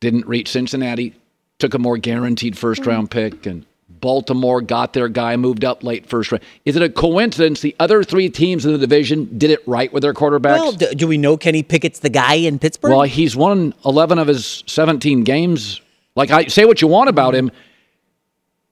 didn't 0.00 0.26
reach 0.26 0.48
Cincinnati, 0.48 1.14
took 1.58 1.72
a 1.74 1.78
more 1.78 1.96
guaranteed 1.96 2.58
first 2.58 2.82
hmm. 2.82 2.90
round 2.90 3.10
pick, 3.12 3.46
and 3.46 3.64
Baltimore 3.88 4.60
got 4.60 4.92
their 4.92 5.08
guy, 5.08 5.36
moved 5.36 5.64
up 5.64 5.84
late 5.84 6.06
first 6.06 6.32
round. 6.32 6.42
Is 6.64 6.74
it 6.74 6.82
a 6.82 6.88
coincidence 6.88 7.60
the 7.60 7.76
other 7.78 8.02
three 8.02 8.28
teams 8.28 8.66
in 8.66 8.72
the 8.72 8.78
division 8.78 9.38
did 9.38 9.50
it 9.50 9.66
right 9.68 9.92
with 9.92 10.02
their 10.02 10.14
quarterbacks? 10.14 10.58
well, 10.58 10.72
do, 10.72 10.92
do 10.94 11.06
we 11.06 11.16
know 11.16 11.36
Kenny 11.36 11.62
Pickett's 11.62 12.00
the 12.00 12.10
guy 12.10 12.34
in 12.34 12.58
Pittsburgh? 12.58 12.90
Well, 12.90 13.02
he's 13.02 13.36
won 13.36 13.72
11 13.84 14.18
of 14.18 14.26
his 14.26 14.64
17 14.66 15.22
games. 15.22 15.80
Like, 16.16 16.32
I 16.32 16.46
say 16.46 16.64
what 16.64 16.82
you 16.82 16.88
want 16.88 17.08
about 17.08 17.36
him. 17.36 17.52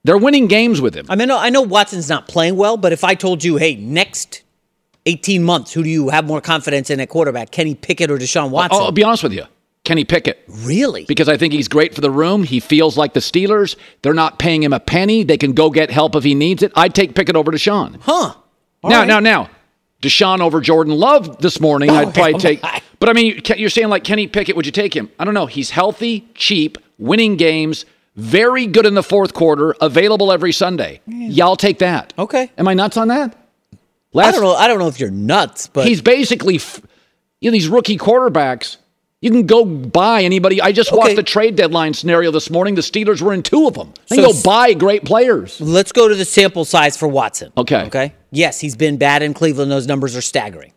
They're 0.03 0.17
winning 0.17 0.47
games 0.47 0.81
with 0.81 0.93
him. 0.93 1.05
I 1.09 1.15
mean, 1.15 1.31
I 1.31 1.49
know 1.49 1.61
Watson's 1.61 2.09
not 2.09 2.27
playing 2.27 2.57
well, 2.57 2.75
but 2.75 2.91
if 2.91 3.05
I 3.05 3.15
told 3.15 3.43
you, 3.43 3.57
hey, 3.57 3.75
next 3.75 4.43
18 5.07 5.43
months, 5.43 5.73
who 5.73 5.83
do 5.83 5.89
you 5.89 6.09
have 6.09 6.25
more 6.25 6.41
confidence 6.41 6.89
in 6.89 6.99
at 6.99 7.09
quarterback, 7.09 7.51
Kenny 7.51 7.73
Pickett 7.75 8.11
or 8.11 8.17
Deshaun 8.17 8.45
oh, 8.45 8.47
Watson? 8.47 8.77
I'll, 8.79 8.85
I'll 8.85 8.91
be 8.91 9.03
honest 9.03 9.23
with 9.23 9.33
you. 9.33 9.45
Kenny 9.83 10.03
Pickett. 10.03 10.43
Really? 10.49 11.05
Because 11.05 11.29
I 11.29 11.37
think 11.37 11.53
he's 11.53 11.69
great 11.69 11.95
for 11.95 12.01
the 12.01 12.11
room. 12.11 12.43
He 12.43 12.59
feels 12.59 12.97
like 12.97 13.13
the 13.13 13.21
Steelers. 13.21 13.77
They're 14.01 14.13
not 14.13 14.37
paying 14.37 14.61
him 14.61 14.73
a 14.73 14.81
penny. 14.81 15.23
They 15.23 15.37
can 15.37 15.53
go 15.53 15.69
get 15.69 15.89
help 15.89 16.13
if 16.15 16.25
he 16.25 16.35
needs 16.35 16.61
it. 16.61 16.73
I'd 16.75 16.93
take 16.93 17.15
Pickett 17.15 17.37
over 17.37 17.51
Deshaun. 17.51 17.97
Huh. 18.01 18.33
now, 18.83 19.05
now, 19.05 19.21
now. 19.21 19.49
Deshaun 20.01 20.41
over 20.41 20.59
Jordan 20.59 20.93
Love 20.93 21.39
this 21.39 21.61
morning. 21.61 21.89
I'd 21.89 22.09
oh, 22.09 22.11
probably 22.11 22.33
take. 22.33 22.61
But 22.99 23.09
I 23.09 23.13
mean, 23.13 23.41
you're 23.55 23.69
saying 23.69 23.87
like 23.87 24.03
Kenny 24.03 24.27
Pickett. 24.27 24.55
Would 24.57 24.65
you 24.65 24.71
take 24.71 24.93
him? 24.93 25.09
I 25.17 25.25
don't 25.25 25.33
know. 25.33 25.45
He's 25.45 25.69
healthy, 25.69 26.27
cheap, 26.35 26.77
winning 26.97 27.37
games, 27.37 27.85
very 28.15 28.67
good 28.67 28.85
in 28.85 28.93
the 28.93 29.03
fourth 29.03 29.33
quarter, 29.33 29.73
available 29.79 30.31
every 30.31 30.51
Sunday. 30.51 30.99
Y'all 31.07 31.55
take 31.55 31.79
that. 31.79 32.13
Okay. 32.19 32.51
Am 32.57 32.67
I 32.67 32.73
nuts 32.73 32.97
on 32.97 33.07
that? 33.07 33.46
I 34.15 34.31
don't 34.31 34.41
know. 34.41 34.53
I 34.53 34.67
don't 34.67 34.79
know 34.79 34.87
if 34.87 34.99
you're 34.99 35.11
nuts, 35.11 35.67
but 35.67 35.87
he's 35.87 36.01
basically, 36.01 36.59
you 37.41 37.49
know, 37.49 37.51
these 37.51 37.67
rookie 37.67 37.97
quarterbacks. 37.97 38.77
You 39.19 39.31
can 39.31 39.47
go 39.47 39.65
buy 39.65 40.21
anybody. 40.21 40.61
I 40.61 40.71
just 40.71 40.95
watched 40.95 41.15
the 41.15 41.23
trade 41.23 41.55
deadline 41.55 41.95
scenario 41.95 42.29
this 42.29 42.51
morning. 42.51 42.75
The 42.75 42.81
Steelers 42.81 43.19
were 43.19 43.33
in 43.33 43.41
two 43.41 43.67
of 43.67 43.73
them. 43.73 43.91
They 44.09 44.17
So 44.17 44.31
go 44.31 44.41
buy 44.43 44.73
great 44.73 45.05
players. 45.05 45.59
Let's 45.59 45.91
go 45.91 46.07
to 46.07 46.13
the 46.13 46.23
sample 46.23 46.65
size 46.65 46.95
for 46.95 47.07
Watson. 47.07 47.51
Okay. 47.57 47.85
Okay. 47.85 48.13
Yes, 48.29 48.59
he's 48.59 48.75
been 48.75 48.97
bad 48.97 49.23
in 49.23 49.33
Cleveland. 49.33 49.71
Those 49.71 49.87
numbers 49.87 50.15
are 50.15 50.21
staggering. 50.21 50.71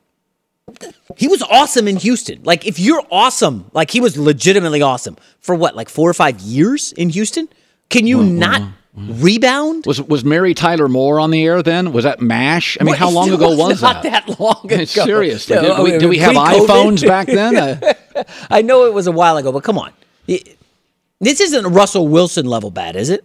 He 1.16 1.28
was 1.28 1.43
awesome 1.43 1.87
in 1.87 1.97
Houston. 1.97 2.43
Like, 2.43 2.66
if 2.66 2.78
you're 2.78 3.03
awesome, 3.11 3.70
like 3.74 3.91
he 3.91 4.01
was 4.01 4.16
legitimately 4.16 4.81
awesome 4.81 5.16
for 5.41 5.55
what, 5.55 5.76
like 5.76 5.91
four 5.91 6.09
or 6.09 6.14
five 6.14 6.41
years 6.41 6.93
in 6.93 7.11
Houston? 7.11 7.49
Can 7.91 8.07
you 8.07 8.18
mm-hmm. 8.18 8.39
not 8.39 8.62
rebound? 8.95 9.86
Was 9.86 10.03
was 10.03 10.24
Mary 10.24 10.53
Tyler 10.55 10.88
Moore 10.88 11.20
on 11.20 11.30
the 11.30 11.45
air 11.45 11.62
then? 11.62 11.93
Was 11.93 12.05
that 12.05 12.20
MASH? 12.20 12.76
I 12.80 12.84
mean, 12.84 12.93
What? 12.93 12.99
how 12.99 13.11
long 13.11 13.30
ago 13.32 13.55
was 13.57 13.80
not 13.82 14.03
that? 14.03 14.26
Not 14.28 14.38
that 14.38 14.41
long 14.41 14.72
ago. 14.72 14.84
Seriously, 14.84 15.57
No, 15.57 15.76
did 15.76 15.82
we, 15.82 15.99
did 15.99 16.09
we 16.09 16.18
have 16.18 16.34
iPhones 16.34 17.07
back 17.07 17.26
then? 17.26 17.80
Uh, 18.12 18.24
I 18.51 18.61
know 18.62 18.86
it 18.86 18.93
was 18.93 19.07
a 19.07 19.12
while 19.12 19.36
ago, 19.36 19.53
but 19.53 19.62
come 19.62 19.78
on. 19.78 19.93
This 20.26 21.41
isn't 21.41 21.64
Russell 21.72 22.09
Wilson 22.09 22.45
level 22.45 22.70
bad, 22.72 22.97
is 22.97 23.09
it? 23.09 23.24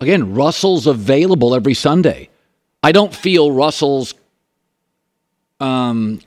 again, 0.00 0.34
Russell's 0.34 0.86
available 0.86 1.52
every 1.54 1.74
Sunday. 1.74 2.28
I 2.84 2.92
don't 2.92 3.12
feel 3.12 3.50
Russell's. 3.50 4.14
Um, 5.58 6.20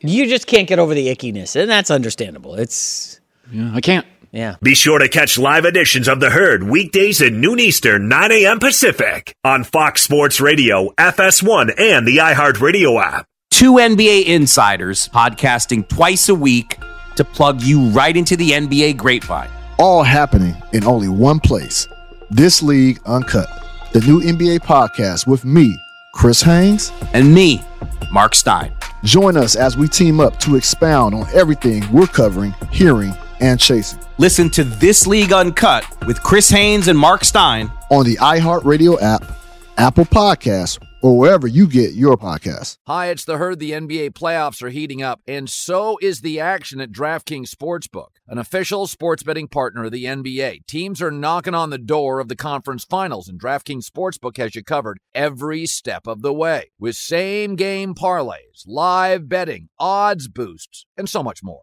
You 0.00 0.26
just 0.28 0.46
can't 0.46 0.68
get 0.68 0.78
over 0.78 0.94
the 0.94 1.08
ickiness, 1.08 1.56
and 1.60 1.68
that's 1.68 1.90
understandable. 1.90 2.54
It's 2.54 3.18
yeah, 3.50 3.72
I 3.74 3.80
can't. 3.80 4.06
Yeah. 4.30 4.56
Be 4.62 4.74
sure 4.74 4.98
to 4.98 5.08
catch 5.08 5.38
live 5.38 5.64
editions 5.64 6.08
of 6.08 6.20
The 6.20 6.30
Herd 6.30 6.62
weekdays 6.64 7.22
at 7.22 7.32
noon 7.32 7.60
Eastern, 7.60 8.08
9 8.08 8.32
a.m. 8.32 8.58
Pacific 8.58 9.34
on 9.44 9.64
Fox 9.64 10.02
Sports 10.02 10.40
Radio, 10.40 10.90
FS1, 10.98 11.78
and 11.78 12.06
the 12.06 12.18
iHeartRadio 12.18 13.02
app. 13.02 13.26
Two 13.50 13.74
NBA 13.74 14.26
insiders 14.26 15.08
podcasting 15.08 15.88
twice 15.88 16.28
a 16.28 16.34
week 16.34 16.78
to 17.16 17.24
plug 17.24 17.62
you 17.62 17.86
right 17.88 18.16
into 18.16 18.36
the 18.36 18.50
NBA 18.50 18.96
grapevine. 18.96 19.50
All 19.78 20.02
happening 20.02 20.54
in 20.72 20.84
only 20.84 21.08
one 21.08 21.40
place. 21.40 21.88
This 22.30 22.62
League 22.62 23.00
Uncut, 23.06 23.48
the 23.92 24.00
new 24.00 24.20
NBA 24.20 24.60
podcast 24.60 25.26
with 25.26 25.44
me, 25.44 25.74
Chris 26.14 26.42
Haynes, 26.42 26.92
and 27.14 27.32
me, 27.34 27.62
Mark 28.12 28.34
Stein. 28.34 28.72
Join 29.02 29.36
us 29.36 29.56
as 29.56 29.76
we 29.76 29.88
team 29.88 30.20
up 30.20 30.38
to 30.40 30.56
expound 30.56 31.14
on 31.14 31.26
everything 31.32 31.90
we're 31.90 32.06
covering, 32.06 32.54
hearing, 32.70 33.14
and 33.40 33.58
chasing. 33.58 34.00
Listen 34.18 34.50
to 34.50 34.64
This 34.64 35.06
League 35.06 35.32
Uncut 35.32 35.84
with 36.06 36.22
Chris 36.22 36.48
Haynes 36.48 36.88
and 36.88 36.98
Mark 36.98 37.24
Stein 37.24 37.72
on 37.90 38.04
the 38.04 38.16
iHeartRadio 38.16 39.00
app, 39.00 39.24
Apple 39.76 40.04
Podcasts, 40.04 40.78
or 41.02 41.16
wherever 41.16 41.46
you 41.46 41.68
get 41.68 41.94
your 41.94 42.16
podcasts. 42.16 42.78
Hi, 42.86 43.06
it's 43.10 43.24
the 43.24 43.38
herd. 43.38 43.58
The 43.58 43.72
NBA 43.72 44.10
playoffs 44.10 44.62
are 44.62 44.70
heating 44.70 45.02
up, 45.02 45.20
and 45.26 45.48
so 45.48 45.98
is 46.02 46.20
the 46.20 46.40
action 46.40 46.80
at 46.80 46.90
DraftKings 46.90 47.54
Sportsbook, 47.54 48.08
an 48.26 48.38
official 48.38 48.86
sports 48.86 49.22
betting 49.22 49.48
partner 49.48 49.84
of 49.84 49.92
the 49.92 50.04
NBA. 50.04 50.66
Teams 50.66 51.00
are 51.00 51.10
knocking 51.10 51.54
on 51.54 51.70
the 51.70 51.78
door 51.78 52.18
of 52.18 52.28
the 52.28 52.36
conference 52.36 52.84
finals, 52.84 53.28
and 53.28 53.40
DraftKings 53.40 53.88
Sportsbook 53.88 54.36
has 54.38 54.54
you 54.54 54.64
covered 54.64 54.98
every 55.14 55.66
step 55.66 56.06
of 56.06 56.22
the 56.22 56.34
way 56.34 56.70
with 56.78 56.96
same 56.96 57.54
game 57.54 57.94
parlays, 57.94 58.64
live 58.66 59.28
betting, 59.28 59.68
odds 59.78 60.28
boosts, 60.28 60.86
and 60.96 61.08
so 61.08 61.22
much 61.22 61.42
more. 61.42 61.62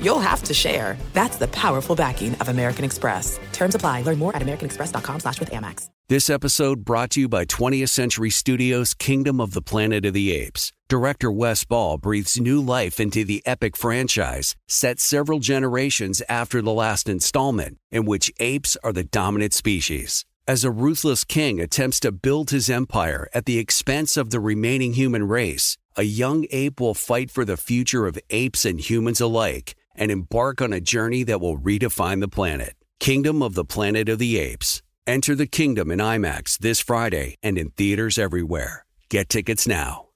you'll 0.00 0.18
have 0.20 0.42
to 0.44 0.54
share. 0.54 0.96
That's 1.12 1.36
the 1.36 1.48
powerful 1.48 1.96
backing 1.96 2.34
of 2.36 2.48
American 2.48 2.84
Express. 2.84 3.38
Terms 3.52 3.74
apply. 3.74 4.02
Learn 4.02 4.18
more 4.18 4.34
at 4.34 4.42
americanexpress.com 4.42 5.20
slash 5.20 5.40
with 5.40 5.50
Amex. 5.50 5.88
This 6.08 6.28
episode 6.28 6.84
brought 6.84 7.10
to 7.10 7.20
you 7.20 7.28
by 7.28 7.44
20th 7.44 7.90
Century 7.90 8.30
Studios' 8.30 8.94
Kingdom 8.94 9.40
of 9.40 9.52
the 9.52 9.62
Planet 9.62 10.04
of 10.04 10.12
the 10.12 10.32
Apes. 10.32 10.72
Director 10.88 11.30
Wes 11.30 11.64
Ball 11.64 11.98
breathes 11.98 12.40
new 12.40 12.60
life 12.60 12.98
into 12.98 13.24
the 13.24 13.42
epic 13.46 13.76
franchise, 13.76 14.56
set 14.66 14.98
several 14.98 15.38
generations 15.38 16.20
after 16.28 16.60
the 16.60 16.72
last 16.72 17.08
installment, 17.08 17.78
in 17.92 18.06
which 18.06 18.32
apes 18.40 18.76
are 18.82 18.92
the 18.92 19.04
dominant 19.04 19.54
species. 19.54 20.24
As 20.48 20.64
a 20.64 20.70
ruthless 20.72 21.22
king 21.22 21.60
attempts 21.60 22.00
to 22.00 22.10
build 22.10 22.50
his 22.50 22.68
empire 22.68 23.28
at 23.32 23.44
the 23.44 23.60
expense 23.60 24.16
of 24.16 24.30
the 24.30 24.40
remaining 24.40 24.94
human 24.94 25.28
race, 25.28 25.76
a 25.94 26.02
young 26.02 26.44
ape 26.50 26.80
will 26.80 26.94
fight 26.94 27.30
for 27.30 27.44
the 27.44 27.56
future 27.56 28.08
of 28.08 28.18
apes 28.30 28.64
and 28.64 28.80
humans 28.80 29.20
alike 29.20 29.76
and 30.00 30.10
embark 30.10 30.60
on 30.60 30.72
a 30.72 30.80
journey 30.80 31.22
that 31.22 31.40
will 31.40 31.58
redefine 31.58 32.20
the 32.20 32.26
planet. 32.28 32.74
Kingdom 32.98 33.42
of 33.42 33.54
the 33.54 33.64
Planet 33.64 34.08
of 34.08 34.18
the 34.18 34.38
Apes. 34.38 34.82
Enter 35.06 35.34
the 35.34 35.46
kingdom 35.46 35.90
in 35.90 36.00
IMAX 36.00 36.58
this 36.58 36.80
Friday 36.80 37.36
and 37.42 37.56
in 37.56 37.70
theaters 37.70 38.18
everywhere. 38.18 38.84
Get 39.08 39.28
tickets 39.28 39.66
now. 39.68 40.06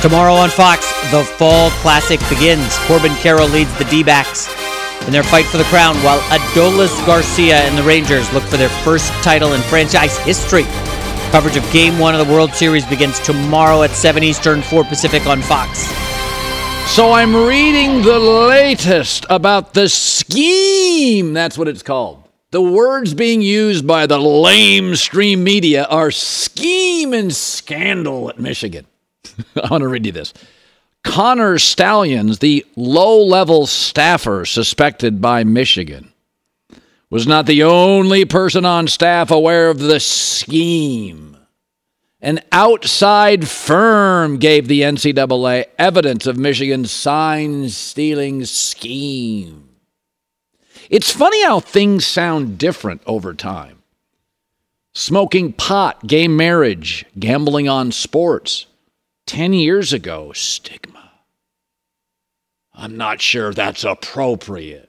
Tomorrow 0.00 0.34
on 0.34 0.50
Fox, 0.50 0.86
the 1.10 1.24
Fall 1.24 1.70
Classic 1.82 2.20
begins. 2.28 2.76
Corbin 2.86 3.14
Carroll 3.16 3.48
leads 3.48 3.76
the 3.78 3.84
D-backs 3.86 4.48
in 5.06 5.12
their 5.12 5.22
fight 5.22 5.46
for 5.46 5.58
the 5.58 5.64
crown, 5.64 5.96
while 5.98 6.20
Adolis 6.30 6.94
Garcia 7.06 7.56
and 7.56 7.76
the 7.76 7.82
Rangers 7.82 8.30
look 8.32 8.42
for 8.44 8.56
their 8.56 8.68
first 8.68 9.10
title 9.22 9.52
in 9.54 9.60
franchise 9.62 10.16
history. 10.18 10.64
Coverage 11.30 11.56
of 11.56 11.72
Game 11.72 11.98
1 11.98 12.14
of 12.14 12.26
the 12.26 12.32
World 12.32 12.54
Series 12.54 12.86
begins 12.86 13.18
tomorrow 13.20 13.82
at 13.82 13.90
7 13.90 14.22
Eastern, 14.22 14.62
4 14.62 14.84
Pacific 14.84 15.26
on 15.26 15.42
Fox. 15.42 15.88
So 16.86 17.10
I'm 17.10 17.34
reading 17.34 18.02
the 18.02 18.20
latest 18.20 19.26
about 19.28 19.74
the 19.74 19.88
scheme. 19.88 21.32
That's 21.32 21.58
what 21.58 21.66
it's 21.66 21.82
called. 21.82 22.22
The 22.52 22.62
words 22.62 23.14
being 23.14 23.42
used 23.42 23.84
by 23.84 24.06
the 24.06 24.20
lame 24.20 24.94
stream 24.94 25.42
media 25.42 25.86
are 25.86 26.12
scheme 26.12 27.12
and 27.12 27.34
scandal 27.34 28.30
at 28.30 28.38
Michigan. 28.38 28.86
I 29.56 29.66
want 29.68 29.82
to 29.82 29.88
read 29.88 30.06
you 30.06 30.12
this. 30.12 30.32
Connor 31.02 31.58
Stalions, 31.58 32.38
the 32.38 32.64
low 32.76 33.20
level 33.24 33.66
staffer 33.66 34.44
suspected 34.44 35.20
by 35.20 35.42
Michigan, 35.42 36.12
was 37.10 37.26
not 37.26 37.46
the 37.46 37.64
only 37.64 38.24
person 38.24 38.64
on 38.64 38.86
staff 38.86 39.32
aware 39.32 39.68
of 39.68 39.80
the 39.80 39.98
scheme. 39.98 41.33
An 42.24 42.40
outside 42.52 43.46
firm 43.46 44.38
gave 44.38 44.66
the 44.66 44.80
NCAA 44.80 45.66
evidence 45.78 46.26
of 46.26 46.38
Michigan's 46.38 46.90
sign 46.90 47.68
stealing 47.68 48.46
scheme. 48.46 49.68
It's 50.88 51.12
funny 51.12 51.44
how 51.44 51.60
things 51.60 52.06
sound 52.06 52.56
different 52.56 53.02
over 53.04 53.34
time. 53.34 53.82
Smoking 54.94 55.52
pot, 55.52 56.06
gay 56.06 56.26
marriage, 56.26 57.04
gambling 57.18 57.68
on 57.68 57.92
sports. 57.92 58.64
10 59.26 59.52
years 59.52 59.92
ago, 59.92 60.32
stigma. 60.32 61.10
I'm 62.72 62.96
not 62.96 63.20
sure 63.20 63.52
that's 63.52 63.84
appropriate. 63.84 64.88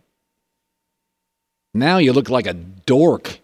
Now 1.73 1.97
you 1.97 2.13
look 2.13 2.29
like 2.29 2.47
a 2.47 2.53
dork. 2.53 3.39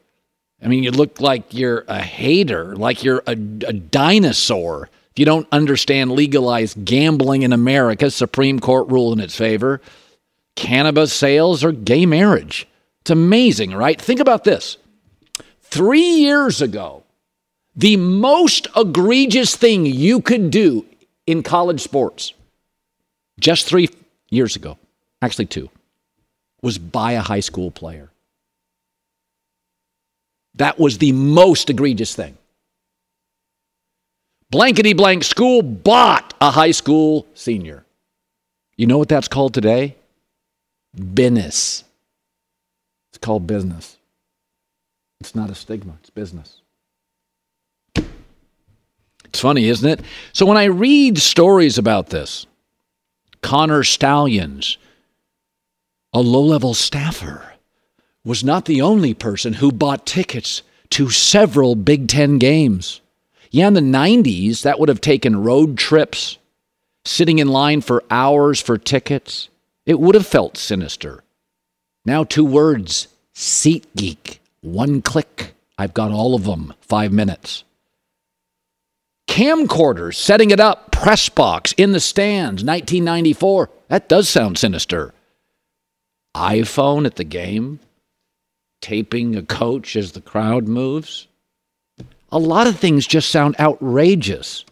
I 0.61 0.67
mean, 0.67 0.83
you 0.83 0.91
look 0.91 1.19
like 1.19 1.53
you're 1.53 1.83
a 1.87 2.01
hater, 2.01 2.75
like 2.75 3.03
you're 3.03 3.23
a, 3.25 3.31
a 3.31 3.73
dinosaur. 3.73 4.89
If 5.11 5.19
you 5.19 5.25
don't 5.25 5.47
understand 5.51 6.11
legalized 6.11 6.85
gambling 6.85 7.41
in 7.41 7.51
America, 7.51 8.11
Supreme 8.11 8.59
Court 8.59 8.87
rule 8.89 9.11
in 9.11 9.19
its 9.19 9.35
favor, 9.35 9.81
cannabis 10.55 11.11
sales 11.11 11.63
or 11.63 11.71
gay 11.71 12.05
marriage. 12.05 12.67
It's 13.01 13.09
amazing, 13.09 13.73
right? 13.73 13.99
Think 13.99 14.19
about 14.19 14.43
this. 14.43 14.77
Three 15.63 16.17
years 16.17 16.61
ago, 16.61 17.03
the 17.75 17.97
most 17.97 18.67
egregious 18.75 19.55
thing 19.55 19.85
you 19.85 20.21
could 20.21 20.51
do 20.51 20.85
in 21.25 21.41
college 21.41 21.81
sports, 21.81 22.33
just 23.39 23.65
three 23.65 23.89
years 24.29 24.55
ago, 24.55 24.77
actually 25.21 25.45
two, 25.47 25.69
was 26.61 26.77
buy 26.77 27.13
a 27.13 27.21
high 27.21 27.39
school 27.39 27.71
player. 27.71 28.10
That 30.55 30.79
was 30.79 30.97
the 30.97 31.11
most 31.11 31.69
egregious 31.69 32.15
thing. 32.15 32.37
Blankety 34.49 34.93
blank 34.93 35.23
school 35.23 35.61
bought 35.61 36.33
a 36.41 36.51
high 36.51 36.71
school 36.71 37.25
senior. 37.33 37.85
You 38.75 38.87
know 38.87 38.97
what 38.97 39.07
that's 39.07 39.29
called 39.29 39.53
today? 39.53 39.95
Business. 41.13 41.85
It's 43.11 43.17
called 43.17 43.47
business. 43.47 43.97
It's 45.21 45.35
not 45.35 45.49
a 45.49 45.55
stigma, 45.55 45.93
it's 46.01 46.09
business. 46.09 46.61
It's 49.25 49.39
funny, 49.39 49.69
isn't 49.69 49.89
it? 49.89 50.01
So 50.33 50.45
when 50.45 50.57
I 50.57 50.65
read 50.65 51.17
stories 51.17 51.77
about 51.77 52.09
this, 52.09 52.45
Connor 53.41 53.83
Stalions, 53.83 54.77
a 56.11 56.19
low 56.19 56.41
level 56.41 56.73
staffer, 56.73 57.50
was 58.23 58.43
not 58.43 58.65
the 58.65 58.81
only 58.81 59.13
person 59.13 59.53
who 59.53 59.71
bought 59.71 60.05
tickets 60.05 60.61
to 60.91 61.09
several 61.09 61.75
Big 61.75 62.07
Ten 62.07 62.37
games. 62.37 63.01
Yeah, 63.49 63.67
in 63.67 63.73
the 63.73 63.81
90s, 63.81 64.61
that 64.61 64.79
would 64.79 64.89
have 64.89 65.01
taken 65.01 65.43
road 65.43 65.77
trips, 65.77 66.37
sitting 67.03 67.39
in 67.39 67.47
line 67.47 67.81
for 67.81 68.03
hours 68.09 68.61
for 68.61 68.77
tickets, 68.77 69.49
It 69.85 69.99
would 69.99 70.13
have 70.13 70.27
felt 70.27 70.57
sinister. 70.57 71.23
Now, 72.05 72.23
two 72.23 72.45
words 72.45 73.07
SeatGeek. 73.33 74.37
One 74.61 75.01
click. 75.01 75.55
I've 75.77 75.93
got 75.93 76.11
all 76.11 76.35
of 76.35 76.43
them. 76.43 76.73
Five 76.81 77.11
minutes. 77.11 77.63
Camcorders 79.27 80.15
setting 80.15 80.51
it 80.51 80.59
up. 80.59 80.91
Press 80.91 81.29
box 81.29 81.73
in 81.73 81.93
the 81.93 81.99
stands. 81.99 82.63
1994. 82.63 83.69
That 83.87 84.07
does 84.07 84.29
sound 84.29 84.57
sinister. 84.59 85.13
iPhone 86.35 87.05
at 87.05 87.15
the 87.15 87.23
game. 87.23 87.79
Taping 88.81 89.35
a 89.35 89.43
coach 89.43 89.95
as 89.95 90.11
the 90.11 90.21
crowd 90.21 90.67
moves. 90.67 91.27
A 92.31 92.39
lot 92.39 92.67
of 92.67 92.79
things 92.79 93.05
just 93.05 93.29
sound 93.29 93.55
outrageous. 93.59 94.65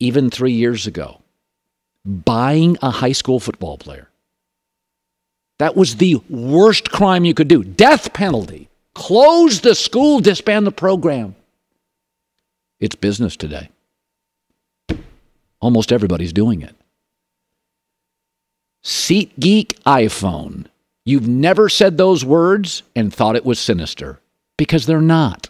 Even 0.00 0.30
three 0.30 0.52
years 0.52 0.86
ago, 0.86 1.20
buying 2.04 2.78
a 2.80 2.90
high 2.90 3.12
school 3.12 3.40
football 3.40 3.76
player. 3.76 4.08
That 5.58 5.76
was 5.76 5.96
the 5.96 6.16
worst 6.30 6.90
crime 6.90 7.24
you 7.24 7.34
could 7.34 7.48
do. 7.48 7.64
Death 7.64 8.12
penalty. 8.12 8.68
Close 8.94 9.60
the 9.60 9.74
school, 9.74 10.20
disband 10.20 10.66
the 10.66 10.72
program. 10.72 11.34
It's 12.80 12.94
business 12.94 13.36
today. 13.36 13.70
Almost 15.60 15.92
everybody's 15.92 16.32
doing 16.32 16.62
it. 16.62 16.76
SeatGeek 18.84 19.80
iPhone. 19.84 20.66
You've 21.08 21.26
never 21.26 21.70
said 21.70 21.96
those 21.96 22.22
words 22.22 22.82
and 22.94 23.10
thought 23.10 23.34
it 23.34 23.46
was 23.46 23.58
sinister 23.58 24.20
because 24.58 24.84
they're 24.84 25.00
not. 25.00 25.48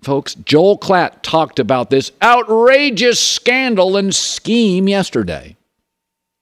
Folks, 0.00 0.36
Joel 0.36 0.78
Klatt 0.78 1.20
talked 1.20 1.58
about 1.58 1.90
this 1.90 2.12
outrageous 2.22 3.20
scandal 3.20 3.98
and 3.98 4.14
scheme 4.14 4.88
yesterday. 4.88 5.58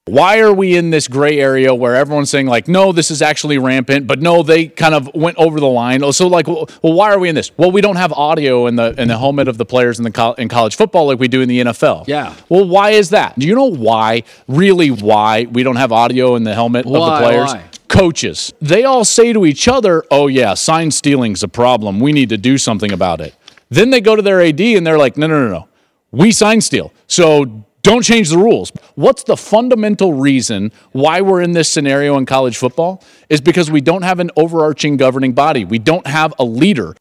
Why 0.08 0.40
are 0.40 0.52
we 0.52 0.76
in 0.76 0.90
this 0.90 1.06
gray 1.08 1.38
area 1.38 1.74
where 1.74 1.94
everyone's 1.94 2.30
saying 2.30 2.46
like, 2.46 2.68
no, 2.68 2.92
this 2.92 3.10
is 3.10 3.22
actually 3.22 3.58
rampant, 3.58 4.06
but 4.06 4.20
no, 4.20 4.42
they 4.42 4.66
kind 4.66 4.94
of 4.94 5.08
went 5.14 5.36
over 5.36 5.60
the 5.60 5.68
line. 5.68 6.00
So 6.12 6.26
like, 6.26 6.46
well, 6.48 6.66
why 6.80 7.12
are 7.12 7.18
we 7.18 7.28
in 7.28 7.34
this? 7.34 7.50
Well, 7.56 7.70
we 7.70 7.80
don't 7.80 7.96
have 7.96 8.12
audio 8.12 8.66
in 8.66 8.76
the 8.76 8.94
in 9.00 9.08
the 9.08 9.18
helmet 9.18 9.48
of 9.48 9.58
the 9.58 9.64
players 9.64 9.98
in 9.98 10.04
the 10.04 10.10
co- 10.10 10.32
in 10.32 10.48
college 10.48 10.76
football 10.76 11.06
like 11.06 11.18
we 11.18 11.28
do 11.28 11.40
in 11.40 11.48
the 11.48 11.60
NFL. 11.60 12.08
Yeah. 12.08 12.34
Well, 12.48 12.66
why 12.66 12.90
is 12.90 13.10
that? 13.10 13.38
Do 13.38 13.46
you 13.46 13.54
know 13.54 13.70
why? 13.70 14.22
Really, 14.48 14.90
why 14.90 15.46
we 15.50 15.62
don't 15.62 15.76
have 15.76 15.92
audio 15.92 16.36
in 16.36 16.44
the 16.44 16.54
helmet 16.54 16.86
of 16.86 16.92
the 16.92 17.18
players? 17.18 17.52
Why? 17.52 17.64
Coaches. 17.88 18.52
They 18.60 18.84
all 18.84 19.04
say 19.04 19.32
to 19.32 19.46
each 19.46 19.66
other, 19.68 20.04
"Oh 20.10 20.26
yeah, 20.26 20.54
sign 20.54 20.90
stealing's 20.90 21.42
a 21.42 21.48
problem. 21.48 22.00
We 22.00 22.12
need 22.12 22.28
to 22.28 22.36
do 22.36 22.58
something 22.58 22.92
about 22.92 23.20
it." 23.20 23.34
Then 23.70 23.90
they 23.90 24.00
go 24.00 24.16
to 24.16 24.22
their 24.22 24.40
AD 24.40 24.60
and 24.60 24.86
they're 24.86 24.98
like, 24.98 25.16
"No, 25.16 25.26
no, 25.26 25.44
no, 25.46 25.50
no. 25.50 25.68
We 26.10 26.32
sign 26.32 26.60
steal. 26.60 26.92
So 27.06 27.64
don't 27.82 28.02
change 28.02 28.30
the 28.30 28.38
rules. 28.38 28.72
What's 28.94 29.24
the 29.24 29.36
fundamental 29.36 30.14
reason 30.14 30.72
why 30.92 31.20
we're 31.20 31.42
in 31.42 31.52
this 31.52 31.70
scenario 31.70 32.16
in 32.16 32.26
college 32.26 32.56
football? 32.56 33.02
Is 33.28 33.40
because 33.40 33.70
we 33.70 33.80
don't 33.80 34.02
have 34.02 34.20
an 34.20 34.30
overarching 34.36 34.96
governing 34.96 35.32
body. 35.32 35.64
We 35.64 35.78
don't 35.78 36.06
have 36.06 36.34
a 36.38 36.44
leader. 36.44 36.96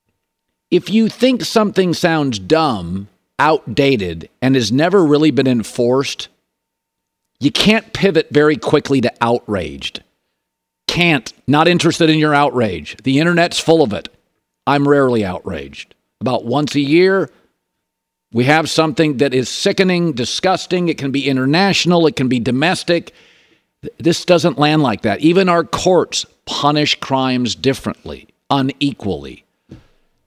If 0.69 0.89
you 0.89 1.09
think 1.09 1.43
something 1.43 1.93
sounds 1.93 2.39
dumb, 2.39 3.07
outdated, 3.39 4.29
and 4.41 4.55
has 4.55 4.71
never 4.71 5.03
really 5.05 5.31
been 5.31 5.47
enforced, 5.47 6.27
you 7.39 7.51
can't 7.51 7.93
pivot 7.93 8.27
very 8.31 8.57
quickly 8.57 9.01
to 9.01 9.13
outraged. 9.21 10.03
Can't. 10.87 11.31
Not 11.47 11.67
interested 11.67 12.09
in 12.09 12.19
your 12.19 12.33
outrage. 12.33 12.97
The 13.03 13.19
internet's 13.19 13.59
full 13.59 13.81
of 13.81 13.93
it. 13.93 14.09
I'm 14.65 14.87
rarely 14.87 15.23
outraged. 15.23 15.95
About 16.19 16.45
once 16.45 16.75
a 16.75 16.79
year, 16.79 17.29
we 18.37 18.43
have 18.43 18.69
something 18.69 19.17
that 19.17 19.33
is 19.33 19.49
sickening, 19.49 20.13
disgusting. 20.13 20.89
It 20.89 20.99
can 20.99 21.09
be 21.09 21.27
international, 21.27 22.05
it 22.05 22.15
can 22.15 22.27
be 22.27 22.39
domestic. 22.39 23.11
This 23.97 24.25
doesn't 24.25 24.59
land 24.59 24.83
like 24.83 25.01
that. 25.01 25.21
Even 25.21 25.49
our 25.49 25.63
courts 25.63 26.23
punish 26.45 26.99
crimes 26.99 27.55
differently, 27.55 28.27
unequally. 28.51 29.43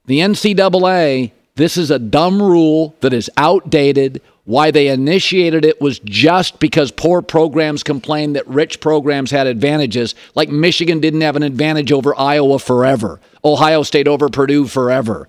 The 0.07 0.19
NCAA, 0.19 1.31
this 1.55 1.77
is 1.77 1.93
a 1.93 2.01
dumb 2.01 2.43
rule 2.43 2.97
that 2.99 3.13
is 3.13 3.31
outdated. 3.37 4.21
Why 4.43 4.73
they 4.73 4.89
initiated 4.89 5.65
it 5.65 5.81
was 5.81 6.01
just 6.01 6.59
because 6.59 6.91
poor 6.91 7.23
programs 7.23 7.85
complained 7.85 8.35
that 8.35 8.49
rich 8.49 8.81
programs 8.81 9.31
had 9.31 9.47
advantages, 9.47 10.17
like 10.35 10.49
Michigan 10.49 10.99
didn't 10.99 11.21
have 11.21 11.37
an 11.37 11.45
advantage 11.45 11.93
over 11.93 12.19
Iowa 12.19 12.59
forever, 12.59 13.21
Ohio 13.45 13.85
State 13.85 14.09
over 14.09 14.29
Purdue 14.29 14.67
forever. 14.67 15.29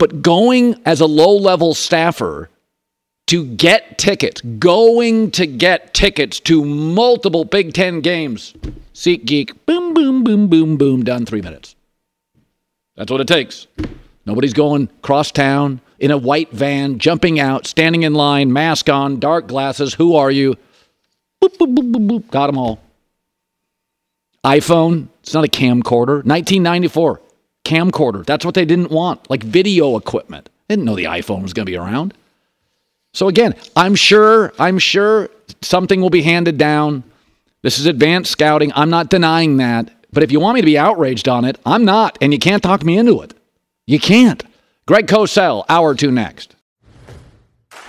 But 0.00 0.22
going 0.22 0.80
as 0.86 1.02
a 1.02 1.06
low 1.06 1.36
level 1.36 1.74
staffer 1.74 2.48
to 3.26 3.44
get 3.44 3.98
tickets, 3.98 4.40
going 4.40 5.30
to 5.32 5.46
get 5.46 5.92
tickets 5.92 6.40
to 6.40 6.64
multiple 6.64 7.44
Big 7.44 7.74
Ten 7.74 8.00
games, 8.00 8.54
SeatGeek, 8.94 9.52
boom, 9.66 9.92
boom, 9.92 10.24
boom, 10.24 10.48
boom, 10.48 10.78
boom, 10.78 11.04
done 11.04 11.26
three 11.26 11.42
minutes. 11.42 11.76
That's 12.96 13.12
what 13.12 13.20
it 13.20 13.28
takes. 13.28 13.66
Nobody's 14.24 14.54
going 14.54 14.88
cross 15.02 15.30
town 15.30 15.82
in 15.98 16.10
a 16.10 16.16
white 16.16 16.50
van, 16.50 16.98
jumping 16.98 17.38
out, 17.38 17.66
standing 17.66 18.02
in 18.02 18.14
line, 18.14 18.50
mask 18.50 18.88
on, 18.88 19.20
dark 19.20 19.48
glasses. 19.48 19.92
Who 19.92 20.16
are 20.16 20.30
you? 20.30 20.54
Boop, 21.44 21.58
boop, 21.58 21.74
boop, 21.74 21.92
boop, 21.92 22.08
boop. 22.08 22.30
Got 22.30 22.46
them 22.46 22.56
all. 22.56 22.80
iPhone, 24.44 25.08
it's 25.22 25.34
not 25.34 25.44
a 25.44 25.48
camcorder. 25.48 26.24
1994, 26.24 27.20
camcorder. 27.64 28.24
That's 28.24 28.44
what 28.44 28.54
they 28.54 28.64
didn't 28.64 28.90
want, 28.90 29.28
like 29.30 29.42
video 29.42 29.96
equipment. 29.96 30.48
They 30.68 30.76
didn't 30.76 30.84
know 30.84 30.96
the 30.96 31.04
iPhone 31.04 31.42
was 31.42 31.52
going 31.52 31.66
to 31.66 31.70
be 31.70 31.76
around. 31.76 32.14
So 33.12 33.28
again, 33.28 33.54
I'm 33.76 33.94
sure, 33.94 34.52
I'm 34.58 34.78
sure 34.78 35.28
something 35.62 36.00
will 36.00 36.10
be 36.10 36.22
handed 36.22 36.58
down. 36.58 37.02
This 37.62 37.78
is 37.78 37.86
advanced 37.86 38.30
scouting. 38.30 38.72
I'm 38.74 38.90
not 38.90 39.10
denying 39.10 39.58
that. 39.58 39.90
But 40.12 40.22
if 40.22 40.32
you 40.32 40.40
want 40.40 40.56
me 40.56 40.60
to 40.60 40.66
be 40.66 40.78
outraged 40.78 41.28
on 41.28 41.44
it, 41.44 41.58
I'm 41.66 41.84
not, 41.84 42.18
and 42.20 42.32
you 42.32 42.38
can't 42.38 42.62
talk 42.62 42.84
me 42.84 42.98
into 42.98 43.20
it. 43.22 43.34
You 43.86 44.00
can't. 44.00 44.42
Greg 44.86 45.06
Cosell, 45.06 45.64
hour 45.68 45.94
two 45.94 46.10
next. 46.10 46.56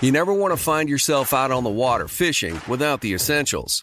You 0.00 0.12
never 0.12 0.32
want 0.32 0.52
to 0.52 0.56
find 0.56 0.88
yourself 0.88 1.32
out 1.32 1.52
on 1.52 1.64
the 1.64 1.70
water 1.70 2.08
fishing 2.08 2.60
without 2.68 3.00
the 3.00 3.14
essentials. 3.14 3.82